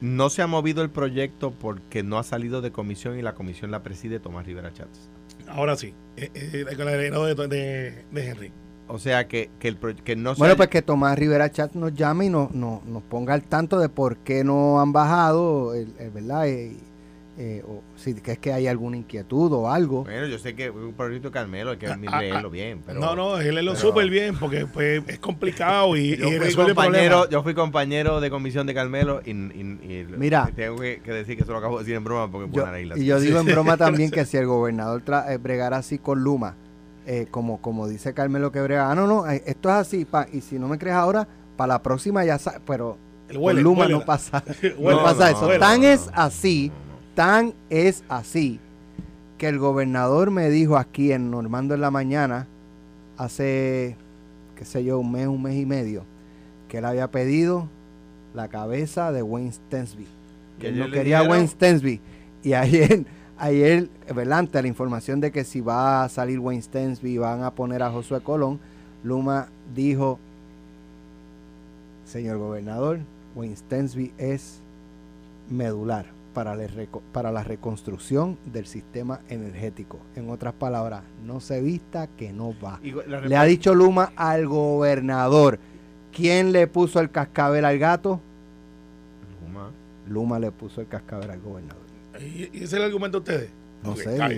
No 0.00 0.28
se 0.28 0.42
ha 0.42 0.46
movido 0.46 0.82
el 0.82 0.90
proyecto 0.90 1.52
porque 1.52 2.02
no 2.02 2.18
ha 2.18 2.24
salido 2.24 2.60
de 2.60 2.70
comisión 2.70 3.18
y 3.18 3.22
la 3.22 3.34
comisión 3.34 3.70
la 3.70 3.82
preside 3.82 4.20
Tomás 4.20 4.44
Rivera 4.44 4.70
Chávez. 4.72 5.08
Ahora 5.48 5.76
sí, 5.76 5.94
eh, 6.16 6.30
eh, 6.34 6.76
con 6.76 6.88
el 6.88 6.98
de, 6.98 7.48
de, 7.48 8.04
de, 8.10 8.28
Henry. 8.28 8.52
O 8.86 8.98
sea 8.98 9.26
que, 9.26 9.50
que, 9.58 9.68
el, 9.68 9.78
que 10.04 10.16
no 10.16 10.34
Bueno, 10.34 10.56
pues 10.56 10.68
que 10.68 10.82
Tomás 10.82 11.18
Rivera 11.18 11.50
Chat 11.50 11.74
nos 11.74 11.94
llame 11.94 12.26
y 12.26 12.30
nos, 12.30 12.52
nos, 12.52 13.02
ponga 13.08 13.34
al 13.34 13.42
tanto 13.42 13.78
de 13.78 13.88
por 13.88 14.18
qué 14.18 14.44
no 14.44 14.80
han 14.80 14.92
bajado, 14.92 15.74
el, 15.74 15.92
¿verdad? 16.12 16.48
Eh, 16.48 16.76
eh, 17.36 17.64
o 17.66 17.82
si 17.96 18.14
que 18.14 18.32
es 18.32 18.38
que 18.38 18.52
hay 18.52 18.68
alguna 18.68 18.96
inquietud 18.96 19.52
o 19.52 19.68
algo. 19.68 20.04
Bueno, 20.04 20.28
yo 20.28 20.38
sé 20.38 20.54
que 20.54 20.70
un 20.70 20.92
proyecto 20.92 21.32
Carmelo 21.32 21.72
hay 21.72 21.78
que 21.78 21.88
ah, 21.88 21.98
ah, 22.06 22.20
leerlo 22.20 22.48
bien. 22.48 22.80
Pero, 22.86 23.00
no, 23.00 23.16
no, 23.16 23.38
leerlo 23.38 23.74
súper 23.74 24.08
bien 24.08 24.36
porque 24.38 24.66
pues, 24.66 25.02
es 25.08 25.18
complicado 25.18 25.96
y, 25.96 26.16
yo, 26.16 26.28
fui 26.40 26.54
compañero, 26.54 27.28
yo 27.28 27.42
fui 27.42 27.54
compañero 27.54 28.20
de 28.20 28.30
comisión 28.30 28.68
de 28.68 28.74
Carmelo 28.74 29.20
y, 29.24 29.34
Mira, 29.34 30.50
tengo 30.54 30.76
que, 30.76 31.00
decir 31.04 31.36
que 31.36 31.42
eso 31.42 31.52
lo 31.52 31.58
acabo 31.58 31.78
de 31.78 31.84
decir 31.84 31.96
en 31.96 32.04
broma 32.04 32.30
porque 32.30 32.50
yo, 32.52 32.64
Y 32.96 33.04
yo 33.04 33.18
digo 33.18 33.40
en 33.40 33.46
broma 33.46 33.76
también 33.76 34.12
que 34.12 34.24
si 34.26 34.36
el 34.36 34.46
gobernador 34.46 35.02
eh, 35.28 35.36
bregara 35.38 35.78
así 35.78 35.98
con 35.98 36.22
Luma, 36.22 36.54
eh, 37.04 37.26
como, 37.32 37.60
como 37.60 37.88
dice 37.88 38.14
Carmelo 38.14 38.52
que 38.52 38.60
brega, 38.60 38.92
ah, 38.92 38.94
no, 38.94 39.08
no, 39.08 39.26
esto 39.26 39.68
es 39.70 39.74
así, 39.74 40.04
pa, 40.04 40.28
y 40.32 40.40
si 40.40 40.58
no 40.60 40.68
me 40.68 40.78
crees 40.78 40.94
ahora, 40.94 41.26
para 41.56 41.74
la 41.74 41.82
próxima 41.82 42.24
ya 42.24 42.38
sabes, 42.38 42.60
pero 42.64 42.96
con 43.34 43.60
Luma 43.60 43.88
no 43.88 44.04
pasa, 44.04 44.44
no 44.78 45.02
pasa 45.02 45.32
eso. 45.32 45.48
Tan 45.58 45.82
es 45.82 46.08
así 46.12 46.70
Tan 47.14 47.54
es 47.70 48.02
así 48.08 48.58
que 49.38 49.48
el 49.48 49.58
gobernador 49.58 50.32
me 50.32 50.50
dijo 50.50 50.76
aquí 50.76 51.12
en 51.12 51.30
Normando 51.30 51.74
en 51.74 51.80
la 51.80 51.92
mañana, 51.92 52.48
hace, 53.16 53.96
qué 54.56 54.64
sé 54.64 54.84
yo, 54.84 54.98
un 54.98 55.12
mes, 55.12 55.28
un 55.28 55.40
mes 55.40 55.56
y 55.56 55.64
medio, 55.64 56.02
que 56.68 56.78
él 56.78 56.84
había 56.84 57.10
pedido 57.10 57.68
la 58.34 58.48
cabeza 58.48 59.12
de 59.12 59.22
Wayne 59.22 59.52
Stensby. 59.52 60.06
Que 60.58 60.68
él 60.68 60.78
no 60.78 60.90
quería 60.90 61.22
Wayne 61.22 61.46
Stensby. 61.46 62.00
Y 62.42 62.54
ayer, 62.54 63.04
ayer, 63.38 63.88
¿verdad? 64.12 64.40
Ante 64.40 64.60
la 64.60 64.68
información 64.68 65.20
de 65.20 65.30
que 65.30 65.44
si 65.44 65.60
va 65.60 66.02
a 66.02 66.08
salir 66.08 66.40
Wayne 66.40 66.62
Stensby 66.62 67.12
y 67.12 67.18
van 67.18 67.44
a 67.44 67.52
poner 67.52 67.82
a 67.84 67.90
Josué 67.90 68.20
Colón, 68.22 68.58
Luma 69.04 69.48
dijo, 69.72 70.18
señor 72.06 72.38
gobernador, 72.38 72.98
Wayne 73.36 73.54
Stensby 73.54 74.12
es 74.18 74.58
medular 75.48 76.13
para 76.34 76.54
la, 76.54 76.66
reco- 76.66 77.00
para 77.12 77.32
la 77.32 77.42
reconstrucción 77.44 78.36
del 78.44 78.66
sistema 78.66 79.20
energético. 79.28 79.98
En 80.16 80.28
otras 80.28 80.52
palabras, 80.52 81.02
no 81.24 81.40
se 81.40 81.62
vista 81.62 82.08
que 82.08 82.32
no 82.32 82.52
va. 82.62 82.80
Le 82.82 83.36
ha 83.36 83.44
dicho 83.44 83.74
Luma 83.74 84.12
al 84.16 84.46
gobernador. 84.46 85.58
¿Quién 86.12 86.52
le 86.52 86.66
puso 86.66 87.00
el 87.00 87.10
cascabel 87.10 87.64
al 87.64 87.78
gato? 87.78 88.20
Luma. 89.46 89.70
Luma 90.08 90.38
le 90.38 90.50
puso 90.52 90.80
el 90.80 90.88
cascabel 90.88 91.30
al 91.30 91.40
gobernador. 91.40 91.82
¿Y, 92.20 92.42
y 92.42 92.50
ese 92.56 92.64
es 92.64 92.72
el 92.74 92.82
argumento 92.82 93.20
de 93.20 93.22
ustedes? 93.32 93.50
No 93.84 93.96
sé. 93.96 94.08
de- 94.10 94.22
a 94.22 94.28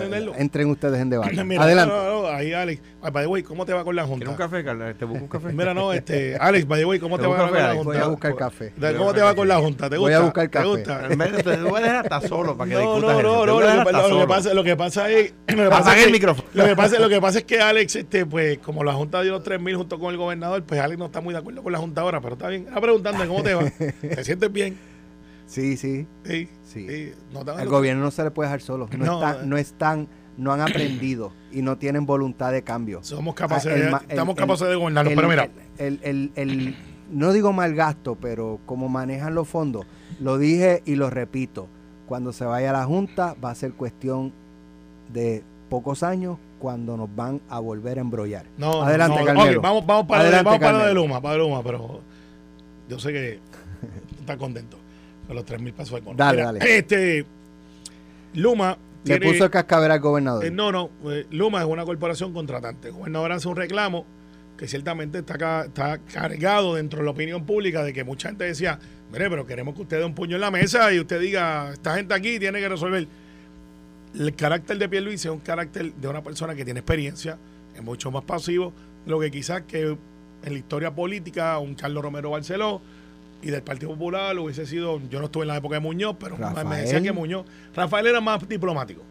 tenerlo. 0.00 0.32
entren 0.36 0.68
ustedes 0.70 1.00
en 1.00 1.10
debate. 1.10 1.44
Mira, 1.44 1.62
Adelante. 1.62 1.94
no, 1.94 2.02
no, 2.04 2.22
no, 2.22 2.28
ahí 2.28 2.52
Alex. 2.52 2.80
Ay, 3.02 3.10
by 3.10 3.24
the 3.24 3.28
way, 3.28 3.42
¿cómo 3.42 3.66
te 3.66 3.72
va 3.74 3.84
con 3.84 3.94
la 3.94 4.02
¿Quieres 4.04 4.26
junta? 4.26 4.30
un 4.30 4.36
café, 4.36 4.64
Carla? 4.64 4.94
¿Te 4.94 5.04
busco 5.04 5.24
un 5.24 5.28
café? 5.28 5.52
Mira, 5.52 5.74
no, 5.74 5.92
este, 5.92 6.36
Alex, 6.36 6.66
by 6.66 6.80
the 6.80 6.84
way, 6.86 6.98
¿cómo 6.98 7.16
¿Te 7.18 7.22
te 7.24 7.28
va 7.28 7.36
con 7.48 7.52
la 7.54 7.70
Alex? 7.70 7.84
Voy 7.84 7.96
a 7.96 8.00
junta? 8.04 8.08
buscar 8.30 8.34
café. 8.36 8.72
¿Cómo 8.96 9.12
te 9.12 9.20
va 9.20 9.34
con 9.34 9.46
la 9.48 9.58
junta? 9.58 9.90
¿Te 9.90 9.96
gusta? 9.98 10.08
Voy 10.08 10.12
a 10.14 10.20
buscar 10.24 10.44
¿Te 10.44 10.50
café. 10.50 10.66
gusta? 10.66 11.06
En 11.10 11.18
vez 11.18 11.32
de- 11.36 11.42
Te 11.42 11.56
voy 11.62 11.78
a 11.80 11.82
dejar 11.82 11.96
hasta 12.12 12.28
solo 12.28 12.56
para 12.56 12.68
que 12.70 12.74
No, 12.76 12.80
discutas 12.94 13.02
no, 13.02 13.22
no, 13.22 13.40
Te 13.40 13.46
no, 13.46 13.46
lo, 13.46 14.18
que, 14.18 14.26
pasa, 14.26 14.54
lo 14.54 14.64
que 14.64 14.76
pasa 14.76 15.10
es, 15.10 15.34
lo 15.48 15.54
que 15.64 15.68
pasa 15.70 15.76
Apaga 15.76 15.92
es 15.96 15.98
el 16.00 16.06
que- 16.06 16.12
micrófono. 16.12 16.48
Lo 16.54 16.64
que 16.64 16.76
pasa, 16.76 16.98
lo 16.98 17.08
que 17.08 17.20
pasa 17.20 17.38
es 17.38 17.44
que 17.44 17.60
Alex, 17.60 17.96
este, 17.96 18.24
pues, 18.26 18.58
como 18.58 18.82
la 18.84 18.94
Junta 18.94 19.20
dio 19.22 19.32
los 19.32 19.42
3.000 19.44 19.76
junto 19.76 19.98
con 19.98 20.10
el 20.12 20.16
gobernador, 20.16 20.62
pues 20.64 20.80
Alex 20.80 20.98
no 20.98 21.06
está 21.06 21.20
muy 21.20 21.34
de 21.34 21.40
acuerdo 21.40 21.62
con 21.62 21.72
la 21.72 21.78
Junta 21.78 22.00
ahora, 22.00 22.20
pero 22.20 22.34
está 22.34 22.48
bien. 22.48 22.66
Está 22.68 22.80
preguntando 22.80 23.26
cómo 23.28 23.42
te 23.42 23.54
va. 23.54 23.64
¿Te 24.00 24.24
sientes 24.24 24.50
bien? 24.50 24.78
Sí, 25.46 25.76
sí. 25.76 26.06
Sí. 26.24 26.48
Sí. 26.64 26.86
sí. 26.88 27.12
Al 27.46 27.68
gobierno 27.68 28.02
no 28.02 28.10
se 28.10 28.24
le 28.24 28.30
puede 28.30 28.48
dejar 28.48 28.60
solo. 28.60 28.88
No, 28.96 29.04
No, 29.04 29.14
están, 29.14 29.34
eh. 29.36 29.46
no 29.46 29.56
están, 29.56 30.08
no 30.36 30.52
han 30.52 30.60
aprendido 30.62 31.32
y 31.52 31.62
no 31.62 31.76
tienen 31.78 32.06
voluntad 32.06 32.50
de 32.52 32.62
cambio. 32.62 33.00
Somos 33.02 33.34
capaces, 33.34 33.70
Ah, 33.72 33.74
el 33.76 33.80
de, 33.82 33.88
el- 33.88 33.94
estamos 34.08 34.34
el- 34.36 34.40
capaces 34.40 34.68
de 34.68 34.74
gobernarlo, 34.74 35.12
pero 35.14 35.28
mira, 35.28 35.48
El, 35.78 36.00
el- 36.02 36.32
el- 36.34 36.76
no 37.10 37.32
digo 37.32 37.52
mal 37.52 37.74
gasto, 37.74 38.16
pero 38.20 38.58
como 38.66 38.88
manejan 38.88 39.34
los 39.34 39.46
fondos, 39.46 39.86
lo 40.20 40.38
dije 40.38 40.82
y 40.86 40.94
lo 40.96 41.10
repito. 41.10 41.68
Cuando 42.06 42.32
se 42.32 42.44
vaya 42.44 42.70
a 42.70 42.72
la 42.72 42.84
Junta 42.84 43.34
va 43.42 43.50
a 43.50 43.54
ser 43.54 43.72
cuestión 43.74 44.32
de 45.12 45.42
pocos 45.68 46.02
años 46.02 46.38
cuando 46.58 46.96
nos 46.96 47.14
van 47.14 47.40
a 47.48 47.58
volver 47.60 47.98
a 47.98 48.00
embrollar. 48.00 48.46
no, 48.56 48.82
Adelante, 48.82 49.18
no, 49.24 49.60
vamos, 49.60 49.86
vamos 49.86 50.06
para, 50.06 50.22
Adelante, 50.22 50.44
vamos 50.44 50.60
para 50.60 50.86
de. 50.86 50.94
Luma, 50.94 51.20
para 51.20 51.36
Luma, 51.36 51.62
pero 51.62 52.00
yo 52.88 52.98
sé 52.98 53.12
que 53.12 53.40
tú 54.08 54.16
estás 54.20 54.36
contento 54.36 54.78
con 55.26 55.36
los 55.36 55.44
3.000 55.44 55.72
pesos 55.72 55.94
de 55.94 56.00
bono. 56.00 56.16
Dale, 56.16 56.36
Mira, 56.38 56.52
dale. 56.52 56.78
Este, 56.78 57.24
Luma 58.34 58.76
Le 59.04 59.18
tiene- 59.18 59.32
puso 59.32 59.44
el 59.44 59.50
cascabel 59.50 59.90
al 59.90 60.00
gobernador. 60.00 60.44
Eh, 60.44 60.50
no, 60.50 60.72
no, 60.72 60.90
eh, 61.10 61.26
Luma 61.30 61.60
es 61.60 61.66
una 61.66 61.84
corporación 61.84 62.32
contratante. 62.32 62.88
El 62.88 62.94
gobernador 62.94 63.32
hace 63.32 63.48
un 63.48 63.56
reclamo 63.56 64.04
que 64.56 64.68
ciertamente 64.68 65.18
está, 65.18 65.64
está 65.64 65.98
cargado 66.12 66.74
dentro 66.76 67.00
de 67.00 67.04
la 67.06 67.10
opinión 67.10 67.44
pública 67.44 67.82
de 67.82 67.92
que 67.92 68.04
mucha 68.04 68.28
gente 68.28 68.44
decía, 68.44 68.78
mire, 69.12 69.28
pero 69.28 69.46
queremos 69.46 69.74
que 69.74 69.82
usted 69.82 69.98
dé 69.98 70.04
un 70.04 70.14
puño 70.14 70.36
en 70.36 70.40
la 70.40 70.50
mesa 70.50 70.92
y 70.92 71.00
usted 71.00 71.20
diga, 71.20 71.70
esta 71.72 71.96
gente 71.96 72.14
aquí 72.14 72.38
tiene 72.38 72.60
que 72.60 72.68
resolver. 72.68 73.06
El 74.18 74.34
carácter 74.36 74.78
de 74.78 74.88
Pierluisi 74.88 75.26
es 75.28 75.32
un 75.34 75.40
carácter 75.40 75.92
de 75.92 76.08
una 76.08 76.22
persona 76.22 76.54
que 76.54 76.64
tiene 76.64 76.80
experiencia, 76.80 77.36
es 77.74 77.82
mucho 77.82 78.12
más 78.12 78.22
pasivo, 78.22 78.72
lo 79.06 79.18
que 79.18 79.30
quizás 79.32 79.62
que 79.62 79.82
en 80.44 80.52
la 80.52 80.58
historia 80.58 80.94
política 80.94 81.58
un 81.58 81.74
Carlos 81.74 82.02
Romero 82.04 82.30
Barceló 82.30 82.80
y 83.44 83.50
del 83.50 83.62
Partido 83.62 83.92
Popular 83.92 84.36
hubiese 84.38 84.66
sido, 84.66 85.00
yo 85.10 85.18
no 85.20 85.26
estuve 85.26 85.42
en 85.44 85.48
la 85.48 85.56
época 85.58 85.74
de 85.76 85.80
Muñoz, 85.80 86.16
pero 86.18 86.36
me 86.36 86.44
Rafael. 86.46 86.82
decían 86.84 87.02
que 87.02 87.12
Muñoz, 87.12 87.44
Rafael 87.74 88.06
era 88.06 88.20
más 88.20 88.46
diplomático 88.48 89.02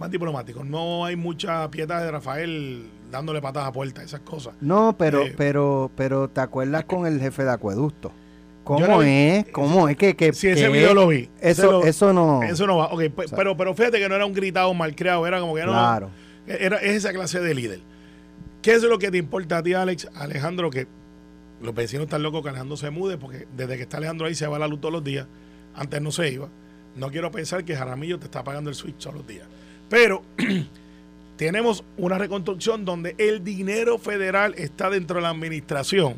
más 0.00 0.12
diplomático. 0.12 0.62
No 0.62 1.04
hay 1.04 1.16
mucha 1.16 1.68
piedad 1.72 2.00
de 2.00 2.12
Rafael 2.12 2.88
dándole 3.10 3.42
patas 3.42 3.66
a 3.66 3.72
puerta, 3.72 4.00
esas 4.00 4.20
cosas. 4.20 4.54
No, 4.60 4.94
pero, 4.96 5.22
Eh, 5.22 5.34
pero, 5.36 5.90
pero 5.96 6.28
¿te 6.30 6.40
acuerdas 6.40 6.84
con 6.84 7.04
el 7.04 7.18
jefe 7.20 7.42
de 7.42 7.50
acueducto? 7.50 8.12
¿Cómo 8.62 9.02
es? 9.02 9.46
¿Cómo 9.50 9.88
es 9.88 9.96
que, 9.96 10.14
que 10.14 10.32
Si 10.32 10.46
ese 10.46 10.62
que 10.66 10.68
video 10.68 10.94
lo 10.94 11.08
vi. 11.08 11.28
Eso, 11.40 11.72
lo- 11.72 11.84
eso 11.84 12.12
no. 12.12 12.44
Eso 12.44 12.64
no 12.68 12.76
va. 12.76 12.86
Ok, 12.92 13.08
pe- 13.08 13.26
sea- 13.26 13.36
pero, 13.36 13.56
pero 13.56 13.74
fíjate 13.74 13.98
que 13.98 14.08
no 14.08 14.14
era 14.14 14.24
un 14.24 14.34
gritado 14.34 14.72
mal 14.72 14.94
creado, 14.94 15.26
era 15.26 15.40
como 15.40 15.56
que 15.56 15.62
no. 15.64 15.72
claro. 15.72 16.10
Era, 16.46 16.76
es 16.76 16.94
esa 16.94 17.12
clase 17.12 17.40
de 17.40 17.54
líder. 17.56 17.80
¿Qué 18.62 18.74
es 18.74 18.82
lo 18.84 19.00
que 19.00 19.10
te 19.10 19.18
importa 19.18 19.58
a 19.58 19.62
ti, 19.64 19.74
Alex? 19.74 20.08
Alejandro, 20.14 20.70
que 20.70 20.86
los 21.60 21.74
vecinos 21.74 22.04
están 22.04 22.22
locos 22.22 22.42
que 22.42 22.50
Alejandro 22.50 22.76
se 22.76 22.90
mude, 22.90 23.18
porque 23.18 23.46
desde 23.56 23.76
que 23.76 23.82
está 23.82 23.96
Alejandro 23.96 24.26
ahí 24.26 24.34
se 24.34 24.46
va 24.46 24.58
la 24.58 24.68
luz 24.68 24.80
todos 24.80 24.92
los 24.92 25.04
días. 25.04 25.26
Antes 25.74 26.00
no 26.00 26.12
se 26.12 26.30
iba. 26.30 26.48
No 26.96 27.10
quiero 27.10 27.30
pensar 27.30 27.64
que 27.64 27.76
Jaramillo 27.76 28.18
te 28.18 28.26
está 28.26 28.42
pagando 28.42 28.70
el 28.70 28.76
switch 28.76 28.96
todos 28.98 29.16
los 29.16 29.26
días. 29.26 29.46
Pero 29.88 30.22
tenemos 31.36 31.84
una 31.96 32.18
reconstrucción 32.18 32.84
donde 32.84 33.14
el 33.18 33.44
dinero 33.44 33.98
federal 33.98 34.54
está 34.56 34.90
dentro 34.90 35.16
de 35.16 35.22
la 35.22 35.30
administración, 35.30 36.16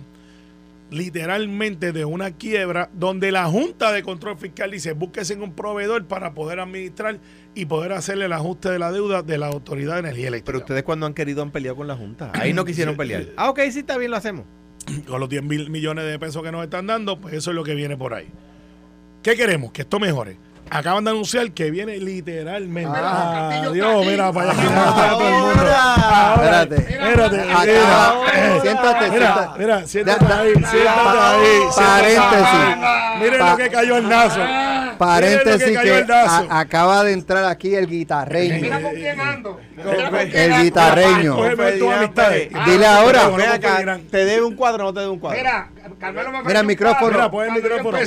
literalmente 0.90 1.92
de 1.92 2.04
una 2.04 2.32
quiebra, 2.32 2.90
donde 2.94 3.30
la 3.30 3.46
Junta 3.46 3.92
de 3.92 4.02
Control 4.02 4.38
Fiscal 4.38 4.70
dice, 4.70 4.92
búsquese 4.92 5.34
un 5.36 5.52
proveedor 5.52 6.06
para 6.06 6.34
poder 6.34 6.60
administrar 6.60 7.18
y 7.54 7.66
poder 7.66 7.92
hacerle 7.92 8.24
el 8.24 8.32
ajuste 8.32 8.70
de 8.70 8.78
la 8.78 8.90
deuda 8.90 9.22
de 9.22 9.38
la 9.38 9.48
Autoridad 9.48 9.94
de 9.94 10.00
Energía 10.00 10.28
Eléctrica. 10.28 10.46
Pero 10.46 10.58
ustedes 10.58 10.82
cuando 10.82 11.06
han 11.06 11.14
querido 11.14 11.42
han 11.42 11.50
peleado 11.50 11.76
con 11.76 11.86
la 11.86 11.96
Junta. 11.96 12.32
Ahí 12.34 12.52
no 12.52 12.64
quisieron 12.64 12.96
pelear. 12.96 13.26
Ah, 13.36 13.50
ok, 13.50 13.60
sí, 13.70 13.80
está 13.80 13.98
bien, 13.98 14.10
lo 14.10 14.16
hacemos. 14.16 14.44
Con 15.08 15.20
los 15.20 15.28
10 15.28 15.42
mil 15.42 15.70
millones 15.70 16.04
de 16.04 16.18
pesos 16.18 16.42
que 16.42 16.52
nos 16.52 16.62
están 16.64 16.86
dando, 16.86 17.18
pues 17.20 17.34
eso 17.34 17.50
es 17.50 17.56
lo 17.56 17.64
que 17.64 17.74
viene 17.74 17.96
por 17.96 18.14
ahí. 18.14 18.28
¿Qué 19.22 19.36
queremos? 19.36 19.72
Que 19.72 19.82
esto 19.82 19.98
mejore. 20.00 20.36
Acaban 20.72 21.02
de 21.04 21.10
anunciar 21.10 21.50
que 21.50 21.68
viene 21.70 21.98
literalmente. 21.98 22.92
Ah, 22.94 23.50
Ah, 23.52 23.70
Dios, 23.72 24.06
mira, 24.06 24.32
para 24.32 24.52
allá 24.52 24.62
que 24.62 24.68
Ah, 24.68 24.86
está 24.88 25.08
todo 25.10 25.28
el 25.28 25.34
mundo. 25.34 25.48
ahora. 25.60 25.94
Ahora, 25.94 26.62
Espérate. 26.62 26.76
Espérate, 26.94 27.40
Acá. 27.40 27.60
mira. 27.64 28.60
Siéntate, 28.60 29.10
Mira, 29.10 29.26
siéntate. 29.26 29.58
mira, 29.58 29.86
siéntate 29.86 30.24
Da- 30.24 30.40
ahí, 30.40 30.52
siéntate 30.52 30.70
ahí. 31.18 31.46
siéntate 31.72 31.74
paréntesis. 31.74 32.54
ahí. 32.54 33.20
Miren 33.20 33.40
Pa- 33.40 33.50
lo 33.50 33.56
que 33.56 33.68
cayó 33.70 33.96
el 33.96 34.08
nazo. 34.08 34.40
Paréntesis 35.00 35.78
que 35.78 36.04
a- 36.12 36.60
acaba 36.60 37.02
de 37.04 37.12
entrar 37.12 37.44
aquí 37.46 37.74
el 37.74 37.86
guitarreño. 37.86 38.60
Mira 38.60 38.80
con 38.82 38.94
quién 38.94 39.18
ando. 39.18 39.60
El 40.32 40.62
guitarreño. 40.62 41.36
Dile 42.66 42.86
ahora. 42.86 43.26
Acá, 43.54 43.76
confían. 43.76 44.02
te 44.10 44.24
debe 44.26 44.42
un 44.42 44.54
cuadro 44.56 44.84
o 44.84 44.86
no 44.88 44.92
te 44.94 45.00
debe 45.00 45.12
un 45.12 45.18
cuadro. 45.18 45.38
Mira, 45.38 45.70
Carmelo 45.98 46.32
me 46.32 46.42
Mira 46.44 46.60
el 46.60 46.66
micrófono. 46.66 47.10
Mira, 47.12 47.30
pon 47.30 47.46
el 47.46 47.52
micrófono. 47.62 47.98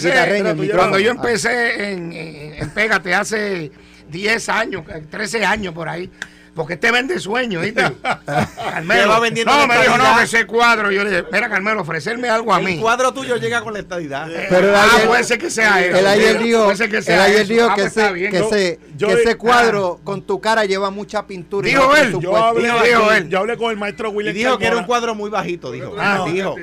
Cuando 0.76 1.00
yo 1.00 1.12
Ah. 1.12 1.16
empecé 1.16 1.92
en 1.94 2.70
Pégate 2.76 3.16
hace 3.16 3.72
10 4.10 4.50
años, 4.50 4.84
13 5.10 5.44
años 5.44 5.74
por 5.74 5.90
ahí, 5.90 6.12
porque 6.56 6.74
este 6.74 6.92
vende 6.92 7.20
sueños, 7.20 7.62
¿viste? 7.64 7.82
Carmelo. 8.02 9.02
Te 9.02 9.08
va 9.08 9.20
vendiendo 9.20 9.54
no, 9.54 9.68
me 9.68 9.78
dijo, 9.80 9.98
no, 9.98 10.18
que 10.18 10.24
ese 10.24 10.46
cuadro. 10.46 10.92
Yo 10.92 11.04
le 11.04 11.10
dije, 11.10 11.24
mira, 11.32 11.50
Carmelo, 11.50 11.82
ofrecerme 11.82 12.30
algo 12.30 12.54
a 12.54 12.60
El 12.60 12.66
mí. 12.66 12.80
cuadro 12.80 13.14
tuyo 13.14 13.38
llega 13.38 13.62
con 13.62 13.74
la 13.74 13.80
estadidad. 13.80 14.28
Pero 14.50 14.70
él 14.70 14.76
ah, 14.76 14.88
ayer- 14.96 15.08
puede 15.08 15.24
ser 15.24 15.38
que 15.40 15.50
sea 15.50 15.82
eso. 15.84 15.98
Él 15.98 16.06
ayer 16.08 16.40
dijo, 16.40 16.64
Puede 16.66 16.78
ser 16.78 16.90
que 16.92 17.02
sea 17.02 17.24
ayer 17.24 17.42
eso. 17.42 17.54
dijo 17.54 17.68
Ah, 17.70 17.76
que, 17.76 17.82
pues 17.84 17.98
ese, 17.98 18.14
que, 18.30 18.38
ese, 18.40 18.80
yo 18.96 19.08
que 19.08 19.14
ese 19.14 19.36
cuadro 19.36 20.00
con 20.04 20.22
tu 20.22 20.40
cara 20.40 20.66
lleva 20.66 20.90
mucha 20.92 21.26
pintura. 21.26 21.68
y 21.68 21.72
Dijo 21.72 21.84
no 21.88 21.96
él. 21.96 22.20
Yo 22.20 22.36
hablé, 22.38 22.72
Dijo 22.88 23.12
él. 23.12 23.30
yo 23.30 23.40
hablé 23.40 23.58
con 23.58 23.72
el 23.72 23.78
maestro 23.78 24.10
Y 24.10 24.14
William 24.14 24.36
dijo 24.36 24.58
que 24.58 24.66
era 24.66 24.76
un 24.76 24.82
Carmona. 24.82 24.88
cuadro 24.88 25.16
muy 25.16 25.30
bajito, 25.30 25.72
dijo. 25.72 25.96
Ah, 25.98 26.24
dijo. 26.28 26.56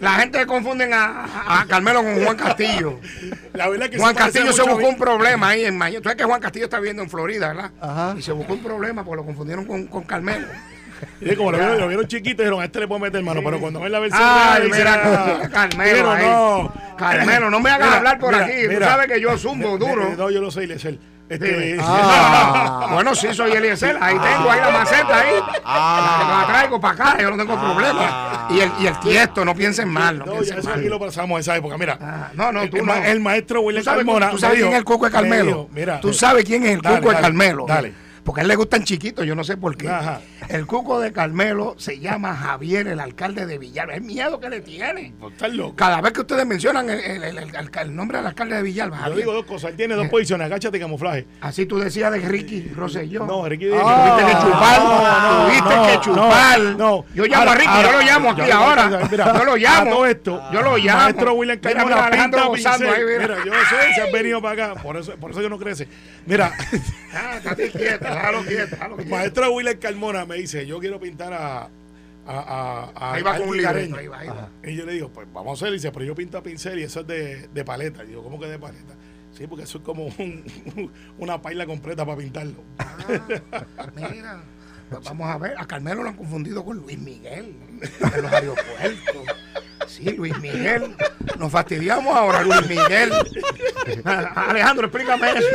La 0.00 0.12
gente 0.14 0.44
confunden 0.46 0.92
a, 0.94 1.64
Carmelo 1.68 2.02
con 2.02 2.24
Juan 2.24 2.36
Castillo. 2.36 2.98
La 3.52 3.68
verdad 3.68 3.86
es 3.86 3.90
que 3.92 3.98
Juan 3.98 4.14
Castillo 4.14 4.52
se 4.52 4.62
buscó 4.62 4.88
un 4.88 4.96
problema 4.96 5.48
ahí 5.50 5.64
en 5.64 5.76
Miami. 5.76 5.98
Tú 5.98 6.04
sabes 6.04 6.16
que 6.16 6.24
Juan 6.24 6.40
Castillo 6.40 6.64
está 6.64 6.78
viviendo 6.78 7.02
en 7.02 7.10
Florida, 7.10 7.48
¿verdad? 7.48 7.70
Ajá. 7.80 8.14
Y 8.18 8.22
se 8.22 8.32
buscó 8.32 8.54
un 8.54 8.62
problema 8.62 8.85
porque 8.94 9.16
lo 9.16 9.24
confundieron 9.24 9.64
con, 9.64 9.86
con 9.86 10.02
Carmelo. 10.04 10.46
Y 11.20 11.36
como 11.36 11.52
lo 11.52 11.58
vieron, 11.58 11.78
lo 11.78 11.88
vieron 11.88 12.06
chiquito, 12.06 12.42
dijeron, 12.42 12.62
a 12.62 12.64
este 12.64 12.80
le 12.80 12.88
puedo 12.88 12.98
meter 13.00 13.22
mano, 13.22 13.42
pero 13.44 13.60
cuando 13.60 13.80
ven 13.80 13.92
la 13.92 13.98
versión 13.98 14.22
Ay, 14.24 14.62
real, 14.62 14.70
mira, 14.78 15.02
ah, 15.04 15.48
Carmelo 15.52 16.10
ahí. 16.10 16.24
no. 16.26 16.72
Carmelo, 16.96 17.50
no 17.50 17.60
me 17.60 17.68
hagas 17.68 17.86
Mira, 17.86 17.96
hablar 17.98 18.18
por 18.18 18.32
mira, 18.32 18.46
aquí. 18.46 18.62
Tú 18.64 18.68
mira. 18.72 18.86
sabes 18.88 19.06
que 19.06 19.20
yo 19.20 19.36
zumbo 19.36 19.76
duro. 19.76 20.14
No, 20.16 20.30
yo 20.30 20.40
lo 20.40 20.50
sé, 20.50 20.64
Eliezer. 20.64 20.98
Este, 21.28 21.76
Ah. 21.82 22.88
Bueno, 22.94 23.14
sí, 23.14 23.28
soy 23.34 23.52
Eliezer. 23.52 23.98
Ahí 24.00 24.14
tengo 24.18 24.50
ahí 24.50 24.58
la 24.60 24.70
maceta 24.70 25.20
ahí. 25.20 25.34
Ah. 25.66 26.44
La 26.46 26.52
traigo 26.54 26.80
para 26.80 26.94
acá, 26.94 27.22
yo 27.22 27.30
no 27.30 27.36
tengo 27.36 27.60
problema. 27.60 28.46
Y 28.50 28.60
el, 28.60 28.70
y 28.80 28.86
el 28.86 28.98
tiesto, 29.00 29.44
no 29.44 29.54
piensen 29.54 29.88
mal. 29.90 30.18
No, 30.20 30.24
no, 30.24 30.32
ya 30.32 30.38
piensen 30.38 30.58
eso 30.60 30.68
mal. 30.70 30.78
aquí 30.78 30.88
lo 30.88 30.98
pasamos 30.98 31.36
a 31.36 31.40
esa 31.40 31.56
época. 31.56 31.76
Mira, 31.76 31.98
Ah, 32.00 32.30
no, 32.32 32.52
no, 32.52 32.62
el, 32.62 32.70
tú 32.70 32.78
el 32.78 32.86
no. 32.86 32.94
ma- 32.94 33.06
el 33.06 33.20
maestro 33.20 33.60
William 33.60 33.82
¿Tú 33.82 33.90
sabes, 33.90 34.04
Carmona. 34.06 34.30
tú 34.30 34.38
sabes 34.38 34.54
me 34.56 34.62
quién 34.62 34.68
dijo- 34.70 34.72
es 34.72 34.78
el 34.78 34.84
Cuco 34.86 35.04
de 35.04 35.10
me 35.10 35.14
Carmelo? 35.18 35.44
dijo, 35.46 35.68
mira, 35.74 36.00
Tú 36.00 36.12
sabes 36.14 36.44
quién 36.46 36.64
es 36.64 36.70
el 36.76 36.80
Dale, 36.80 36.96
Cuco 36.96 37.08
de 37.10 37.14
dale, 37.16 37.26
Carmelo. 37.26 37.66
dale. 37.68 37.92
Porque 38.26 38.40
a 38.40 38.42
él 38.42 38.48
le 38.48 38.56
gustan 38.56 38.82
chiquitos, 38.82 39.24
yo 39.24 39.34
no 39.36 39.44
sé 39.44 39.56
por 39.56 39.76
qué. 39.76 39.88
El 40.48 40.66
cuco 40.66 41.00
de 41.00 41.12
Carmelo 41.12 41.74
se 41.78 41.98
llama 41.98 42.34
Javier, 42.36 42.86
el 42.88 43.00
alcalde 43.00 43.46
de 43.46 43.58
Villalba. 43.58 43.94
Es 43.94 44.02
miedo 44.02 44.38
que 44.38 44.48
le 44.48 44.60
tiene. 44.60 45.12
Pues. 45.18 45.34
Cada 45.76 46.00
vez 46.00 46.12
que 46.12 46.20
ustedes 46.20 46.46
mencionan 46.46 46.88
el, 46.90 47.00
el- 47.00 47.22
el- 47.24 47.38
el- 47.38 47.70
el 47.80 47.96
nombre 47.96 48.18
del 48.18 48.26
alcalde 48.28 48.56
de 48.56 48.62
Villalba, 48.62 49.08
Yo 49.08 49.16
digo 49.16 49.32
dos 49.32 49.46
cosas. 49.46 49.70
Él 49.70 49.76
tiene 49.76 49.94
dos 49.94 50.08
posiciones, 50.08 50.44
agáchate 50.46 50.78
camuflaje. 50.78 51.26
así 51.40 51.66
tú 51.66 51.78
decías 51.78 52.12
de 52.12 52.18
Ricky 52.20 52.68
Rosselló. 52.74 53.24
No, 53.26 53.48
Ricky 53.48 53.66
de 53.66 53.72
Tuviste 53.78 54.24
que 54.26 54.32
chupar, 54.32 54.80
no, 54.82 55.46
tuviste 55.46 55.74
no, 55.76 55.86
que 55.86 56.00
chupar. 56.00 56.60
no. 56.60 57.04
Yo 57.14 57.24
llamo 57.26 57.50
a 57.50 57.54
Ricky, 57.54 57.68
ahora, 57.68 57.90
yo 57.92 57.98
lo 57.98 58.04
llamo 58.04 58.30
aquí 58.30 58.50
ahora. 58.50 59.08
mira, 59.10 59.32
yo 59.38 59.44
lo 59.44 59.52
a 59.52 59.56
llamo. 59.56 59.90
todo 59.90 60.06
esto, 60.06 60.42
yo 60.52 60.62
lo 60.62 60.76
llamo. 60.76 61.00
Maestro 61.02 61.34
William 61.34 61.58
Carmona, 61.58 61.84
mira, 61.86 62.04
Alejandro 62.06 62.42
ahí, 62.42 63.04
mira. 63.04 63.18
Mira, 63.18 63.36
yo 63.44 63.52
sé, 63.52 63.94
se 63.94 64.02
han 64.02 64.12
venido 64.12 64.42
para 64.42 64.70
acá. 64.70 64.82
Por 64.82 64.96
eso, 64.96 65.16
por 65.16 65.30
eso 65.30 65.40
yo 65.42 65.48
no 65.48 65.58
crece. 65.58 65.88
Mira, 66.26 66.52
Ah, 67.14 67.36
estate 67.38 67.70
quieto, 67.70 68.04
déjalo 68.04 68.42
quieto, 68.42 68.66
déjalo 68.76 68.96
quieto. 68.96 69.10
maestro 69.10 69.50
William 69.52 69.76
Carmona 69.78 70.25
me 70.26 70.36
dice, 70.36 70.66
yo 70.66 70.78
quiero 70.80 70.98
pintar 71.00 71.32
a... 71.32 71.68
a, 72.26 72.90
a, 72.94 73.14
Ahí 73.14 73.22
va 73.22 73.36
con 73.38 73.48
un 73.48 73.56
libreto, 73.56 73.96
ahí 73.96 74.06
va, 74.08 74.18
ahí 74.18 74.28
va. 74.28 74.48
Y 74.64 74.74
yo 74.74 74.84
le 74.86 74.92
digo, 74.92 75.08
pues 75.10 75.26
vamos 75.32 75.50
a 75.50 75.64
hacer. 75.64 75.72
Y 75.74 75.78
dice, 75.78 75.92
pero 75.92 76.04
yo 76.04 76.14
pinto 76.14 76.38
a 76.38 76.42
pincel 76.42 76.78
y 76.78 76.82
eso 76.84 77.00
es 77.00 77.06
de, 77.06 77.48
de 77.48 77.64
paleta. 77.64 78.02
Y 78.04 78.08
digo, 78.08 78.22
¿cómo 78.22 78.38
que 78.40 78.46
de 78.46 78.58
paleta? 78.58 78.94
Sí, 79.32 79.46
porque 79.46 79.64
eso 79.64 79.78
es 79.78 79.84
como 79.84 80.06
un- 80.06 80.90
una 81.18 81.40
paila 81.42 81.66
completa 81.66 82.04
para 82.06 82.18
pintarlo. 82.18 82.62
Ah, 82.78 83.90
mira, 83.94 84.42
pues 84.90 85.04
vamos 85.04 85.28
a 85.28 85.38
ver, 85.38 85.54
a 85.58 85.66
Carmelo 85.66 86.02
lo 86.02 86.08
han 86.08 86.16
confundido 86.16 86.64
con 86.64 86.78
Luis 86.78 86.98
Miguel 86.98 87.54
en 88.14 88.22
los 88.22 88.32
aeropuertos. 88.32 89.26
Sí, 89.86 90.10
Luis 90.12 90.38
Miguel. 90.40 90.94
Nos 91.38 91.50
fastidiamos 91.52 92.14
ahora, 92.14 92.42
Luis 92.42 92.68
Miguel. 92.68 93.12
Alejandro, 94.04 94.86
explícame 94.86 95.30
eso. 95.30 95.46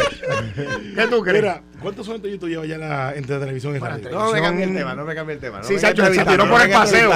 ¿Qué 0.95 1.07
tú 1.07 1.21
crees? 1.21 1.41
Mira, 1.41 1.61
¿cuántos 1.81 2.07
años 2.09 2.21
tú 2.39 2.47
llevas 2.47 2.67
ya 2.67 2.75
en 2.75 2.81
la, 2.81 3.13
entre 3.15 3.39
televisión 3.39 3.75
y 3.75 3.79
Para 3.79 3.97
radio? 3.97 4.11
No 4.11 4.31
me 4.31 4.41
cambie 4.41 4.63
el 4.65 4.73
tema, 4.75 4.95
no 4.95 5.05
me 5.05 5.15
cambie 5.15 5.35
el 5.35 5.41
tema. 5.41 5.57
no 5.59 5.63
Sí, 5.63 5.75
vengas 5.75 6.15
se 6.15 6.25
tiró 6.25 6.49
por 6.49 6.59
no 6.59 6.61
el 6.61 6.71
paseo. 6.71 7.11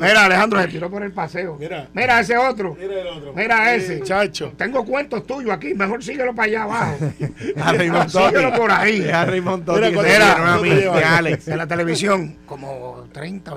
Mira, 0.00 0.24
Alejandro 0.24 0.62
se 0.62 0.68
tiró 0.68 0.90
por 0.90 1.02
el 1.02 1.12
paseo. 1.12 1.56
Mira. 1.58 1.88
Mira 1.92 2.20
ese 2.20 2.36
otro. 2.36 2.76
Mira 2.78 3.00
el 3.00 3.06
otro. 3.06 3.32
Mira 3.34 3.78
Sí, 3.78 3.84
ese. 3.84 4.02
Chacho. 4.02 4.52
Tengo 4.56 4.84
cuentos 4.84 5.26
tuyos 5.26 5.50
aquí, 5.52 5.74
mejor 5.74 6.02
síguelo 6.02 6.34
para 6.34 6.46
allá 6.46 6.62
abajo. 6.64 6.98
A. 7.62 8.08
Síguelo 8.08 8.52
por 8.54 8.70
ahí. 8.70 9.08
A 9.08 9.24
Raymond 9.24 9.68
Mira, 9.68 9.90
Mira, 10.62 11.16
Alex. 11.18 11.48
En 11.48 11.58
la 11.58 11.66
televisión, 11.66 12.36
como 12.46 13.08
30, 13.12 13.54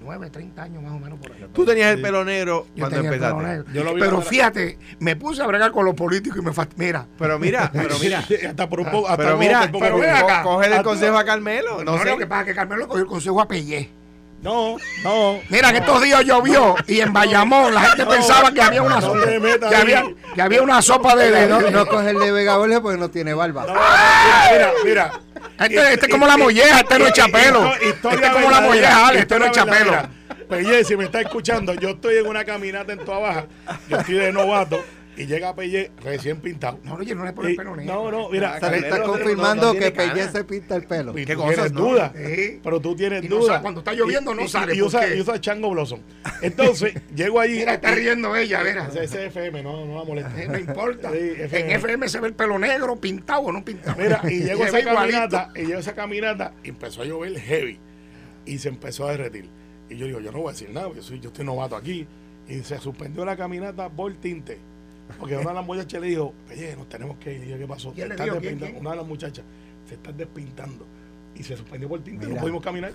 29, 0.00 0.30
30 0.30 0.62
años 0.62 0.82
más 0.82 0.92
o 0.92 0.98
menos 0.98 1.18
por 1.18 1.32
ahí. 1.32 1.46
Tú 1.52 1.64
tenías 1.64 1.92
el 1.94 2.00
pelo 2.02 2.24
negro 2.24 2.66
Yo 2.74 2.80
cuando 2.82 2.96
tenía 2.96 3.10
el 3.12 3.18
pelo 3.20 3.30
empezaste. 3.30 3.56
negro. 3.58 3.72
Yo 3.72 3.84
lo 3.84 3.94
vi 3.94 4.00
pero 4.00 4.20
fíjate, 4.22 4.78
me 4.98 5.16
puse 5.16 5.42
a 5.42 5.46
bregar 5.46 5.70
con 5.72 5.84
los 5.84 5.94
políticos 5.94 6.38
y 6.38 6.42
me 6.44 6.52
fast... 6.52 6.72
Mira, 6.76 7.06
Pero 7.18 7.38
mira, 7.38 7.70
pero 7.72 7.98
mira. 7.98 8.20
hasta 8.48 8.68
por 8.68 8.80
un 8.80 8.90
poco. 8.90 9.08
Hasta 9.08 9.24
Pero 9.24 9.38
mira, 9.38 9.66
poco- 9.70 9.84
pero 9.84 9.98
ven 9.98 10.10
acá. 10.10 10.42
co- 10.42 10.50
cógele 10.54 10.66
el 10.74 10.78
Hasta- 10.80 10.84
consejo 10.88 11.18
a 11.18 11.24
Carmelo. 11.24 11.78
no, 11.84 11.92
No 11.92 11.98
sé 11.98 12.04
sé. 12.04 12.10
lo 12.10 12.18
que 12.18 12.26
pasa 12.26 12.40
es 12.42 12.46
que 12.48 12.54
Carmelo 12.54 12.88
cogió 12.88 13.02
el 13.02 13.08
consejo 13.08 13.40
a 13.40 13.48
Pellé. 13.48 13.90
No, 14.42 14.76
no. 15.04 15.38
Mira, 15.50 15.70
que 15.70 15.78
estos 15.78 16.00
días 16.02 16.24
llovió 16.24 16.74
y 16.86 17.00
en 17.00 17.12
Bayamón 17.12 17.74
la 17.74 17.82
gente 17.82 18.06
pensaba 18.06 18.50
que 18.52 18.62
había 18.62 18.82
una 18.82 18.98
sopa, 19.00 19.20
que 19.68 19.76
había, 19.76 20.04
que 20.34 20.40
había 20.42 20.62
una 20.62 20.80
sopa 20.80 21.14
de... 21.14 21.30
de- 21.30 21.46
No, 21.46 21.60
no 21.60 21.86
coge 21.86 22.10
el 22.10 22.18
de 22.18 22.32
Vega 22.32 22.56
Borges 22.56 22.80
porque 22.80 22.98
no 22.98 23.10
tiene 23.10 23.34
barba. 23.34 23.66
No, 23.66 23.74
mira, 24.52 24.72
mira. 24.84 25.12
Este, 25.58 25.92
este 25.94 26.06
es 26.06 26.12
como 26.12 26.26
la 26.26 26.38
molleja, 26.38 26.80
este 26.80 26.98
no 26.98 27.06
es 27.06 27.12
chapelo. 27.12 27.74
Este 27.82 28.08
es 28.08 28.30
como 28.30 28.50
la 28.50 28.60
molleja, 28.62 29.08
Ale, 29.08 29.18
este 29.20 29.38
no 29.38 29.44
es 29.46 29.52
chapelo. 29.52 29.92
Pelle, 30.48 30.84
si 30.84 30.96
me 30.96 31.04
está 31.04 31.20
escuchando, 31.20 31.74
yo 31.74 31.90
estoy 31.90 32.16
en 32.16 32.26
una 32.26 32.44
caminata 32.44 32.92
en 32.92 32.98
Toa 33.04 33.18
Baja, 33.18 33.44
yo 33.88 33.98
estoy 33.98 34.14
de 34.16 34.32
novato 34.32 34.82
y 35.20 35.26
llega 35.26 35.54
Pelle 35.54 35.90
recién 36.02 36.40
pintado. 36.40 36.78
No, 36.82 36.94
oye, 36.94 37.14
no 37.14 37.24
le 37.24 37.32
pone 37.34 37.50
el 37.50 37.56
pelo 37.56 37.76
negro. 37.76 37.92
no, 37.94 38.10
no, 38.10 38.28
mira, 38.30 38.54
O 38.56 38.58
sea, 38.58 38.70
te 38.70 38.80
Carmelo 38.80 38.86
está 38.94 39.02
confirmando 39.06 39.72
que 39.74 39.92
cara. 39.92 40.32
se 40.32 40.44
pinta 40.44 40.76
el 40.76 40.84
pelo. 40.84 41.18
y 41.18 41.26
¿Qué 41.26 41.34
tú 41.34 41.40
cosas, 41.42 41.54
tienes 41.56 41.72
duda, 41.72 42.12
pero 42.62 42.80
tú 42.80 42.96
tienes 42.96 43.28
duda. 43.28 43.60
cuando 43.60 43.80
está 43.80 43.92
lloviendo 43.92 44.34
no 44.34 44.48
sale, 44.48 44.74
Y, 44.74 44.78
¿por 44.78 44.88
usa, 44.88 45.14
y 45.14 45.20
usa 45.20 45.40
Chango 45.40 45.70
Blossom. 45.70 46.00
Entonces, 46.40 46.94
llego 47.14 47.38
allí. 47.38 47.58
Mira, 47.58 47.74
está 47.74 47.90
riendo 47.94 48.34
ella, 48.34 48.62
mira. 48.64 48.88
Ese 48.88 49.26
FM, 49.26 49.62
no, 49.62 49.84
no 49.84 49.98
la 49.98 50.04
molesta. 50.04 50.42
Eh, 50.42 50.48
No 50.48 50.58
importa. 50.58 51.10
En 51.14 51.70
FM 51.70 52.08
se 52.08 52.20
ve 52.20 52.28
el 52.28 52.34
pelo 52.34 52.58
negro, 52.58 52.96
pintado 52.96 53.40
o 53.42 53.52
no 53.52 53.62
pintado. 53.64 53.96
Mira, 54.00 54.22
y 54.24 54.40
llegó 54.44 54.66
Se 54.66 54.78
esa 54.78 54.94
caminata, 54.94 55.50
y 55.54 55.66
llegó 55.66 55.80
esa 55.80 55.94
caminata 55.94 56.54
y 56.64 56.70
empezó 56.70 57.02
a 57.02 57.04
llover 57.04 57.38
heavy. 57.38 57.78
Y 58.46 58.58
se 58.58 58.70
empezó 58.70 59.06
a 59.06 59.10
derretir. 59.10 59.48
Y 59.90 59.96
yo 59.96 60.06
digo, 60.06 60.20
yo 60.20 60.32
no 60.32 60.38
voy 60.38 60.48
a 60.48 60.52
decir 60.52 60.70
nada, 60.70 60.88
yo, 60.94 61.02
soy, 61.02 61.20
yo 61.20 61.28
estoy 61.28 61.44
novato 61.44 61.76
aquí. 61.76 62.06
Y 62.48 62.60
se 62.60 62.78
suspendió 62.78 63.24
la 63.24 63.36
caminata 63.36 63.88
por 63.90 64.12
tinte. 64.14 64.58
Porque 65.18 65.36
una 65.36 65.48
de 65.50 65.54
las 65.54 65.66
muchachas 65.66 66.00
le 66.00 66.06
dijo, 66.08 66.34
oye, 66.50 66.76
nos 66.76 66.88
tenemos 66.88 67.16
que 67.18 67.34
ir. 67.34 67.44
Y 67.44 67.48
yo, 67.50 67.58
¿qué 67.58 67.66
pasó? 67.66 67.92
¿Quién 67.92 68.08
Se 68.08 68.08
le 68.08 68.14
están 68.14 68.40
despintando". 68.40 68.66
quién? 68.66 68.80
Una 68.80 68.90
de 68.90 68.96
las 68.96 69.06
muchachas 69.06 69.44
se 69.88 69.94
está 69.94 70.12
despintando. 70.12 70.86
Y 71.34 71.42
se 71.42 71.56
suspendió 71.56 71.88
por 71.88 72.00
tinte, 72.02 72.24
no 72.24 72.30
Mira. 72.30 72.40
pudimos 72.42 72.62
caminar. 72.62 72.92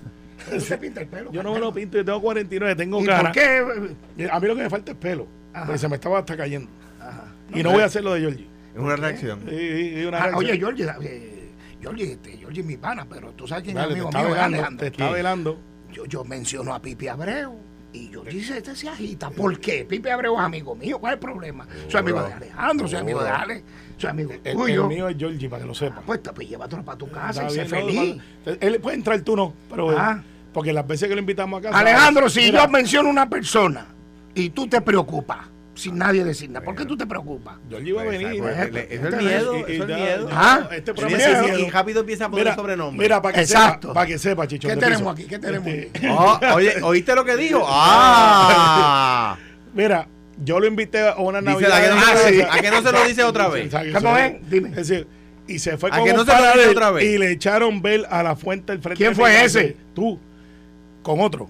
¿Cómo 0.49 0.59
se 0.59 0.77
pinta 0.77 1.01
el 1.01 1.07
pelo? 1.07 1.31
Yo 1.31 1.41
no 1.41 1.53
me 1.53 1.59
lo 1.59 1.73
pinto, 1.73 1.97
yo 1.97 2.05
tengo 2.05 2.21
49, 2.21 2.75
tengo 2.75 3.01
¿Y 3.01 3.05
cara. 3.05 3.23
por 3.23 3.31
qué? 3.31 4.27
A 4.31 4.39
mí 4.39 4.47
lo 4.47 4.55
que 4.55 4.63
me 4.63 4.69
falta 4.69 4.91
es 4.91 4.97
pelo. 4.97 5.25
Ajá. 5.53 5.65
Porque 5.65 5.79
se 5.79 5.87
me 5.87 5.95
estaba 5.95 6.19
hasta 6.19 6.35
cayendo. 6.37 6.69
Ajá. 6.99 7.25
y 7.53 7.63
no 7.63 7.71
voy 7.71 7.81
a 7.81 7.85
hacer 7.85 8.03
lo 8.03 8.13
de 8.13 8.19
Georgie. 8.21 8.47
Es 8.73 8.79
una 8.81 8.95
reacción. 8.97 9.39
Sí, 9.47 9.55
sí, 9.57 9.93
sí, 9.95 10.05
una 10.05 10.17
Ah, 10.17 10.21
reacción. 10.27 10.35
oye, 10.49 10.57
Georgie, 10.57 10.85
eh, 11.01 11.49
Georgie, 11.81 12.11
este, 12.11 12.37
Georgie 12.37 12.59
es 12.61 12.65
mi 12.67 12.77
pana, 12.77 13.05
pero 13.09 13.31
tú 13.31 13.47
sabes 13.47 13.63
quién 13.63 13.75
Dale, 13.75 13.87
es 13.89 13.93
te 13.93 13.99
amigo 14.01 14.09
está 14.09 14.19
mío, 14.19 14.27
es 14.27 14.33
velando, 14.35 14.57
Alejandro. 14.57 14.79
te 14.81 14.87
está 14.91 15.11
velando. 15.11 15.59
Yo, 15.93 16.05
yo 16.05 16.23
menciono 16.25 16.73
a 16.73 16.81
Pipi 16.81 17.07
Abreu 17.07 17.55
y 17.95 18.07
Georgie 18.11 18.43
se, 18.43 18.57
este 18.57 18.75
se 18.75 18.89
agita. 18.89 19.29
¿Por 19.29 19.59
qué? 19.59 19.85
Pipi 19.85 20.09
Abreu 20.09 20.35
es 20.35 20.41
amigo 20.41 20.75
mío. 20.75 20.99
¿Cuál 20.99 21.13
es 21.13 21.15
el 21.15 21.19
problema? 21.19 21.67
Soy 21.87 21.99
amigo 21.99 22.21
de 22.23 22.33
Alejandro, 22.33 22.87
soy 22.87 22.99
amigo 22.99 23.23
de 23.23 23.29
Ale, 23.29 23.63
soy 23.97 24.09
amigo 24.09 24.31
El, 24.31 24.41
el 24.43 24.55
tuyo. 24.57 24.87
mío 24.87 25.07
es 25.07 25.17
Georgie, 25.17 25.49
para 25.49 25.61
que 25.61 25.67
lo 25.67 25.73
sepa. 25.73 26.01
Pues, 26.05 26.19
pues 26.33 26.47
llévatelo 26.49 26.83
para 26.83 26.97
tu 26.97 27.09
casa 27.09 27.45
y 27.47 27.49
sé 27.51 27.65
feliz. 27.65 28.17
Él 28.59 28.79
puede 28.81 28.97
entrar 28.97 29.19
tú 29.21 29.35
no, 29.35 29.53
pero 29.69 29.89
Ah. 29.97 30.21
porque 30.53 30.71
las 30.73 30.85
veces 30.85 31.07
que 31.09 31.15
lo 31.15 31.21
invitamos 31.21 31.59
a 31.59 31.63
casa. 31.63 31.79
Alejandro, 31.79 32.29
si 32.29 32.51
yo 32.51 32.67
menciono 32.67 33.09
una 33.09 33.29
persona 33.29 33.87
y 34.33 34.49
tú 34.49 34.67
te 34.67 34.81
preocupas, 34.81 35.39
sin 35.75 35.97
nadie 35.97 36.23
decir 36.23 36.49
nada, 36.49 36.65
¿por 36.65 36.75
qué 36.75 36.85
tú 36.85 36.95
te 36.97 37.05
preocupas? 37.05 37.55
Georgie 37.69 37.93
va 37.93 38.01
a 38.01 38.05
Pues, 38.05 38.17
venir. 38.19 38.43
le- 38.73 38.95
es 38.95 39.01
miedo, 39.01 39.57
y 39.67 39.73
eso 39.73 39.83
es 39.83 39.87
miedo. 39.87 40.29
Ah, 40.31 40.67
este 40.71 40.93
miedo. 40.93 41.59
Y 41.59 41.69
rápido 41.69 41.99
empieza 42.01 42.25
a 42.25 42.29
poner 42.29 42.45
Mira, 42.45 42.55
sobrenombre. 42.55 43.03
mira, 43.03 43.21
para 43.21 43.33
que 43.35 43.41
Exacto. 43.41 43.87
sepa, 43.89 43.93
para 43.93 44.07
que 44.07 44.17
sepa, 44.17 44.47
Chicho. 44.47 44.67
¿Qué 44.67 44.77
tenemos 44.77 45.13
aquí? 45.13 45.25
¿Qué 45.25 45.37
tenemos 45.39 45.67
Este, 45.67 45.97
aquí? 45.97 46.07
Oh, 46.09 46.39
oye, 46.55 46.81
¿oíste 46.81 47.13
lo 47.15 47.23
que 47.25 47.35
dijo? 47.37 47.63
¡Ah! 47.67 49.37
Mira, 49.73 50.07
yo 50.43 50.59
lo 50.59 50.65
invité 50.67 51.07
a 51.09 51.15
una 51.17 51.39
Dice, 51.41 51.51
Navidad. 51.53 51.71
¿a 51.73 51.81
que, 51.81 51.89
no 51.89 51.95
Ah, 51.97 52.17
se. 52.17 52.43
¿a 52.43 52.61
que 52.61 52.71
no 52.71 52.81
se 52.81 52.91
lo 52.91 53.05
dice 53.05 53.23
otra 53.23 53.47
vez? 53.49 53.73
¿Cómo 53.93 54.17
es? 54.17 54.49
Dime. 54.49 54.69
Es 54.69 54.75
decir, 54.87 55.07
y 55.47 55.59
se 55.59 55.77
fue 55.77 55.89
¿A 55.91 55.97
con 55.97 56.05
que 56.05 56.13
no 56.13 56.21
un 56.21 56.25
se 56.27 56.33
lo 56.33 56.53
dice 56.53 56.69
otra 56.69 56.91
vez? 56.91 57.03
Y 57.05 57.17
le 57.17 57.31
echaron 57.31 57.81
ver 57.81 58.05
a 58.09 58.23
la 58.23 58.35
fuente 58.35 58.71
del 58.71 58.81
frente. 58.81 58.97
¿Quién 58.97 59.15
fue 59.15 59.43
ese? 59.43 59.75
Tú. 59.93 60.19
Con 61.03 61.19
otro. 61.21 61.49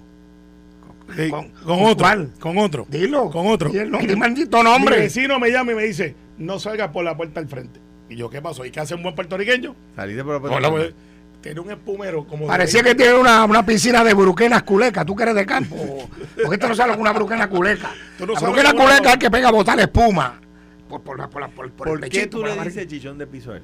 Sí, 1.14 1.30
¿Con- 1.30 1.48
con, 1.50 1.64
con 1.64 1.80
otro. 1.84 1.96
cuál? 2.04 2.30
Con 2.40 2.58
otro. 2.58 2.86
Dilo. 2.88 3.30
Con 3.30 3.46
otro. 3.46 3.70
Y 3.72 3.78
el 3.78 3.90
nombre, 3.90 4.16
maldito 4.16 4.58
Mi 4.58 4.64
nombre. 4.64 4.98
vecino 4.98 5.38
me 5.38 5.50
llama 5.50 5.72
y 5.72 5.74
me 5.76 5.84
dice, 5.84 6.14
no 6.38 6.58
salgas 6.58 6.88
por 6.90 7.04
la 7.04 7.16
puerta 7.16 7.38
al 7.40 7.46
frente. 7.48 7.80
Y 8.08 8.16
yo, 8.16 8.28
¿qué 8.30 8.40
pasó? 8.42 8.64
¿Y 8.64 8.70
qué 8.70 8.80
hace 8.80 8.94
un 8.94 9.02
buen 9.02 9.14
puertorriqueño? 9.14 9.74
Saliste 9.94 10.24
por 10.24 10.42
la 10.42 10.56
Hola, 10.56 10.70
pues, 10.70 10.94
tiene 11.40 11.60
un 11.60 11.70
espumero 11.70 12.26
como... 12.26 12.44
de- 12.44 12.48
Parecía 12.48 12.82
que 12.82 12.94
tiene 12.94 13.14
una, 13.14 13.44
una 13.44 13.64
piscina 13.64 14.02
de 14.02 14.14
buruquenas 14.14 14.62
culeca. 14.64 15.04
Tú 15.04 15.14
que 15.14 15.22
eres 15.24 15.34
de 15.36 15.46
campo. 15.46 15.76
¿Por 15.76 16.50
qué 16.50 16.58
tú 16.58 16.66
no 16.68 16.74
que 16.74 16.82
es 16.92 16.96
una 16.98 17.12
buruquena 17.12 17.48
culeca? 17.48 17.90
Tú 18.18 18.26
no 18.26 18.32
la 18.32 18.38
es 18.38 18.42
una- 18.42 18.72
culeca 18.72 19.08
es 19.08 19.12
el 19.14 19.18
que 19.18 19.30
pega 19.30 19.48
a 19.48 19.52
botar 19.52 19.78
espuma. 19.80 20.40
Por, 20.88 21.02
por, 21.02 21.18
la- 21.18 21.28
por, 21.28 21.40
la- 21.42 21.48
por, 21.48 21.70
por 21.72 21.88
el 21.88 21.92
¿Por 21.94 22.00
qué 22.00 22.06
pechito, 22.10 22.30
tú 22.30 22.40
por 22.40 22.48
la 22.48 22.56
le 22.56 22.64
dices 22.64 22.86
chichón 22.88 23.16
de 23.18 23.26
piso 23.26 23.52
a 23.52 23.56
él? 23.56 23.62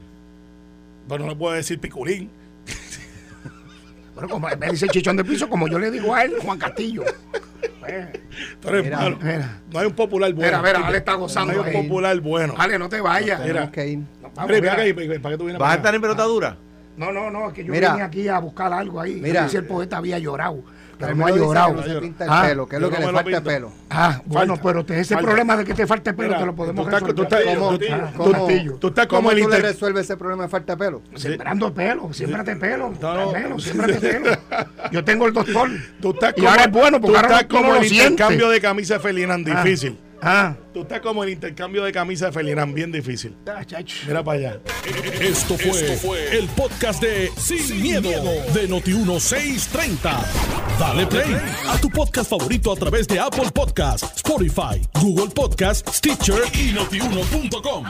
Bueno, 1.08 1.24
no 1.24 1.30
le 1.32 1.36
puedo 1.36 1.54
decir 1.54 1.78
piculín. 1.80 2.30
Bueno, 4.14 4.28
como 4.28 4.48
me 4.48 4.70
dice 4.70 4.84
el 4.84 4.90
chichón 4.90 5.16
de 5.16 5.24
piso, 5.24 5.48
como 5.48 5.68
yo 5.68 5.78
le 5.78 5.90
digo 5.90 6.14
a 6.14 6.24
él, 6.24 6.34
Juan 6.42 6.58
Castillo. 6.58 7.04
Tú 8.60 8.68
eres 8.68 8.84
Mira, 8.84 8.96
malo. 8.98 9.18
mira. 9.20 9.60
No 9.72 9.78
hay 9.80 9.86
un 9.86 9.92
popular 9.92 10.32
bueno. 10.32 10.58
Mira, 10.58 10.62
mira, 10.78 10.86
Ale 10.86 10.98
está 10.98 11.14
gozando 11.14 11.52
No 11.52 11.64
hay 11.64 11.74
un 11.76 11.82
popular 11.82 12.20
bueno. 12.20 12.54
Ale, 12.56 12.78
no 12.78 12.88
te 12.88 13.00
vayas. 13.00 13.40
Mira. 13.44 13.70
Que 13.70 13.86
ir. 13.88 13.98
Vamos, 14.34 14.50
Mira, 14.50 14.60
mira. 14.60 15.20
¿para 15.20 15.34
qué 15.34 15.38
tú 15.38 15.44
vienes 15.44 15.58
¿Vas 15.58 15.72
a 15.72 15.76
estar 15.76 15.94
en 15.94 16.00
pelotadura? 16.00 16.56
No, 16.96 17.10
no, 17.10 17.30
no, 17.30 17.48
es 17.48 17.54
que 17.54 17.64
yo 17.64 17.72
Mira. 17.72 17.92
vine 17.92 18.04
aquí 18.04 18.28
a 18.28 18.38
buscar 18.38 18.72
algo 18.72 19.00
ahí. 19.00 19.14
Mira. 19.20 19.48
Si 19.48 19.56
el 19.56 19.64
poeta 19.64 19.96
había 19.98 20.18
llorado. 20.18 20.62
Pero 21.06 21.14
no 21.16 21.24
Carmelo 21.24 21.44
ha 21.44 21.46
llorado. 21.46 21.68
que 21.70 21.74
no 21.76 21.82
se 21.94 22.00
pinta 22.00 22.24
el 22.24 22.30
Ah, 22.32 22.42
pelo, 22.48 22.66
que 22.68 22.76
es 22.76 22.82
lo 22.82 22.90
que 22.90 22.98
no 23.00 23.06
le 23.06 23.12
falta 23.12 23.24
pinto. 23.30 23.44
pelo. 23.44 23.72
Ah, 23.90 24.20
bueno, 24.24 24.54
Falta. 24.54 24.62
pero 24.68 24.84
te- 24.86 25.00
ese 25.00 25.14
Falta. 25.14 25.26
problema 25.28 25.56
de 25.56 25.64
que 25.64 25.74
te 25.74 25.86
falte 25.86 26.12
pelo 26.14 26.28
Mira, 26.28 26.40
te 26.40 26.46
lo 26.46 26.54
podemos 26.56 26.76
tú 26.84 26.88
estás- 26.90 27.02
resolver. 27.02 27.14
tú 27.16 27.22
estás- 27.36 27.56
¿Cómo, 27.58 27.78
tú- 27.78 27.84
Ah, 27.92 28.12
cómo- 28.16 28.32
Castillo. 28.32 28.74
Tú 28.80 28.88
estás 28.88 29.06
como 29.06 29.30
el 29.30 29.36
tú 29.42 29.48
le 29.48 29.56
inter- 29.56 29.62
resuelves 29.72 30.04
ese 30.04 30.16
problema 30.16 30.42
de 30.44 30.48
falta 30.48 30.72
de 30.74 30.84
pelo? 30.84 31.02
Sembrando 31.16 31.74
pelo, 31.74 32.08
pelo. 32.60 32.92
Carmelo, 33.00 33.58
siémbrate 33.58 33.94
pelo. 34.00 34.30
Yo 34.90 35.04
tengo 35.04 35.26
el 35.26 35.32
doctor. 35.32 35.68
Tú 36.00 36.10
estás 36.12 36.34
y 36.36 36.46
ahora 36.46 36.64
es 36.64 36.70
bueno 36.70 36.96
tú 36.98 37.02
porque 37.02 37.16
ahora 37.16 37.28
estás 37.28 37.48
tú 37.48 37.56
como 37.56 37.74
el 37.76 37.84
intercambio 37.84 38.48
de 38.48 38.60
camisa 38.60 38.94
de 38.94 39.00
Felinán, 39.00 39.44
Ah. 39.50 39.62
difícil. 39.62 39.98
Ah, 40.24 40.54
Tú 40.72 40.82
estás 40.82 41.00
como 41.00 41.24
el 41.24 41.30
intercambio 41.30 41.82
de 41.82 41.90
camisa 41.92 42.26
de 42.26 42.32
Felinán, 42.32 42.72
bien 42.72 42.92
difícil. 42.92 43.34
ah, 43.46 43.64
chacho. 43.64 43.96
Mira 44.06 44.22
para 44.22 44.38
allá. 44.38 44.60
Esto 45.20 45.58
fue, 45.58 46.38
el 46.38 46.46
podcast 46.50 47.02
de 47.02 47.30
Sin, 47.36 47.82
miedo, 47.82 48.08
de 48.54 48.68
Noti1630. 48.68 50.24
Dale 50.78 51.06
play 51.08 51.36
a 51.68 51.76
tu 51.78 51.90
podcast 51.90 52.30
favorito 52.30 52.72
a 52.72 52.76
través 52.76 53.08
de 53.08 53.18
Apple 53.18 53.50
Podcasts, 53.52 54.12
Spotify, 54.16 54.80
Google 55.00 55.28
Podcasts, 55.34 55.96
Stitcher 55.98 56.42
y 56.54 56.72
notiuno.com. 56.72 57.84